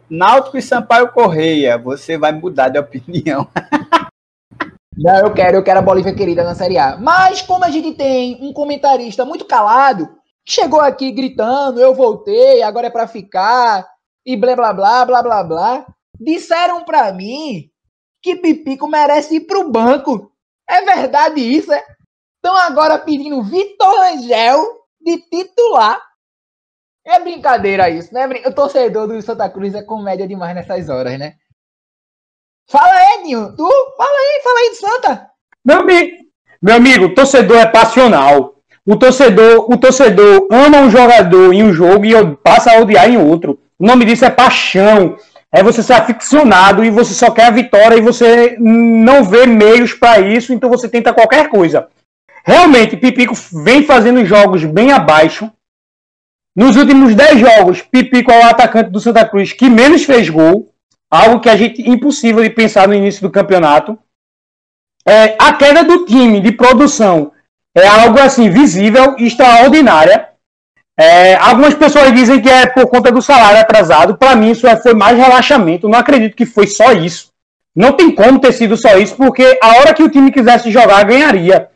Náutico 0.09 0.57
e 0.57 0.61
Sampaio 0.61 1.11
Correia, 1.11 1.77
você 1.77 2.17
vai 2.17 2.31
mudar 2.31 2.69
de 2.69 2.77
opinião. 2.77 3.47
Não, 4.97 5.17
eu 5.19 5.33
quero, 5.33 5.57
eu 5.57 5.63
quero 5.63 5.79
a 5.79 5.81
Bolívia 5.81 6.15
querida 6.15 6.43
na 6.43 6.55
Série 6.55 6.77
A. 6.77 6.97
Mas 6.97 7.41
como 7.41 7.65
a 7.65 7.69
gente 7.69 7.93
tem 7.95 8.37
um 8.41 8.53
comentarista 8.53 9.25
muito 9.25 9.45
calado, 9.45 10.07
que 10.45 10.53
chegou 10.53 10.79
aqui 10.79 11.11
gritando, 11.11 11.81
eu 11.81 11.93
voltei, 11.93 12.61
agora 12.61 12.87
é 12.87 12.89
para 12.89 13.07
ficar, 13.07 13.85
e 14.25 14.37
blá 14.37 14.55
blá 14.55 14.73
blá 14.73 15.05
blá 15.05 15.23
blá 15.23 15.43
blá, 15.43 15.85
disseram 16.19 16.85
para 16.85 17.11
mim 17.11 17.69
que 18.21 18.37
Pipico 18.37 18.87
merece 18.87 19.35
ir 19.35 19.41
pro 19.41 19.69
banco. 19.69 20.31
É 20.67 20.81
verdade 20.81 21.41
isso, 21.41 21.73
é? 21.73 21.83
Estão 22.37 22.55
agora 22.57 22.97
pedindo 22.97 23.43
Vitor 23.43 23.99
Angel 24.13 24.63
de 25.01 25.17
titular. 25.29 26.01
É 27.05 27.19
brincadeira 27.19 27.89
isso, 27.89 28.13
né? 28.13 28.27
O 28.47 28.51
torcedor 28.51 29.07
do 29.07 29.21
Santa 29.21 29.47
Cruz 29.47 29.75
é 29.75 29.83
comédia 29.83 30.27
demais 30.27 30.55
nessas 30.55 30.89
horas, 30.89 31.19
né? 31.19 31.35
Fala 32.67 32.91
aí, 32.91 33.23
Ninho. 33.23 33.55
Tu? 33.55 33.69
Fala 33.95 34.09
aí, 34.09 34.41
fala 34.43 34.59
aí 34.59 34.69
de 34.71 34.75
Santa. 34.77 35.29
Meu 35.63 35.79
amigo, 35.81 36.17
meu 36.61 36.75
amigo, 36.75 37.13
torcedor 37.13 37.57
é 37.57 37.65
passional. 37.67 38.55
O 38.87 38.95
torcedor, 38.95 39.71
o 39.71 39.77
torcedor 39.77 40.47
ama 40.51 40.79
um 40.79 40.89
jogador 40.89 41.53
em 41.53 41.63
um 41.63 41.71
jogo 41.73 42.05
e 42.05 42.35
passa 42.37 42.71
a 42.71 42.79
odiar 42.79 43.09
em 43.09 43.17
outro. 43.17 43.59
O 43.77 43.85
nome 43.85 44.05
disso 44.05 44.25
é 44.25 44.29
paixão. 44.29 45.17
É 45.51 45.63
você 45.63 45.81
ser 45.81 45.93
aficionado 45.93 46.83
e 46.83 46.89
você 46.89 47.13
só 47.13 47.31
quer 47.31 47.45
a 47.45 47.51
vitória 47.51 47.95
e 47.95 48.01
você 48.01 48.57
não 48.59 49.23
vê 49.23 49.45
meios 49.45 49.93
para 49.93 50.19
isso, 50.19 50.51
então 50.51 50.69
você 50.69 50.89
tenta 50.89 51.13
qualquer 51.13 51.49
coisa. 51.49 51.87
Realmente, 52.43 52.97
Pipico 52.97 53.33
vem 53.63 53.83
fazendo 53.83 54.25
jogos 54.25 54.65
bem 54.65 54.91
abaixo. 54.91 55.49
Nos 56.55 56.77
últimos 56.77 57.13
10 57.13 57.39
jogos, 57.39 57.81
Pipico 57.81 58.31
é 58.31 58.45
o 58.45 58.49
atacante 58.49 58.89
do 58.89 58.99
Santa 58.99 59.27
Cruz 59.27 59.51
que 59.51 59.69
menos 59.69 60.05
fez 60.05 60.29
gol 60.29 60.71
algo 61.11 61.39
que 61.39 61.49
a 61.49 61.55
gente 61.55 61.87
impossível 61.87 62.41
de 62.43 62.49
pensar 62.49 62.87
no 62.87 62.93
início 62.93 63.21
do 63.21 63.31
campeonato. 63.31 63.97
É, 65.07 65.35
a 65.39 65.53
queda 65.53 65.83
do 65.83 66.05
time 66.05 66.41
de 66.41 66.51
produção 66.51 67.31
é 67.75 67.85
algo 67.85 68.19
assim 68.19 68.49
visível 68.49 69.15
e 69.17 69.27
extraordinária. 69.27 70.29
É, 70.97 71.35
algumas 71.35 71.73
pessoas 71.73 72.13
dizem 72.13 72.41
que 72.41 72.49
é 72.49 72.65
por 72.67 72.87
conta 72.87 73.11
do 73.11 73.21
salário 73.21 73.59
atrasado. 73.59 74.17
Para 74.17 74.35
mim, 74.35 74.51
isso 74.51 74.65
é, 74.65 74.75
foi 74.77 74.93
mais 74.93 75.17
relaxamento. 75.17 75.89
Não 75.89 75.99
acredito 75.99 76.35
que 76.35 76.45
foi 76.45 76.67
só 76.67 76.91
isso. 76.93 77.27
Não 77.75 77.91
tem 77.91 78.15
como 78.15 78.39
ter 78.39 78.53
sido 78.53 78.77
só 78.77 78.97
isso, 78.97 79.15
porque 79.17 79.59
a 79.61 79.77
hora 79.77 79.93
que 79.93 80.01
o 80.01 80.09
time 80.09 80.31
quisesse 80.31 80.71
jogar, 80.71 81.03
ganharia. 81.03 81.69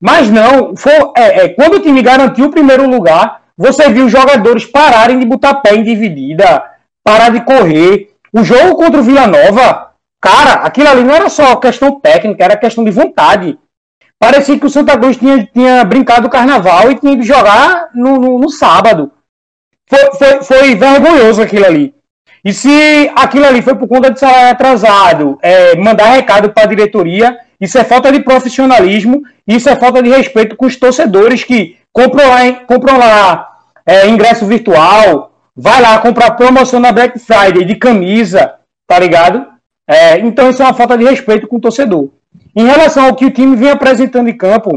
Mas 0.00 0.30
não, 0.30 0.76
foi, 0.76 0.92
é, 1.16 1.44
é, 1.44 1.48
quando 1.48 1.74
o 1.74 1.80
time 1.80 2.02
garantiu 2.02 2.46
o 2.46 2.50
primeiro 2.50 2.88
lugar, 2.88 3.39
você 3.60 3.90
viu 3.90 4.08
jogadores 4.08 4.64
pararem 4.64 5.18
de 5.18 5.26
botar 5.26 5.56
pé 5.56 5.74
em 5.74 5.82
dividida, 5.82 6.64
parar 7.04 7.30
de 7.30 7.44
correr, 7.44 8.08
o 8.32 8.42
jogo 8.42 8.74
contra 8.74 8.98
o 8.98 9.02
Vila 9.02 9.26
Nova, 9.26 9.90
cara, 10.18 10.64
aquilo 10.64 10.88
ali 10.88 11.04
não 11.04 11.14
era 11.14 11.28
só 11.28 11.54
questão 11.56 12.00
técnica, 12.00 12.42
era 12.42 12.56
questão 12.56 12.82
de 12.82 12.90
vontade. 12.90 13.58
Parecia 14.18 14.58
que 14.58 14.64
o 14.64 14.70
Santa 14.70 14.96
Cruz 14.96 15.18
tinha, 15.18 15.46
tinha 15.52 15.84
brincado 15.84 16.26
o 16.26 16.30
carnaval 16.30 16.90
e 16.90 16.94
tinha 16.94 17.12
ido 17.12 17.22
jogar 17.22 17.90
no, 17.94 18.16
no, 18.16 18.38
no 18.38 18.48
sábado. 18.48 19.12
Foi, 19.86 20.10
foi, 20.12 20.42
foi, 20.42 20.74
vergonhoso 20.74 21.42
aquilo 21.42 21.66
ali. 21.66 21.94
E 22.42 22.54
se 22.54 23.12
aquilo 23.14 23.44
ali 23.44 23.60
foi 23.60 23.74
por 23.74 23.86
conta 23.86 24.10
de 24.10 24.18
salário 24.18 24.52
atrasado, 24.52 25.38
é, 25.42 25.76
mandar 25.76 26.06
recado 26.12 26.48
para 26.48 26.62
a 26.62 26.66
diretoria, 26.66 27.38
isso 27.60 27.76
é 27.76 27.84
falta 27.84 28.10
de 28.10 28.20
profissionalismo, 28.20 29.20
isso 29.46 29.68
é 29.68 29.76
falta 29.76 30.02
de 30.02 30.08
respeito 30.08 30.56
com 30.56 30.64
os 30.64 30.76
torcedores 30.76 31.44
que 31.44 31.76
compram 31.92 32.26
lá, 32.26 32.54
compram 32.66 32.96
lá 32.96 33.49
é, 33.90 34.08
ingresso 34.08 34.46
virtual, 34.46 35.32
vai 35.56 35.80
lá 35.82 35.98
comprar 35.98 36.30
promoção 36.32 36.78
na 36.78 36.92
Black 36.92 37.18
Friday 37.18 37.64
de 37.64 37.74
camisa, 37.74 38.54
tá 38.86 38.96
ligado? 39.00 39.44
É, 39.88 40.20
então 40.20 40.48
isso 40.48 40.62
é 40.62 40.64
uma 40.64 40.74
falta 40.74 40.96
de 40.96 41.04
respeito 41.04 41.48
com 41.48 41.56
o 41.56 41.60
torcedor. 41.60 42.08
Em 42.54 42.64
relação 42.64 43.06
ao 43.06 43.16
que 43.16 43.26
o 43.26 43.32
time 43.32 43.56
vem 43.56 43.70
apresentando 43.70 44.28
em 44.28 44.36
campo, 44.36 44.70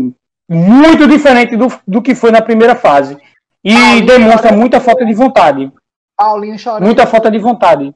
muito 0.49 1.07
diferente 1.07 1.55
do, 1.55 1.67
do 1.87 2.01
que 2.01 2.15
foi 2.15 2.31
na 2.31 2.41
primeira 2.41 2.75
fase. 2.75 3.15
E 3.63 3.75
Paulinho 3.75 4.05
demonstra 4.07 4.51
muita 4.51 4.79
falta 4.79 5.05
de 5.05 5.13
vontade. 5.13 5.71
Paulinho 6.17 6.57
chorando. 6.57 6.83
Muita 6.83 7.05
falta 7.05 7.29
de 7.29 7.37
vontade. 7.37 7.93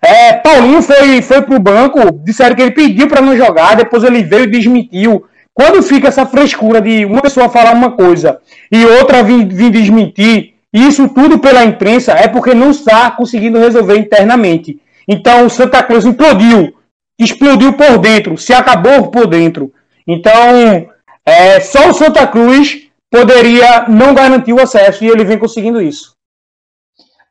É, 0.00 0.32
Paulinho 0.32 0.80
foi, 0.80 1.20
foi 1.20 1.42
pro 1.42 1.60
banco, 1.60 2.10
disseram 2.24 2.56
que 2.56 2.62
ele 2.62 2.70
pediu 2.70 3.06
para 3.06 3.20
não 3.20 3.36
jogar, 3.36 3.76
depois 3.76 4.02
ele 4.02 4.22
veio 4.22 4.44
e 4.44 4.50
desmentiu. 4.50 5.26
Quando 5.56 5.82
fica 5.82 6.08
essa 6.08 6.26
frescura 6.26 6.82
de 6.82 7.06
uma 7.06 7.22
pessoa 7.22 7.48
falar 7.48 7.72
uma 7.72 7.92
coisa 7.92 8.38
e 8.70 8.84
outra 8.84 9.22
vir, 9.22 9.46
vir 9.46 9.70
desmentir, 9.70 10.52
isso 10.70 11.08
tudo 11.08 11.38
pela 11.38 11.64
imprensa 11.64 12.12
é 12.12 12.28
porque 12.28 12.52
não 12.52 12.70
está 12.70 13.10
conseguindo 13.10 13.58
resolver 13.58 13.96
internamente. 13.96 14.78
Então 15.08 15.46
o 15.46 15.50
Santa 15.50 15.82
Cruz 15.82 16.04
implodiu, 16.04 16.74
explodiu 17.18 17.72
por 17.72 17.96
dentro, 17.96 18.36
se 18.36 18.52
acabou 18.52 19.10
por 19.10 19.26
dentro. 19.26 19.72
Então 20.06 20.90
é, 21.24 21.58
só 21.60 21.88
o 21.88 21.94
Santa 21.94 22.26
Cruz 22.26 22.88
poderia 23.10 23.88
não 23.88 24.12
garantir 24.12 24.52
o 24.52 24.60
acesso 24.60 25.04
e 25.04 25.08
ele 25.08 25.24
vem 25.24 25.38
conseguindo 25.38 25.80
isso. 25.80 26.14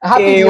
Rapidinho, 0.01 0.47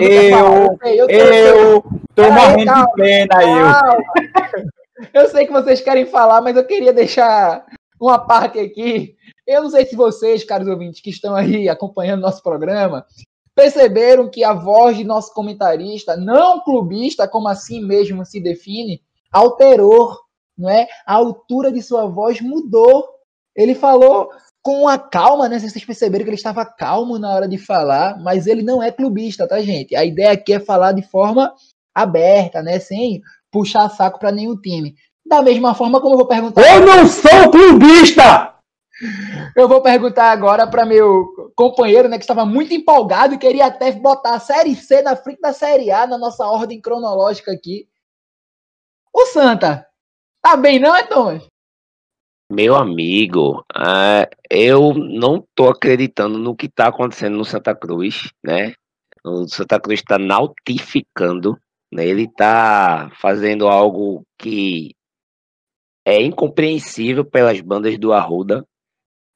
eu, 0.00 0.78
eu, 0.82 1.08
eu, 1.08 1.08
eu, 1.08 1.84
tô 2.14 2.30
morrendo 2.30 2.72
de 2.72 2.92
pena, 2.94 3.42
eu. 3.42 4.70
Eu 5.12 5.28
sei 5.28 5.46
que 5.46 5.52
vocês 5.52 5.80
querem 5.80 6.06
falar, 6.06 6.40
mas 6.40 6.56
eu 6.56 6.66
queria 6.66 6.92
deixar 6.92 7.64
uma 8.00 8.18
parte 8.18 8.58
aqui 8.58 9.16
eu 9.50 9.64
não 9.64 9.70
sei 9.70 9.84
se 9.84 9.96
vocês, 9.96 10.44
caros 10.44 10.68
ouvintes, 10.68 11.00
que 11.00 11.10
estão 11.10 11.34
aí 11.34 11.68
acompanhando 11.68 12.20
nosso 12.20 12.40
programa, 12.40 13.04
perceberam 13.52 14.30
que 14.30 14.44
a 14.44 14.52
voz 14.52 14.96
de 14.96 15.02
nosso 15.02 15.34
comentarista, 15.34 16.16
não 16.16 16.60
clubista, 16.60 17.26
como 17.26 17.48
assim 17.48 17.84
mesmo 17.84 18.24
se 18.24 18.40
define, 18.40 19.02
alterou, 19.32 20.16
não 20.56 20.70
é? 20.70 20.86
A 21.04 21.14
altura 21.14 21.72
de 21.72 21.82
sua 21.82 22.06
voz 22.06 22.40
mudou. 22.40 23.04
Ele 23.56 23.74
falou 23.74 24.30
com 24.62 24.86
a 24.86 24.96
calma, 24.96 25.48
né? 25.48 25.58
Vocês 25.58 25.84
perceberam 25.84 26.24
que 26.24 26.30
ele 26.30 26.36
estava 26.36 26.64
calmo 26.64 27.18
na 27.18 27.34
hora 27.34 27.48
de 27.48 27.58
falar, 27.58 28.22
mas 28.22 28.46
ele 28.46 28.62
não 28.62 28.80
é 28.80 28.92
clubista, 28.92 29.48
tá, 29.48 29.60
gente? 29.60 29.96
A 29.96 30.04
ideia 30.04 30.30
aqui 30.30 30.52
é 30.52 30.60
falar 30.60 30.92
de 30.92 31.02
forma 31.02 31.52
aberta, 31.92 32.62
né? 32.62 32.78
Sem 32.78 33.20
puxar 33.50 33.88
saco 33.90 34.18
para 34.18 34.32
nenhum 34.32 34.56
time. 34.56 34.94
Da 35.24 35.42
mesma 35.42 35.74
forma 35.74 36.00
como 36.00 36.14
eu 36.14 36.18
vou 36.18 36.26
perguntar. 36.26 36.62
Eu 36.62 36.86
não 36.86 37.06
sou 37.06 37.50
clubista! 37.50 38.54
Eu 39.56 39.66
vou 39.66 39.80
perguntar 39.80 40.30
agora 40.30 40.66
para 40.66 40.84
meu 40.84 41.52
companheiro, 41.56 42.08
né, 42.08 42.18
que 42.18 42.24
estava 42.24 42.44
muito 42.44 42.74
empolgado 42.74 43.34
e 43.34 43.38
queria 43.38 43.66
até 43.66 43.90
botar 43.92 44.34
a 44.34 44.40
Série 44.40 44.74
C 44.74 45.00
na 45.00 45.16
frente 45.16 45.40
da 45.40 45.52
Série 45.52 45.90
A 45.90 46.06
na 46.06 46.18
nossa 46.18 46.46
ordem 46.46 46.80
cronológica 46.80 47.50
aqui. 47.50 47.88
O 49.12 49.24
Santa, 49.26 49.86
tá 50.42 50.56
bem 50.56 50.78
não, 50.78 50.94
é, 50.94 51.02
Thomas? 51.02 51.46
Meu 52.52 52.74
amigo, 52.74 53.64
uh, 53.74 54.26
eu 54.50 54.92
não 54.92 55.46
tô 55.54 55.68
acreditando 55.68 56.36
no 56.36 56.54
que 56.54 56.68
tá 56.68 56.88
acontecendo 56.88 57.36
no 57.36 57.44
Santa 57.44 57.74
Cruz, 57.74 58.32
né? 58.44 58.74
O 59.24 59.46
Santa 59.46 59.78
Cruz 59.78 60.00
está 60.00 60.18
nautificando, 60.18 61.56
né? 61.92 62.06
Ele 62.06 62.28
tá 62.28 63.10
fazendo 63.20 63.68
algo 63.68 64.24
que 64.38 64.94
é 66.04 66.20
incompreensível 66.22 67.24
pelas 67.24 67.60
bandas 67.60 67.98
do 67.98 68.12
Arruda, 68.12 68.64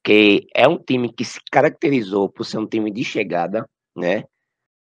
que 0.03 0.47
é 0.53 0.67
um 0.67 0.77
time 0.77 1.11
que 1.11 1.25
se 1.25 1.39
caracterizou 1.51 2.29
por 2.29 2.45
ser 2.45 2.57
um 2.59 2.67
time 2.67 2.91
de 2.91 3.03
chegada, 3.03 3.67
né? 3.95 4.23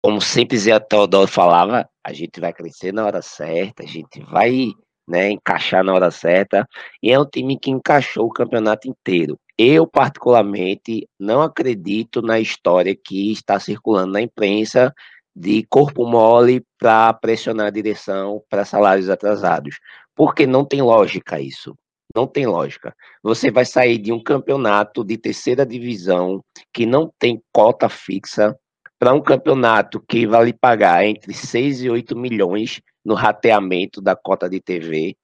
como 0.01 0.21
sempre 0.21 0.57
Zé 0.57 0.79
Teodoro 0.79 1.27
falava, 1.27 1.87
a 2.03 2.13
gente 2.13 2.39
vai 2.39 2.53
crescer 2.53 2.93
na 2.93 3.05
hora 3.05 3.21
certa, 3.21 3.83
a 3.83 3.85
gente 3.85 4.21
vai 4.21 4.71
né, 5.07 5.31
encaixar 5.31 5.83
na 5.83 5.93
hora 5.93 6.11
certa, 6.11 6.67
e 7.01 7.11
é 7.11 7.19
um 7.19 7.25
time 7.25 7.57
que 7.59 7.69
encaixou 7.69 8.27
o 8.27 8.31
campeonato 8.31 8.87
inteiro. 8.87 9.37
Eu, 9.57 9.85
particularmente, 9.85 11.07
não 11.19 11.41
acredito 11.41 12.21
na 12.21 12.39
história 12.39 12.95
que 12.95 13.31
está 13.31 13.59
circulando 13.59 14.13
na 14.13 14.21
imprensa 14.21 14.93
de 15.35 15.65
corpo 15.69 16.05
mole 16.05 16.65
para 16.77 17.13
pressionar 17.13 17.67
a 17.67 17.71
direção 17.71 18.43
para 18.49 18.65
salários 18.65 19.09
atrasados, 19.09 19.79
porque 20.15 20.45
não 20.45 20.65
tem 20.65 20.81
lógica 20.81 21.39
isso. 21.39 21.75
Não 22.15 22.25
tem 22.25 22.47
lógica. 22.47 22.95
Você 23.21 23.51
vai 23.51 23.65
sair 23.65 23.99
de 23.99 24.11
um 24.11 24.21
campeonato 24.21 25.03
de 25.03 25.17
terceira 25.17 25.65
divisão 25.65 26.43
que 26.73 26.85
não 26.85 27.11
tem 27.19 27.41
cota 27.53 27.87
fixa 27.87 28.57
para 28.97 29.13
um 29.13 29.21
campeonato 29.21 30.03
que 30.07 30.25
vai 30.25 30.45
lhe 30.45 30.53
pagar 30.53 31.05
entre 31.05 31.33
6 31.33 31.83
e 31.83 31.89
8 31.89 32.17
milhões 32.17 32.81
no 33.05 33.13
rateamento 33.13 34.01
da 34.01 34.15
cota 34.15 34.49
de 34.49 34.59
TV. 34.59 35.15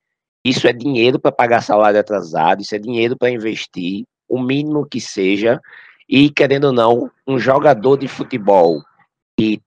Isso 0.46 0.68
é 0.68 0.74
dinheiro 0.74 1.20
para 1.20 1.32
pagar 1.32 1.62
salário 1.62 2.00
atrasado, 2.00 2.62
isso 2.62 2.76
é 2.76 2.80
dinheiro 2.80 3.18
para 3.18 3.32
investir, 3.32 4.06
o 4.30 4.40
mínimo 4.40 4.86
que 4.86 5.02
seja. 5.02 5.60
E, 6.08 6.30
querendo 6.30 6.66
ou 6.66 6.72
não, 6.72 7.12
um 7.28 7.40
jogador 7.40 7.98
de 7.98 8.08
futebol 8.08 8.82
que 9.38 9.60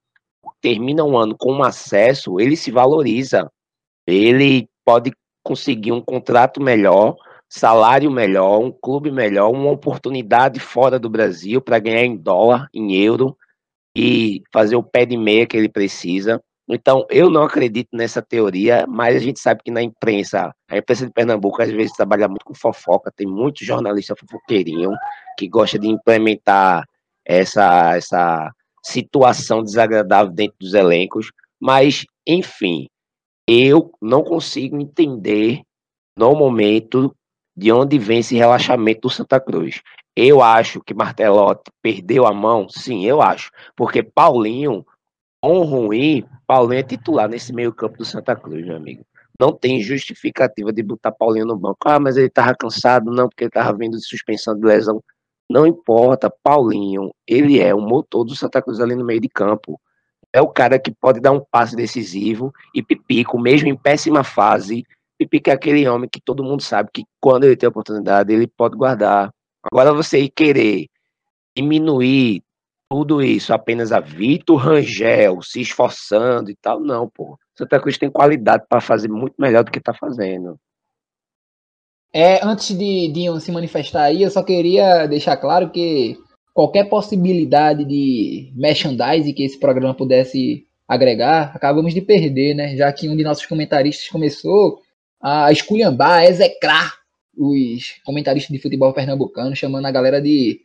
termina 0.61 1.05
um 1.05 1.16
ano 1.16 1.36
com 1.38 1.53
um 1.53 1.62
acesso, 1.62 2.40
ele 2.40 2.57
se 2.57 2.70
valoriza. 2.70 3.51
Ele 4.07 4.68
pode 4.84 5.12
conseguir 5.42 5.92
um 5.92 6.01
contrato 6.01 6.62
melhor, 6.62 7.16
salário 7.49 8.11
melhor, 8.11 8.59
um 8.59 8.70
clube 8.70 9.11
melhor, 9.11 9.51
uma 9.51 9.70
oportunidade 9.70 10.61
fora 10.61 10.99
do 10.99 11.09
Brasil 11.09 11.61
para 11.61 11.78
ganhar 11.78 12.05
em 12.05 12.16
dólar, 12.16 12.68
em 12.72 12.94
euro 12.96 13.36
e 13.96 14.42
fazer 14.53 14.76
o 14.76 14.82
pé 14.82 15.07
de 15.07 15.16
meia 15.16 15.46
que 15.46 15.57
ele 15.57 15.68
precisa. 15.68 16.40
Então, 16.68 17.07
eu 17.09 17.30
não 17.30 17.44
acredito 17.44 17.88
nessa 17.94 18.20
teoria, 18.20 18.84
mas 18.86 19.16
a 19.16 19.18
gente 19.18 19.40
sabe 19.40 19.62
que 19.64 19.70
na 19.70 19.82
imprensa, 19.82 20.55
a 20.70 20.76
imprensa 20.76 21.07
de 21.07 21.12
Pernambuco 21.12 21.62
às 21.62 21.70
vezes 21.70 21.96
trabalha 21.96 22.28
muito 22.28 22.44
com 22.44 22.55
fofoca, 22.55 23.11
tem 23.16 23.26
muitos 23.26 23.66
jornalistas 23.66 24.18
fofoqueirinhos 24.20 24.94
que 25.38 25.49
gosta 25.49 25.78
de 25.78 25.88
implementar 25.88 26.84
essa, 27.24 27.96
essa 27.96 28.53
situação 28.82 29.62
desagradável 29.62 30.32
dentro 30.32 30.56
dos 30.60 30.74
elencos, 30.74 31.30
mas, 31.60 32.04
enfim, 32.26 32.86
eu 33.46 33.92
não 34.00 34.22
consigo 34.22 34.78
entender 34.78 35.62
no 36.16 36.34
momento 36.34 37.14
de 37.56 37.72
onde 37.72 37.98
vem 37.98 38.20
esse 38.20 38.36
relaxamento 38.36 39.02
do 39.02 39.10
Santa 39.10 39.40
Cruz. 39.40 39.80
Eu 40.14 40.42
acho 40.42 40.80
que 40.80 40.94
Martelotti 40.94 41.70
perdeu 41.82 42.26
a 42.26 42.32
mão, 42.32 42.68
sim, 42.68 43.04
eu 43.04 43.22
acho, 43.22 43.50
porque 43.76 44.02
Paulinho, 44.02 44.84
bom 45.42 45.64
ruim, 45.64 46.24
Paulinho 46.46 46.80
é 46.80 46.82
titular 46.82 47.28
nesse 47.28 47.52
meio-campo 47.52 47.98
do 47.98 48.04
Santa 48.04 48.34
Cruz, 48.34 48.66
meu 48.66 48.76
amigo. 48.76 49.04
Não 49.40 49.52
tem 49.52 49.80
justificativa 49.80 50.72
de 50.72 50.82
botar 50.82 51.12
Paulinho 51.12 51.46
no 51.46 51.56
banco. 51.56 51.78
Ah, 51.84 52.00
mas 52.00 52.16
ele 52.16 52.28
tava 52.28 52.54
cansado, 52.56 53.12
não, 53.12 53.28
porque 53.28 53.44
ele 53.44 53.50
tava 53.50 53.76
vindo 53.76 53.96
de 53.96 54.04
suspensão 54.04 54.58
de 54.58 54.66
lesão. 54.66 55.00
Não 55.49 55.66
importa, 55.66 56.32
Paulinho, 56.42 57.11
ele 57.26 57.59
é 57.59 57.74
o 57.74 57.80
motor 57.80 58.24
do 58.24 58.36
Santa 58.36 58.61
Cruz 58.61 58.80
ali 58.80 58.94
no 58.94 59.05
meio 59.05 59.20
de 59.20 59.28
campo. 59.28 59.80
É 60.32 60.42
o 60.42 60.49
cara 60.49 60.78
que 60.78 60.90
pode 60.90 61.20
dar 61.20 61.32
um 61.32 61.40
passe 61.51 61.74
decisivo 61.74 62.53
e 62.74 62.82
Pipico, 62.82 63.38
mesmo 63.40 63.68
em 63.68 63.76
péssima 63.76 64.22
fase, 64.22 64.84
Pipico 65.18 65.51
é 65.51 65.53
aquele 65.53 65.88
homem 65.88 66.09
que 66.09 66.20
todo 66.20 66.44
mundo 66.44 66.62
sabe 66.62 66.90
que 66.92 67.05
quando 67.20 67.44
ele 67.44 67.57
tem 67.57 67.68
oportunidade, 67.68 68.32
ele 68.32 68.46
pode 68.46 68.76
guardar. 68.76 69.32
Agora 69.64 69.92
você 69.92 70.28
querer 70.28 70.86
diminuir 71.57 72.42
tudo 72.88 73.20
isso 73.20 73.53
apenas 73.53 73.90
a 73.90 74.01
Vitor 74.01 74.57
Rangel 74.57 75.42
se 75.42 75.61
esforçando 75.61 76.51
e 76.51 76.57
tal, 76.57 76.78
não, 76.78 77.09
pô. 77.09 77.38
Santa 77.57 77.80
Cruz 77.80 77.99
tem 77.99 78.11
qualidade 78.11 78.64
para 78.68 78.80
fazer 78.80 79.09
muito 79.09 79.34
melhor 79.38 79.64
do 79.64 79.70
que 79.70 79.78
está 79.78 79.92
fazendo. 79.92 80.59
É, 82.12 82.44
antes 82.44 82.76
de 82.76 83.09
Dinho 83.12 83.38
se 83.40 83.52
manifestar 83.52 84.04
aí, 84.04 84.22
eu 84.22 84.30
só 84.30 84.42
queria 84.42 85.06
deixar 85.06 85.36
claro 85.36 85.70
que 85.70 86.16
qualquer 86.54 86.88
possibilidade 86.88 87.84
de 87.84 88.52
merchandising 88.56 89.32
que 89.32 89.44
esse 89.44 89.59
programa 89.61 89.94
pudesse 89.94 90.66
agregar, 90.88 91.52
acabamos 91.54 91.92
de 91.92 92.00
perder, 92.00 92.54
né? 92.54 92.74
Já 92.76 92.90
que 92.92 93.09
um 93.09 93.16
de 93.16 93.22
nossos 93.22 93.44
comentaristas 93.44 94.09
começou 94.09 94.80
a 95.20 95.52
esculhambar, 95.52 96.20
a 96.20 96.26
execrar 96.26 96.94
os 97.36 98.00
comentaristas 98.04 98.52
de 98.52 98.61
futebol 98.61 98.92
pernambucano, 98.92 99.54
chamando 99.54 99.86
a 99.86 99.90
galera 99.90 100.20
de, 100.20 100.61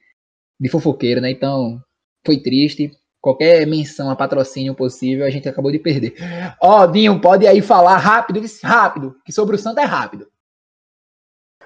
de 0.59 0.69
fofoqueiro, 0.69 1.19
né? 1.19 1.29
Então, 1.29 1.79
foi 2.25 2.37
triste. 2.37 2.89
Qualquer 3.21 3.67
menção 3.67 4.09
a 4.09 4.15
patrocínio 4.15 4.75
possível, 4.75 5.25
a 5.25 5.29
gente 5.29 5.47
acabou 5.47 5.71
de 5.71 5.79
perder. 5.79 6.15
Ó, 6.61 6.83
oh, 6.83 6.87
Dinho, 6.87 7.19
pode 7.21 7.45
aí 7.45 7.61
falar 7.61 7.97
rápido, 7.97 8.41
rápido, 8.63 9.15
que 9.25 9.31
sobre 9.31 9.55
o 9.55 9.59
Santa 9.59 9.81
é 9.81 9.85
rápido. 9.85 10.27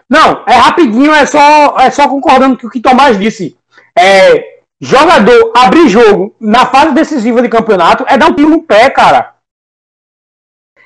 Não, 0.09 0.43
é 0.47 0.53
rapidinho, 0.53 1.13
é 1.13 1.25
só, 1.25 1.77
é 1.79 1.91
só 1.91 2.07
concordando 2.07 2.57
com 2.57 2.67
o 2.67 2.69
que 2.69 2.79
o 2.79 2.81
Tomás 2.81 3.19
disse. 3.19 3.57
É, 3.97 4.59
jogador 4.79 5.51
abrir 5.55 5.89
jogo 5.89 6.35
na 6.39 6.65
fase 6.65 6.93
decisiva 6.93 7.41
de 7.41 7.49
campeonato 7.49 8.05
é 8.07 8.17
dar 8.17 8.27
um 8.27 8.33
tiro 8.33 8.49
no 8.49 8.63
pé, 8.63 8.89
cara. 8.89 9.33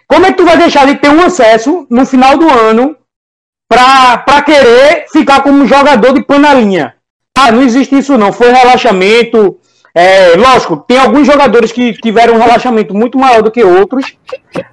Como 0.08 0.26
é 0.26 0.32
que 0.32 0.38
tu 0.38 0.46
vai 0.46 0.58
deixar 0.58 0.86
de 0.88 0.96
ter 0.96 1.10
um 1.10 1.24
acesso 1.24 1.86
no 1.90 2.06
final 2.06 2.38
do 2.38 2.50
ano 2.50 2.98
para 3.70 4.42
querer 4.42 5.06
ficar 5.12 5.42
como 5.42 5.66
jogador 5.66 6.14
de 6.14 6.24
panelinha? 6.24 6.96
Ah, 7.38 7.52
não 7.52 7.62
existe 7.62 7.98
isso 7.98 8.18
não. 8.18 8.34
Foi 8.34 8.52
relaxamento. 8.52 9.58
É, 9.94 10.36
lógico, 10.36 10.78
tem 10.78 10.98
alguns 10.98 11.28
jogadores 11.28 11.72
que 11.72 11.94
tiveram 11.94 12.36
um 12.36 12.40
relaxamento 12.40 12.94
muito 12.94 13.18
maior 13.18 13.42
do 13.42 13.52
que 13.52 13.64
outros. 13.64 14.18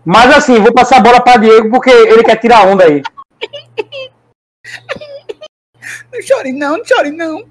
Mas 0.04 0.34
assim, 0.34 0.58
vou 0.58 0.72
passar 0.72 0.96
a 0.96 1.02
bola 1.02 1.20
para 1.20 1.38
Diego 1.38 1.70
porque 1.70 1.90
ele 1.90 2.24
quer 2.24 2.36
tirar 2.36 2.66
onda 2.66 2.84
aí. 2.84 3.02
Não 6.12 6.22
chore 6.22 6.52
não, 6.52 6.76
não 6.78 6.84
chore 6.84 7.10
não. 7.10 7.44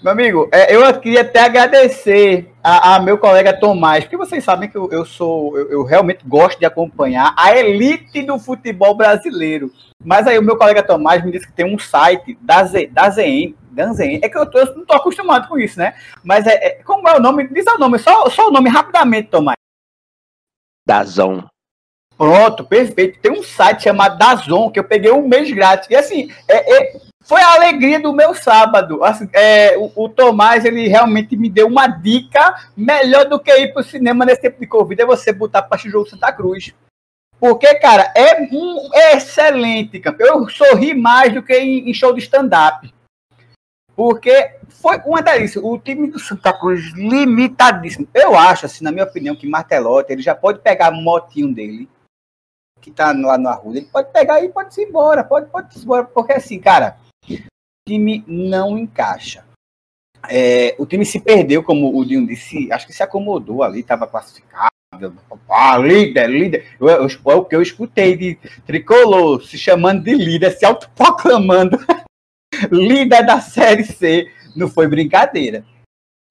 Meu 0.00 0.12
amigo, 0.12 0.48
é, 0.52 0.76
eu 0.76 1.00
queria 1.00 1.22
até 1.22 1.40
agradecer 1.40 2.52
a, 2.62 2.94
a, 2.94 3.00
meu 3.00 3.18
colega 3.18 3.58
Tomás, 3.58 4.04
porque 4.04 4.16
vocês 4.16 4.44
sabem 4.44 4.68
que 4.68 4.76
eu, 4.76 4.88
eu 4.92 5.04
sou, 5.04 5.58
eu, 5.58 5.70
eu, 5.70 5.82
realmente 5.82 6.24
gosto 6.24 6.56
de 6.56 6.64
acompanhar 6.64 7.34
a 7.36 7.56
elite 7.56 8.22
do 8.22 8.38
futebol 8.38 8.94
brasileiro. 8.94 9.72
Mas 10.04 10.28
aí 10.28 10.38
o 10.38 10.42
meu 10.42 10.56
colega 10.56 10.84
Tomás 10.84 11.24
me 11.24 11.32
disse 11.32 11.48
que 11.48 11.52
tem 11.52 11.66
um 11.66 11.78
site 11.78 12.38
da, 12.40 12.62
Z, 12.64 12.86
da 12.92 13.10
ZN, 13.10 13.56
da 13.72 13.92
ZN, 13.92 14.20
é 14.22 14.28
que 14.28 14.38
eu, 14.38 14.48
tô, 14.48 14.58
eu 14.58 14.76
não 14.76 14.86
tô 14.86 14.94
acostumado 14.94 15.48
com 15.48 15.58
isso, 15.58 15.76
né? 15.76 15.94
Mas 16.22 16.46
é, 16.46 16.54
é, 16.64 16.70
como 16.84 17.08
é 17.08 17.16
o 17.16 17.20
nome? 17.20 17.48
Diz 17.48 17.66
o 17.66 17.78
nome, 17.78 17.98
só, 17.98 18.30
só 18.30 18.48
o 18.48 18.52
nome 18.52 18.70
rapidamente, 18.70 19.30
Tomás. 19.30 19.56
Dazon. 20.86 21.42
Pronto, 22.18 22.64
perfeito. 22.64 23.20
Tem 23.20 23.30
um 23.30 23.44
site 23.44 23.84
chamado 23.84 24.18
Dazon, 24.18 24.70
que 24.72 24.80
eu 24.80 24.84
peguei 24.84 25.12
um 25.12 25.28
mês 25.28 25.48
grátis. 25.52 25.88
E 25.88 25.94
assim, 25.94 26.28
é, 26.48 26.76
é, 26.76 27.00
foi 27.22 27.40
a 27.40 27.54
alegria 27.54 28.00
do 28.00 28.12
meu 28.12 28.34
sábado. 28.34 29.04
Assim, 29.04 29.28
é, 29.32 29.78
o, 29.78 29.92
o, 29.94 30.08
Tomás, 30.08 30.64
ele 30.64 30.88
realmente 30.88 31.36
me 31.36 31.48
deu 31.48 31.68
uma 31.68 31.86
dica 31.86 32.56
melhor 32.76 33.26
do 33.26 33.38
que 33.38 33.52
ir 33.52 33.72
pro 33.72 33.84
cinema 33.84 34.24
nesse 34.24 34.42
tempo 34.42 34.58
de 34.58 34.66
Covid, 34.66 35.00
é 35.00 35.06
você 35.06 35.32
botar 35.32 35.62
para 35.62 35.76
o 35.76 35.88
jogo 35.88 36.10
Santa 36.10 36.32
Cruz. 36.32 36.74
Porque, 37.38 37.72
cara, 37.76 38.12
é 38.16 38.42
um 38.50 38.90
excelente 39.12 40.00
campo. 40.00 40.20
Eu 40.20 40.48
sorri 40.48 40.94
mais 40.94 41.32
do 41.32 41.40
que 41.40 41.56
em, 41.56 41.88
em 41.88 41.94
show 41.94 42.12
de 42.12 42.18
stand-up. 42.18 42.92
Porque 43.94 44.56
foi 44.70 44.98
uma 45.06 45.22
delícia. 45.22 45.64
O 45.64 45.78
time 45.78 46.10
do 46.10 46.18
Santa 46.18 46.52
Cruz 46.52 46.92
limitadíssimo. 46.94 48.08
Eu 48.12 48.36
acho, 48.36 48.66
assim, 48.66 48.82
na 48.82 48.90
minha 48.90 49.04
opinião, 49.04 49.36
que 49.36 49.48
Martelotti 49.48 50.12
ele 50.12 50.22
já 50.22 50.34
pode 50.34 50.58
pegar 50.58 50.92
o 50.92 50.96
motinho 50.96 51.54
dele 51.54 51.88
que 52.80 52.90
tá 52.90 53.12
lá 53.12 53.36
no 53.36 53.48
Arruda, 53.48 53.78
ele 53.78 53.86
pode 53.86 54.12
pegar 54.12 54.42
e 54.42 54.48
pode 54.48 54.80
ir 54.80 54.84
embora, 54.84 55.24
pode, 55.24 55.50
pode 55.50 55.78
ir 55.78 55.82
embora, 55.82 56.04
porque 56.04 56.32
assim, 56.32 56.58
cara, 56.58 56.96
o 57.28 57.36
time 57.88 58.24
não 58.26 58.78
encaixa. 58.78 59.44
É, 60.28 60.74
o 60.78 60.86
time 60.86 61.04
se 61.04 61.20
perdeu, 61.20 61.62
como 61.62 61.96
o 61.96 62.04
Dinho 62.04 62.26
disse, 62.26 62.70
acho 62.72 62.86
que 62.86 62.92
se 62.92 63.02
acomodou 63.02 63.62
ali, 63.62 63.80
estava 63.80 64.06
classificado. 64.06 64.68
Ah, 65.48 65.78
líder, 65.78 66.28
líder. 66.28 66.76
Eu, 66.80 66.88
eu, 66.88 67.08
eu, 67.08 67.38
o 67.38 67.44
que 67.44 67.54
eu 67.54 67.62
escutei 67.62 68.16
de 68.16 68.38
tricolor 68.66 69.42
se 69.44 69.56
chamando 69.56 70.02
de 70.02 70.14
líder, 70.14 70.50
se 70.52 70.64
autoproclamando 70.64 71.78
líder 72.70 73.24
da 73.24 73.40
Série 73.40 73.84
C. 73.84 74.30
Não 74.56 74.68
foi 74.68 74.88
brincadeira. 74.88 75.64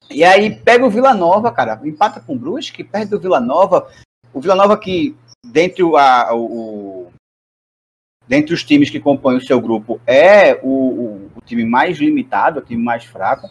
E 0.09 0.23
aí 0.23 0.55
pega 0.55 0.85
o 0.85 0.89
Vila 0.89 1.13
Nova, 1.13 1.51
cara, 1.51 1.79
empata 1.83 2.19
com 2.19 2.33
o 2.33 2.39
Brusque, 2.39 2.83
perde 2.83 3.15
o 3.15 3.19
Vila 3.19 3.39
Nova. 3.39 3.89
O 4.33 4.41
Vila 4.41 4.55
Nova 4.55 4.77
que 4.77 5.15
dentre, 5.45 5.83
a, 5.95 6.33
o, 6.33 7.11
dentre 8.27 8.53
os 8.53 8.63
times 8.63 8.89
que 8.89 8.99
compõem 8.99 9.37
o 9.37 9.41
seu 9.41 9.59
grupo, 9.59 9.99
é 10.05 10.55
o, 10.63 10.67
o, 10.67 11.31
o 11.35 11.41
time 11.45 11.65
mais 11.65 11.97
limitado, 11.97 12.59
o 12.59 12.63
time 12.63 12.83
mais 12.83 13.05
fraco. 13.05 13.49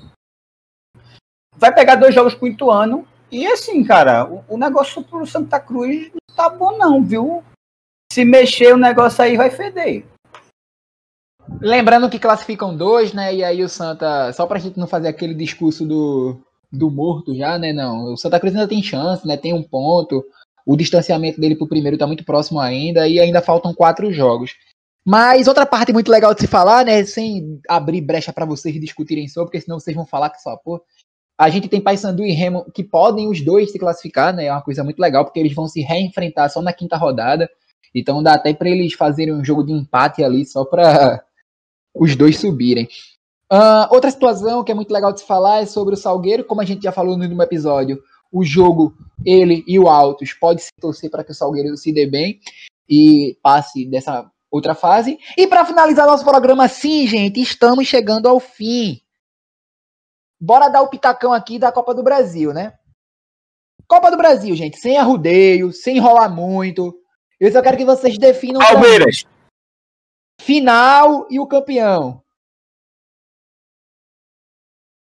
Vai 1.57 1.75
pegar 1.75 1.97
dois 1.97 2.15
jogos 2.15 2.35
com 2.35 2.47
o 2.47 2.49
Ituano. 2.49 3.07
E 3.31 3.47
assim, 3.47 3.83
cara, 3.83 4.25
o, 4.25 4.45
o 4.49 4.57
negócio 4.59 5.03
pro 5.03 5.27
Santa 5.27 5.59
Cruz 5.59 6.11
não 6.13 6.37
tá 6.37 6.49
bom, 6.49 6.77
não, 6.77 7.03
viu? 7.03 7.43
Se 8.13 8.25
mexer 8.25 8.73
o 8.73 8.79
negócio 8.79 9.23
aí 9.23 9.37
vai 9.37 9.51
feder. 9.51 10.05
Lembrando 11.61 12.11
que 12.11 12.19
classificam 12.19 12.77
dois, 12.77 13.13
né? 13.13 13.35
E 13.35 13.43
aí 13.43 13.63
o 13.63 13.69
Santa, 13.69 14.33
só 14.33 14.47
pra 14.47 14.59
gente 14.59 14.79
não 14.79 14.87
fazer 14.87 15.09
aquele 15.09 15.35
discurso 15.35 15.87
do 15.87 16.41
do 16.73 16.91
morto 16.91 17.35
já, 17.35 17.59
né? 17.59 17.73
Não, 17.73 18.13
o 18.13 18.17
Santa 18.17 18.39
Cruz 18.39 18.55
ainda 18.55 18.69
tem 18.69 18.83
chance, 18.83 19.27
né? 19.27 19.37
Tem 19.37 19.53
um 19.53 19.63
ponto. 19.63 20.25
O 20.67 20.77
distanciamento 20.77 21.41
dele 21.41 21.55
pro 21.55 21.69
primeiro 21.69 21.97
tá 21.97 22.07
muito 22.07 22.25
próximo 22.25 22.59
ainda 22.59 23.07
e 23.09 23.21
ainda 23.21 23.41
faltam 23.41 23.73
quatro 23.73 24.13
jogos. 24.13 24.51
Mas 25.07 25.47
outra 25.47 25.65
parte 25.65 25.93
muito 25.93 26.11
legal 26.11 26.35
de 26.35 26.41
se 26.41 26.49
falar, 26.49 26.85
né? 26.85 27.05
Sem 27.05 27.61
abrir 27.69 28.01
brecha 28.01 28.33
para 28.33 28.45
vocês 28.45 28.75
discutirem 28.81 29.29
sobre, 29.29 29.47
porque 29.47 29.61
senão 29.61 29.79
vocês 29.79 29.95
vão 29.95 30.05
falar 30.05 30.31
que 30.31 30.43
só, 30.43 30.57
pô. 30.57 30.83
A 31.39 31.49
gente 31.49 31.69
tem 31.69 31.81
Paysandu 31.81 32.25
e 32.25 32.33
Remo 32.33 32.65
que 32.75 32.83
podem 32.83 33.29
os 33.29 33.41
dois 33.41 33.71
se 33.71 33.79
classificar, 33.79 34.35
né? 34.35 34.47
É 34.47 34.53
uma 34.53 34.63
coisa 34.63 34.83
muito 34.83 34.99
legal, 34.99 35.25
porque 35.25 35.39
eles 35.39 35.55
vão 35.55 35.69
se 35.69 35.81
reenfrentar 35.83 36.51
só 36.51 36.61
na 36.61 36.73
quinta 36.73 36.97
rodada. 36.97 37.49
Então 37.95 38.21
dá 38.21 38.35
até 38.35 38.53
para 38.53 38.69
eles 38.69 38.95
fazerem 38.95 39.33
um 39.33 39.45
jogo 39.45 39.63
de 39.63 39.73
empate 39.73 40.25
ali 40.25 40.45
só 40.45 40.65
para 40.65 41.23
os 41.95 42.17
dois 42.17 42.41
subirem. 42.41 42.89
Uh, 43.53 43.87
outra 43.91 44.11
situação 44.11 44.65
que 44.65 44.73
é 44.73 44.75
muito 44.75 44.93
legal 44.93 45.13
de 45.13 45.21
se 45.21 45.27
falar 45.27 45.63
é 45.63 45.67
sobre 45.67 45.95
o 45.95 45.97
Salgueiro, 45.97 46.45
como 46.45 46.61
a 46.61 46.65
gente 46.65 46.83
já 46.83 46.91
falou 46.91 47.17
no 47.17 47.23
último 47.23 47.43
episódio, 47.43 48.03
o 48.31 48.45
jogo, 48.45 48.95
ele 49.25 49.65
e 49.67 49.79
o 49.79 49.89
Altos 49.89 50.33
pode 50.33 50.63
se 50.63 50.71
torcer 50.81 51.11
para 51.11 51.25
que 51.25 51.33
o 51.33 51.35
Salgueiro 51.35 51.77
se 51.77 51.93
dê 51.93 52.07
bem 52.07 52.41
e 52.89 53.39
passe 53.43 53.85
dessa 53.85 54.31
outra 54.51 54.75
fase. 54.75 55.19
E 55.37 55.47
para 55.47 55.65
finalizar 55.65 56.07
nosso 56.07 56.25
programa, 56.25 56.69
sim, 56.69 57.07
gente, 57.07 57.41
estamos 57.41 57.87
chegando 57.87 58.29
ao 58.29 58.41
fim. 58.41 59.01
Bora 60.41 60.69
dar 60.69 60.83
o 60.83 60.89
pitacão 60.89 61.33
aqui 61.33 61.59
da 61.59 61.73
Copa 61.73 61.95
do 61.95 62.03
Brasil, 62.03 62.53
né? 62.53 62.79
Copa 63.89 64.11
do 64.11 64.17
Brasil, 64.17 64.55
gente, 64.55 64.79
sem 64.79 64.99
arrudeio, 64.99 65.73
sem 65.73 65.97
enrolar 65.97 66.33
muito. 66.33 66.95
Eu 67.39 67.51
só 67.53 67.63
quero 67.63 67.77
que 67.77 67.85
vocês 67.85 68.19
definam 68.19 68.61
Palmeiras. 68.61 69.25
final 70.41 71.27
e 71.31 71.39
o 71.39 71.47
campeão. 71.47 72.23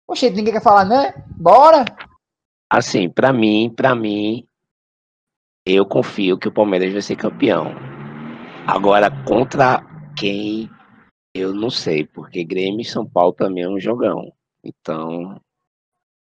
Poxa, 0.07 0.31
ninguém 0.31 0.53
quer 0.53 0.63
falar, 0.63 0.85
né? 0.85 1.13
Bora! 1.37 1.85
Assim, 2.69 3.09
para 3.09 3.33
mim, 3.33 3.73
para 3.75 3.95
mim, 3.95 4.47
eu 5.65 5.87
confio 5.87 6.39
que 6.39 6.49
o 6.49 6.53
Palmeiras 6.53 6.93
vai 6.93 7.03
ser 7.03 7.17
campeão. 7.17 7.75
Agora, 8.67 9.11
contra 9.25 9.81
quem, 10.17 10.69
eu 11.33 11.55
não 11.55 11.71
sei, 11.71 12.05
porque 12.05 12.43
Grêmio 12.45 12.81
e 12.81 12.85
São 12.85 13.07
Paulo 13.07 13.33
também 13.33 13.65
é 13.65 13.69
um 13.69 13.79
jogão. 13.79 14.33
Então, 14.65 15.41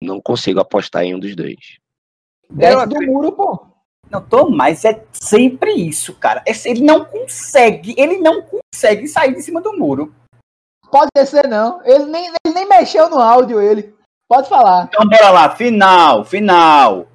não 0.01 0.19
consigo 0.19 0.59
apostar 0.59 1.03
em 1.03 1.15
um 1.15 1.19
dos 1.19 1.35
dois. 1.35 1.79
Desce 2.49 2.85
do 2.87 3.01
muro, 3.03 3.31
pô. 3.31 3.67
Não 4.11 4.21
tô, 4.21 4.49
mas 4.49 4.85
é 4.85 5.03
sempre 5.13 5.71
isso, 5.73 6.13
cara. 6.15 6.43
Ele 6.65 6.81
não 6.81 7.05
consegue, 7.05 7.95
ele 7.97 8.17
não 8.19 8.41
consegue 8.41 9.07
sair 9.07 9.33
de 9.33 9.41
cima 9.41 9.61
do 9.61 9.73
muro. 9.73 10.13
Pode 10.91 11.09
ser, 11.25 11.47
não. 11.47 11.83
Ele 11.83 12.05
nem, 12.05 12.27
ele 12.27 12.53
nem 12.53 12.67
mexeu 12.67 13.09
no 13.09 13.19
áudio, 13.19 13.61
ele. 13.61 13.94
Pode 14.27 14.49
falar. 14.49 14.85
Então 14.85 15.07
bora 15.07 15.29
lá, 15.29 15.55
final, 15.55 16.25
final. 16.25 17.07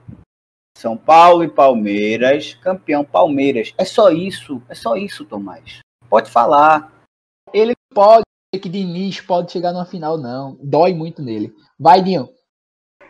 São 0.76 0.96
Paulo 0.96 1.44
e 1.44 1.48
Palmeiras, 1.48 2.54
campeão 2.54 3.04
Palmeiras. 3.04 3.74
É 3.76 3.84
só 3.84 4.10
isso, 4.10 4.62
é 4.68 4.74
só 4.74 4.96
isso, 4.96 5.24
Tomás. 5.24 5.80
Pode 6.08 6.30
falar. 6.30 6.90
Ele 7.52 7.74
pode 7.92 8.22
que 8.58 8.68
Diniz 8.68 9.20
pode 9.20 9.52
chegar 9.52 9.72
numa 9.72 9.84
final, 9.84 10.18
não. 10.18 10.56
Dói 10.62 10.94
muito 10.94 11.22
nele. 11.22 11.52
Vai, 11.78 12.02
Dinho. 12.02 12.28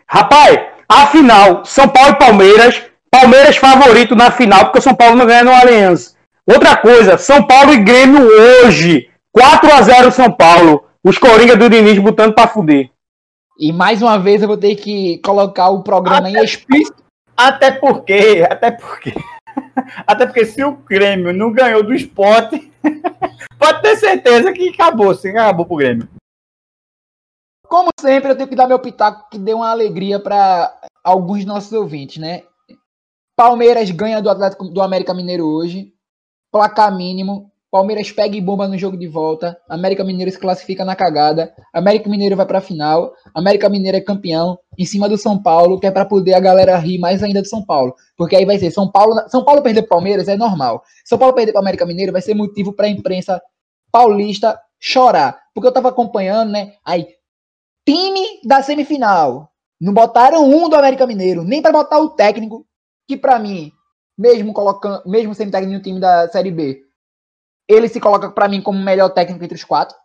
Rapaz, 0.07 0.59
a 0.87 1.07
final, 1.07 1.63
São 1.65 1.87
Paulo 1.87 2.11
e 2.11 2.19
Palmeiras. 2.19 2.83
Palmeiras 3.09 3.57
favorito 3.57 4.15
na 4.15 4.31
final, 4.31 4.65
porque 4.65 4.79
o 4.79 4.81
São 4.81 4.95
Paulo 4.95 5.15
não 5.15 5.25
ganha 5.25 5.43
no 5.43 5.51
Aliança. 5.51 6.15
Outra 6.45 6.77
coisa, 6.77 7.17
São 7.17 7.45
Paulo 7.45 7.73
e 7.73 7.83
Grêmio 7.83 8.21
hoje. 8.21 9.09
4 9.31 9.73
a 9.73 9.81
0 9.81 10.11
São 10.11 10.31
Paulo. 10.31 10.85
Os 11.03 11.17
Coringa 11.17 11.55
do 11.55 11.69
Diniz 11.69 11.97
botando 11.97 12.33
pra 12.33 12.47
fuder. 12.47 12.89
E 13.61 13.71
mais 13.71 14.01
uma 14.01 14.17
vez 14.17 14.41
eu 14.41 14.47
vou 14.47 14.57
ter 14.57 14.75
que 14.75 15.19
colocar 15.19 15.69
o 15.69 15.83
programa 15.83 16.29
até, 16.29 16.39
em 16.39 16.43
explícito. 16.43 17.03
Até 17.37 17.71
porque, 17.71 18.43
até 18.49 18.71
porque, 18.71 19.13
até 20.07 20.25
porque 20.25 20.45
se 20.47 20.63
o 20.63 20.77
Grêmio 20.77 21.31
não 21.31 21.51
ganhou 21.51 21.83
do 21.83 21.93
esporte, 21.93 22.73
pode 23.59 23.81
ter 23.83 23.97
certeza 23.97 24.51
que 24.51 24.69
acabou, 24.69 25.13
sim, 25.13 25.29
acabou 25.29 25.67
pro 25.67 25.75
Grêmio. 25.75 26.09
Como 27.67 27.89
sempre, 27.99 28.31
eu 28.31 28.35
tenho 28.35 28.49
que 28.49 28.55
dar 28.55 28.67
meu 28.67 28.79
pitaco 28.79 29.29
que 29.29 29.37
deu 29.37 29.57
uma 29.57 29.69
alegria 29.69 30.19
para 30.19 30.81
alguns 31.03 31.45
nossos 31.45 31.71
ouvintes, 31.71 32.17
né? 32.17 32.41
Palmeiras 33.35 33.91
ganha 33.91 34.23
do 34.23 34.29
Atlético 34.29 34.69
do 34.69 34.81
América 34.81 35.13
Mineiro 35.13 35.45
hoje. 35.45 35.93
Placar 36.51 36.91
mínimo. 36.97 37.50
Palmeiras 37.71 38.11
pega 38.11 38.35
e 38.35 38.41
bomba 38.41 38.67
no 38.67 38.77
jogo 38.77 38.97
de 38.97 39.07
volta. 39.07 39.57
América 39.69 40.03
Mineiro 40.03 40.29
se 40.29 40.37
classifica 40.37 40.83
na 40.83 40.93
cagada. 40.93 41.53
América 41.73 42.09
Mineiro 42.09 42.35
vai 42.35 42.45
para 42.45 42.57
a 42.57 42.61
final. 42.61 43.13
América 43.33 43.69
Mineiro 43.69 43.97
é 43.97 44.01
campeão 44.01 44.59
em 44.77 44.83
cima 44.85 45.07
do 45.07 45.17
São 45.17 45.41
Paulo, 45.41 45.79
que 45.79 45.87
é 45.87 45.91
para 45.91 46.05
poder 46.05 46.33
a 46.33 46.39
galera 46.41 46.77
rir 46.77 46.99
mais 46.99 47.23
ainda 47.23 47.41
do 47.41 47.47
São 47.47 47.63
Paulo, 47.63 47.95
porque 48.17 48.35
aí 48.35 48.45
vai 48.45 48.59
ser 48.59 48.71
São 48.71 48.91
Paulo, 48.91 49.15
São 49.29 49.45
Paulo 49.45 49.61
perder 49.61 49.83
para 49.83 49.91
Palmeiras 49.91 50.27
é 50.27 50.35
normal. 50.35 50.83
São 51.05 51.17
Paulo 51.17 51.33
perder 51.33 51.53
para 51.53 51.61
América 51.61 51.85
Mineiro 51.85 52.11
vai 52.11 52.21
ser 52.21 52.33
motivo 52.33 52.73
para 52.73 52.87
a 52.87 52.89
imprensa 52.89 53.41
paulista 53.89 54.59
chorar, 54.77 55.39
porque 55.53 55.67
eu 55.67 55.73
tava 55.73 55.89
acompanhando, 55.89 56.51
né? 56.51 56.73
Aí 56.85 57.07
time 57.85 58.41
da 58.43 58.61
semifinal. 58.61 59.49
Não 59.79 59.93
botaram 59.93 60.45
um 60.45 60.67
do 60.69 60.75
América 60.75 61.07
Mineiro, 61.07 61.43
nem 61.43 61.61
para 61.61 61.71
botar 61.71 61.99
o 61.99 62.09
técnico, 62.09 62.65
que 63.07 63.17
para 63.17 63.39
mim, 63.39 63.71
mesmo 64.17 64.53
colocando, 64.53 65.01
mesmo 65.05 65.33
sendo 65.33 65.51
técnico 65.51 65.77
no 65.77 65.81
time 65.81 65.99
da 65.99 66.27
Série 66.27 66.51
B, 66.51 66.81
ele 67.67 67.87
se 67.87 67.99
coloca 67.99 68.29
para 68.31 68.47
mim 68.47 68.61
como 68.61 68.79
o 68.79 68.83
melhor 68.83 69.09
técnico 69.09 69.43
entre 69.43 69.55
os 69.55 69.63
quatro. 69.63 69.95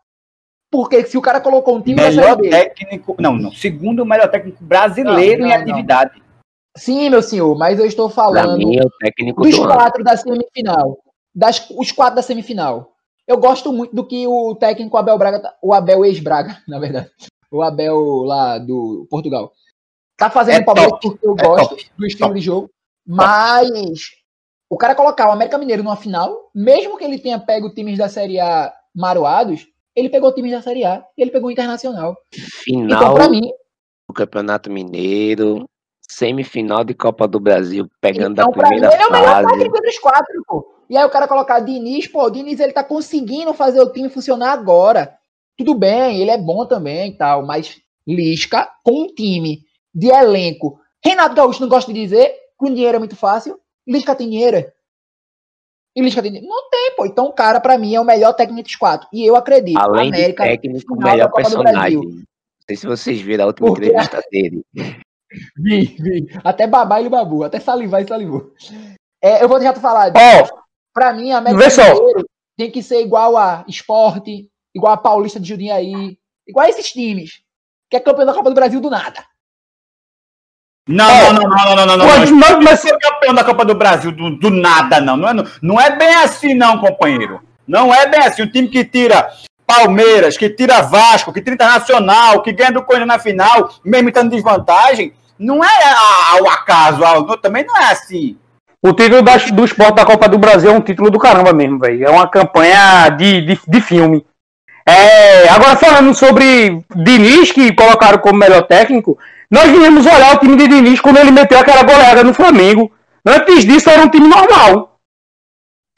Porque 0.70 1.04
se 1.04 1.16
o 1.16 1.22
cara 1.22 1.40
colocou 1.40 1.76
um 1.76 1.80
time 1.80 2.00
melhor 2.00 2.36
B, 2.36 2.50
técnico, 2.50 3.16
não, 3.18 3.34
não, 3.36 3.52
segundo 3.52 4.02
o 4.02 4.06
melhor 4.06 4.28
técnico 4.28 4.62
brasileiro 4.64 5.42
não, 5.42 5.48
não, 5.48 5.56
em 5.56 5.60
atividade. 5.60 6.22
Sim, 6.76 7.08
meu 7.08 7.22
senhor, 7.22 7.56
mas 7.56 7.78
eu 7.78 7.86
estou 7.86 8.10
falando 8.10 8.58
mim, 8.58 8.76
é 8.76 8.84
o 8.84 8.90
técnico 8.90 9.42
dos 9.42 9.56
do 9.56 9.66
quatro 9.66 10.00
ano. 10.00 10.04
da 10.04 10.16
semifinal. 10.16 10.98
Das, 11.34 11.66
os 11.70 11.92
quatro 11.92 12.16
da 12.16 12.22
semifinal. 12.22 12.92
Eu 13.26 13.38
gosto 13.38 13.72
muito 13.72 13.94
do 13.94 14.06
que 14.06 14.26
o 14.26 14.54
técnico 14.54 14.96
Abel 14.96 15.18
Braga, 15.18 15.40
tá, 15.40 15.56
o 15.62 15.72
Abel 15.72 16.04
ex-Braga, 16.04 16.58
na 16.68 16.78
verdade, 16.78 17.10
o 17.50 17.62
Abel 17.62 17.98
lá 18.24 18.58
do 18.58 19.06
Portugal, 19.08 19.52
tá 20.16 20.30
fazendo 20.30 20.62
é 20.62 20.64
Palmeiras 20.64 20.98
porque 21.00 21.26
eu 21.26 21.36
é 21.38 21.42
gosto 21.42 21.70
top, 21.70 21.90
do 21.96 22.06
estilo 22.06 22.28
top. 22.28 22.40
de 22.40 22.44
jogo, 22.44 22.70
mas 23.06 24.10
o 24.68 24.76
cara 24.76 24.94
colocar 24.94 25.28
o 25.28 25.32
América 25.32 25.58
Mineiro 25.58 25.82
numa 25.82 25.96
final, 25.96 26.50
mesmo 26.54 26.96
que 26.96 27.04
ele 27.04 27.18
tenha 27.18 27.38
pego 27.38 27.72
times 27.72 27.98
da 27.98 28.08
Série 28.08 28.40
A 28.40 28.72
maroados, 28.94 29.66
ele 29.94 30.08
pegou 30.08 30.34
times 30.34 30.52
da 30.52 30.62
Série 30.62 30.84
A 30.84 31.04
e 31.16 31.22
ele 31.22 31.30
pegou 31.30 31.48
o 31.48 31.52
Internacional. 31.52 32.16
Final 32.64 32.98
então, 32.98 33.14
pra 33.14 33.28
mim, 33.28 33.50
o 34.08 34.12
Campeonato 34.12 34.70
Mineiro, 34.70 35.68
semifinal 36.08 36.84
de 36.84 36.94
Copa 36.94 37.26
do 37.26 37.40
Brasil, 37.40 37.86
pegando 38.00 38.32
então, 38.32 38.48
a 38.48 38.52
primeira 38.52 38.88
mim, 38.88 38.94
ele 38.94 39.02
é 39.02 39.06
o 39.06 39.12
melhor 39.12 39.46
técnico 39.46 39.82
dos 39.82 39.98
quatro, 39.98 40.42
pô. 40.46 40.76
E 40.88 40.96
aí 40.96 41.04
o 41.04 41.10
cara 41.10 41.26
colocar 41.26 41.60
Diniz, 41.60 42.06
pô, 42.06 42.24
o 42.24 42.30
Diniz 42.30 42.60
ele 42.60 42.72
tá 42.72 42.84
conseguindo 42.84 43.52
fazer 43.52 43.80
o 43.80 43.90
time 43.90 44.08
funcionar 44.08 44.52
agora. 44.52 45.16
Tudo 45.56 45.74
bem, 45.74 46.20
ele 46.20 46.30
é 46.30 46.38
bom 46.38 46.66
também 46.66 47.10
e 47.10 47.16
tal, 47.16 47.44
mas 47.44 47.80
Lisca 48.06 48.68
com 48.84 49.02
um 49.02 49.06
time 49.08 49.62
de 49.92 50.08
elenco. 50.08 50.78
Renato 51.04 51.34
Gaúcho 51.34 51.60
não 51.60 51.68
gosta 51.68 51.92
de 51.92 52.00
dizer 52.00 52.32
que 52.58 52.66
o 52.66 52.72
dinheiro 52.72 52.96
é 52.96 52.98
muito 52.98 53.16
fácil. 53.16 53.58
Lisca 53.86 54.14
tem 54.14 54.30
dinheiro. 54.30 54.70
E 55.94 56.02
Lisca 56.02 56.22
tem 56.22 56.32
dinheiro. 56.32 56.52
Não 56.52 56.68
tem, 56.68 56.94
pô. 56.96 57.06
Então 57.06 57.26
o 57.26 57.32
cara, 57.32 57.60
pra 57.60 57.78
mim, 57.78 57.94
é 57.94 58.00
o 58.00 58.04
melhor 58.04 58.34
técnico 58.34 58.64
dos 58.64 58.76
quatro. 58.76 59.08
E 59.12 59.24
eu 59.24 59.36
acredito. 59.36 59.78
Além 59.78 60.08
América, 60.08 60.44
de 60.44 60.50
técnico, 60.50 60.94
o 60.94 60.98
melhor 60.98 61.32
personagem. 61.32 61.98
Não 61.98 62.24
sei 62.66 62.76
se 62.76 62.86
vocês 62.86 63.20
viram 63.20 63.44
a 63.44 63.46
última 63.48 63.68
Porque... 63.68 63.86
entrevista 63.86 64.20
dele. 64.30 64.64
Vi, 65.56 65.84
vi. 65.98 66.26
Até 66.44 66.66
babar 66.66 67.00
ele 67.00 67.08
babu. 67.08 67.44
Até 67.44 67.60
salivar 67.60 68.02
e 68.02 68.08
salivou. 68.08 68.52
É, 69.22 69.42
eu 69.42 69.48
vou 69.48 69.58
deixar 69.58 69.72
tu 69.72 69.80
falar. 69.80 70.12
Oh, 70.12 70.60
pra 70.92 71.12
mim, 71.12 71.32
a 71.32 71.38
América 71.38 71.92
tem 72.56 72.70
que 72.70 72.82
ser 72.82 73.00
igual 73.02 73.36
a 73.36 73.64
Esporte, 73.68 74.50
igual 74.74 74.92
a 74.92 74.96
Paulista 74.96 75.38
de 75.38 75.48
Jundiaí, 75.48 76.18
igual 76.46 76.66
a 76.66 76.68
esses 76.68 76.90
times. 76.90 77.42
Que 77.90 77.96
é 77.96 78.00
campeão 78.00 78.26
da 78.26 78.34
Copa 78.34 78.50
do 78.50 78.54
Brasil 78.54 78.80
do 78.80 78.90
nada. 78.90 79.24
Não, 80.88 81.32
não, 81.32 81.42
não, 81.42 81.48
não, 81.48 81.76
não, 81.76 81.86
não, 81.86 81.96
não. 81.96 82.06
Mas, 82.06 82.30
não, 82.30 82.60
mas 82.60 82.80
ser 82.80 82.96
campeão 82.98 83.34
da 83.34 83.42
Copa 83.42 83.64
do 83.64 83.74
Brasil 83.74 84.12
do, 84.12 84.36
do 84.36 84.50
nada, 84.50 85.00
não. 85.00 85.16
Não 85.16 85.28
é, 85.28 85.44
não 85.60 85.80
é 85.80 85.90
bem 85.96 86.14
assim, 86.16 86.54
não, 86.54 86.78
companheiro. 86.78 87.40
Não 87.66 87.92
é 87.92 88.06
bem 88.06 88.20
assim. 88.20 88.42
O 88.42 88.50
time 88.50 88.68
que 88.68 88.84
tira 88.84 89.28
Palmeiras, 89.66 90.38
que 90.38 90.48
tira 90.48 90.82
Vasco, 90.82 91.32
que 91.32 91.40
tira 91.40 91.54
Internacional, 91.54 92.40
que 92.40 92.52
ganha 92.52 92.70
do 92.70 92.82
Corinthians 92.82 93.08
na 93.08 93.18
final, 93.18 93.70
mesmo 93.84 94.08
estando 94.08 94.30
desvantagem, 94.30 95.12
não 95.36 95.64
é 95.64 95.68
ao 96.38 96.48
acaso. 96.48 97.04
Ao, 97.04 97.36
também 97.38 97.64
não 97.64 97.76
é 97.76 97.90
assim. 97.90 98.36
O 98.80 98.92
título 98.92 99.22
da, 99.22 99.36
do 99.36 99.64
esporte 99.64 99.96
da 99.96 100.04
Copa 100.04 100.28
do 100.28 100.38
Brasil 100.38 100.70
é 100.70 100.72
um 100.74 100.80
título 100.80 101.10
do 101.10 101.18
caramba 101.18 101.52
mesmo, 101.52 101.80
velho. 101.80 102.06
É 102.06 102.10
uma 102.10 102.28
campanha 102.28 103.08
de, 103.08 103.40
de, 103.40 103.60
de 103.66 103.80
filme. 103.80 104.24
É, 104.88 105.48
agora 105.48 105.74
falando 105.74 106.14
sobre 106.14 106.80
Diniz, 106.94 107.50
que 107.50 107.74
colocaram 107.74 108.18
como 108.18 108.38
melhor 108.38 108.62
técnico, 108.62 109.18
nós 109.50 109.70
viemos 109.70 110.04
olhar 110.06 110.34
o 110.34 110.38
time 110.38 110.56
de 110.56 110.68
Diniz 110.68 111.00
quando 111.00 111.18
ele 111.18 111.30
meteu 111.30 111.58
aquela 111.58 111.82
goleada 111.82 112.24
no 112.24 112.34
Flamengo. 112.34 112.90
Antes 113.24 113.64
disso 113.64 113.90
era 113.90 114.02
um 114.02 114.08
time 114.08 114.28
normal. 114.28 114.98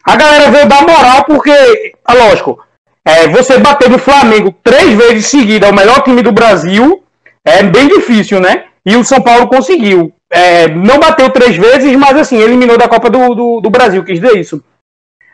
A 0.04 0.16
galera 0.16 0.50
veio 0.50 0.66
dar 0.66 0.82
moral 0.82 1.24
porque, 1.24 1.50
é 1.50 2.14
lógico, 2.14 2.58
é, 3.04 3.28
você 3.28 3.58
bater 3.58 3.90
no 3.90 3.98
Flamengo 3.98 4.54
três 4.62 4.94
vezes 4.94 5.26
seguida, 5.26 5.70
o 5.70 5.74
melhor 5.74 6.02
time 6.02 6.22
do 6.22 6.32
Brasil, 6.32 7.02
é 7.44 7.62
bem 7.62 7.88
difícil, 7.88 8.40
né? 8.40 8.66
E 8.84 8.96
o 8.96 9.04
São 9.04 9.20
Paulo 9.20 9.48
conseguiu. 9.48 10.12
É, 10.30 10.68
não 10.68 10.98
bateu 10.98 11.30
três 11.30 11.56
vezes, 11.56 11.94
mas 11.96 12.16
assim, 12.16 12.38
eliminou 12.38 12.76
da 12.76 12.88
Copa 12.88 13.08
do, 13.08 13.34
do, 13.34 13.60
do 13.60 13.70
Brasil, 13.70 14.04
quis 14.04 14.20
dizer 14.20 14.38
isso. 14.38 14.62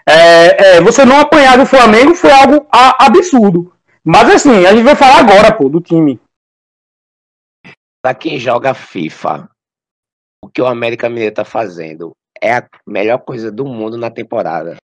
É, 0.06 0.76
é, 0.76 0.80
você 0.80 1.04
não 1.04 1.18
apanhar 1.18 1.56
do 1.56 1.66
Flamengo 1.66 2.14
foi 2.14 2.30
algo 2.30 2.66
a, 2.70 3.06
absurdo. 3.06 3.72
Mas 4.04 4.28
assim, 4.30 4.66
a 4.66 4.72
gente 4.72 4.84
vai 4.84 4.94
falar 4.94 5.20
agora, 5.20 5.52
pô, 5.52 5.68
do 5.68 5.80
time. 5.80 6.20
Pra 8.04 8.12
quem 8.12 8.38
joga 8.38 8.74
FIFA, 8.74 9.48
o 10.44 10.48
que 10.50 10.60
o 10.60 10.66
América 10.66 11.08
Mineiro 11.08 11.36
tá 11.36 11.42
fazendo 11.42 12.12
é 12.38 12.52
a 12.52 12.68
melhor 12.86 13.16
coisa 13.16 13.50
do 13.50 13.64
mundo 13.64 13.96
na 13.96 14.10
temporada. 14.10 14.76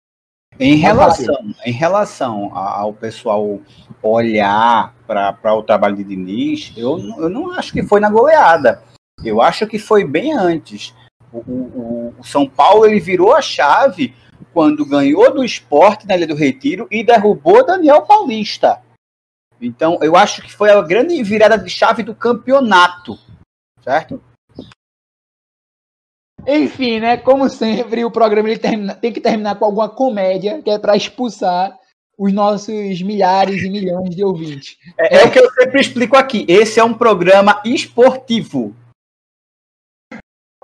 Em 0.58 0.76
relação, 0.76 1.36
em 1.66 1.70
relação 1.70 2.56
ao 2.56 2.94
pessoal 2.94 3.60
olhar 4.02 4.94
para 5.06 5.54
o 5.54 5.62
trabalho 5.62 5.96
de 5.96 6.04
Diniz, 6.04 6.72
eu, 6.74 6.98
eu 7.18 7.28
não 7.28 7.50
acho 7.50 7.74
que 7.74 7.82
foi 7.82 8.00
na 8.00 8.08
goleada. 8.08 8.82
Eu 9.22 9.42
acho 9.42 9.66
que 9.66 9.78
foi 9.78 10.02
bem 10.02 10.32
antes. 10.32 10.94
O, 11.30 11.40
o, 11.40 12.14
o 12.18 12.24
São 12.24 12.48
Paulo 12.48 12.86
ele 12.86 13.00
virou 13.00 13.36
a 13.36 13.42
chave 13.42 14.14
quando 14.54 14.86
ganhou 14.86 15.30
do 15.30 15.44
esporte 15.44 16.06
na 16.06 16.16
Ilha 16.16 16.26
do 16.26 16.34
Retiro 16.34 16.88
e 16.90 17.04
derrubou 17.04 17.66
Daniel 17.66 18.00
Paulista. 18.00 18.80
Então, 19.60 19.98
eu 20.00 20.16
acho 20.16 20.42
que 20.42 20.52
foi 20.52 20.70
a 20.70 20.80
grande 20.80 21.22
virada 21.22 21.58
de 21.58 21.68
chave 21.68 22.02
do 22.02 22.14
campeonato, 22.14 23.18
certo? 23.82 24.22
Enfim, 26.46 27.00
né? 27.00 27.16
Como 27.16 27.48
sempre, 27.48 28.04
o 28.04 28.10
programa 28.10 28.48
ele 28.48 28.58
termina, 28.58 28.94
tem 28.94 29.12
que 29.12 29.20
terminar 29.20 29.58
com 29.58 29.64
alguma 29.64 29.88
comédia, 29.88 30.62
que 30.62 30.70
é 30.70 30.78
para 30.78 30.96
expulsar 30.96 31.78
os 32.18 32.32
nossos 32.32 33.02
milhares 33.02 33.62
e 33.62 33.70
milhões 33.70 34.14
de 34.14 34.24
ouvintes. 34.24 34.76
É, 34.98 35.18
é, 35.18 35.24
o 35.24 35.30
que 35.30 35.38
eu 35.38 35.50
sempre 35.52 35.80
explico 35.80 36.16
aqui. 36.16 36.44
Esse 36.48 36.78
é 36.78 36.84
um 36.84 36.94
programa 36.94 37.62
esportivo. 37.64 38.74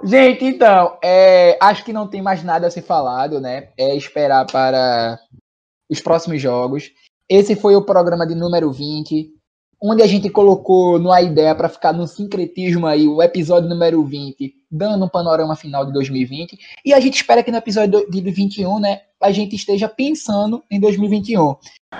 Gente, 0.04 0.44
então, 0.44 0.98
é, 1.02 1.56
acho 1.60 1.82
que 1.84 1.92
não 1.92 2.06
tem 2.06 2.20
mais 2.20 2.44
nada 2.44 2.66
a 2.66 2.70
ser 2.70 2.82
falado, 2.82 3.40
né? 3.40 3.70
É 3.78 3.96
esperar 3.96 4.46
para 4.46 5.18
os 5.90 6.00
próximos 6.00 6.40
jogos. 6.40 6.92
Esse 7.28 7.56
foi 7.56 7.74
o 7.76 7.84
programa 7.84 8.26
de 8.26 8.34
número 8.34 8.70
20 8.70 9.36
onde 9.82 10.02
a 10.02 10.06
gente 10.06 10.30
colocou 10.30 10.98
numa 10.98 11.20
ideia 11.20 11.54
para 11.54 11.68
ficar 11.68 11.92
no 11.92 12.06
sincretismo 12.06 12.86
aí 12.86 13.06
o 13.06 13.22
episódio 13.22 13.68
número 13.68 14.02
20, 14.04 14.54
dando 14.70 15.04
um 15.04 15.08
panorama 15.08 15.54
final 15.54 15.84
de 15.84 15.92
2020, 15.92 16.58
e 16.84 16.94
a 16.94 17.00
gente 17.00 17.16
espera 17.16 17.42
que 17.42 17.50
no 17.50 17.58
episódio 17.58 18.08
de 18.10 18.20
21, 18.20 18.80
né, 18.80 19.00
a 19.22 19.30
gente 19.30 19.54
esteja 19.54 19.88
pensando 19.88 20.62
em 20.70 20.80
2021. 20.80 21.56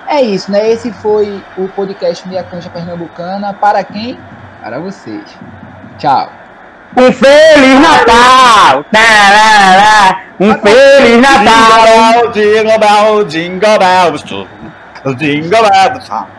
É 0.07 0.21
isso, 0.21 0.51
né? 0.51 0.69
Esse 0.69 0.91
foi 0.91 1.41
o 1.57 1.67
podcast 1.69 2.27
Meia 2.27 2.43
Cancha 2.43 2.69
Pernambucana. 2.69 3.53
Para 3.53 3.83
quem? 3.83 4.17
Para 4.61 4.79
vocês. 4.79 5.23
Tchau. 5.97 6.29
Um 6.95 7.11
Feliz 7.11 7.79
Natal! 7.81 8.85
Um 10.39 10.53
Feliz 10.53 11.21
Natal! 11.21 12.31
Jingle 12.31 12.79
bell, 12.79 13.25
jingle 13.25 13.79
bell, 13.79 14.17
jingle 14.17 14.49
bell, 14.59 14.76
jingle 15.15 15.61
bell. 15.61 16.36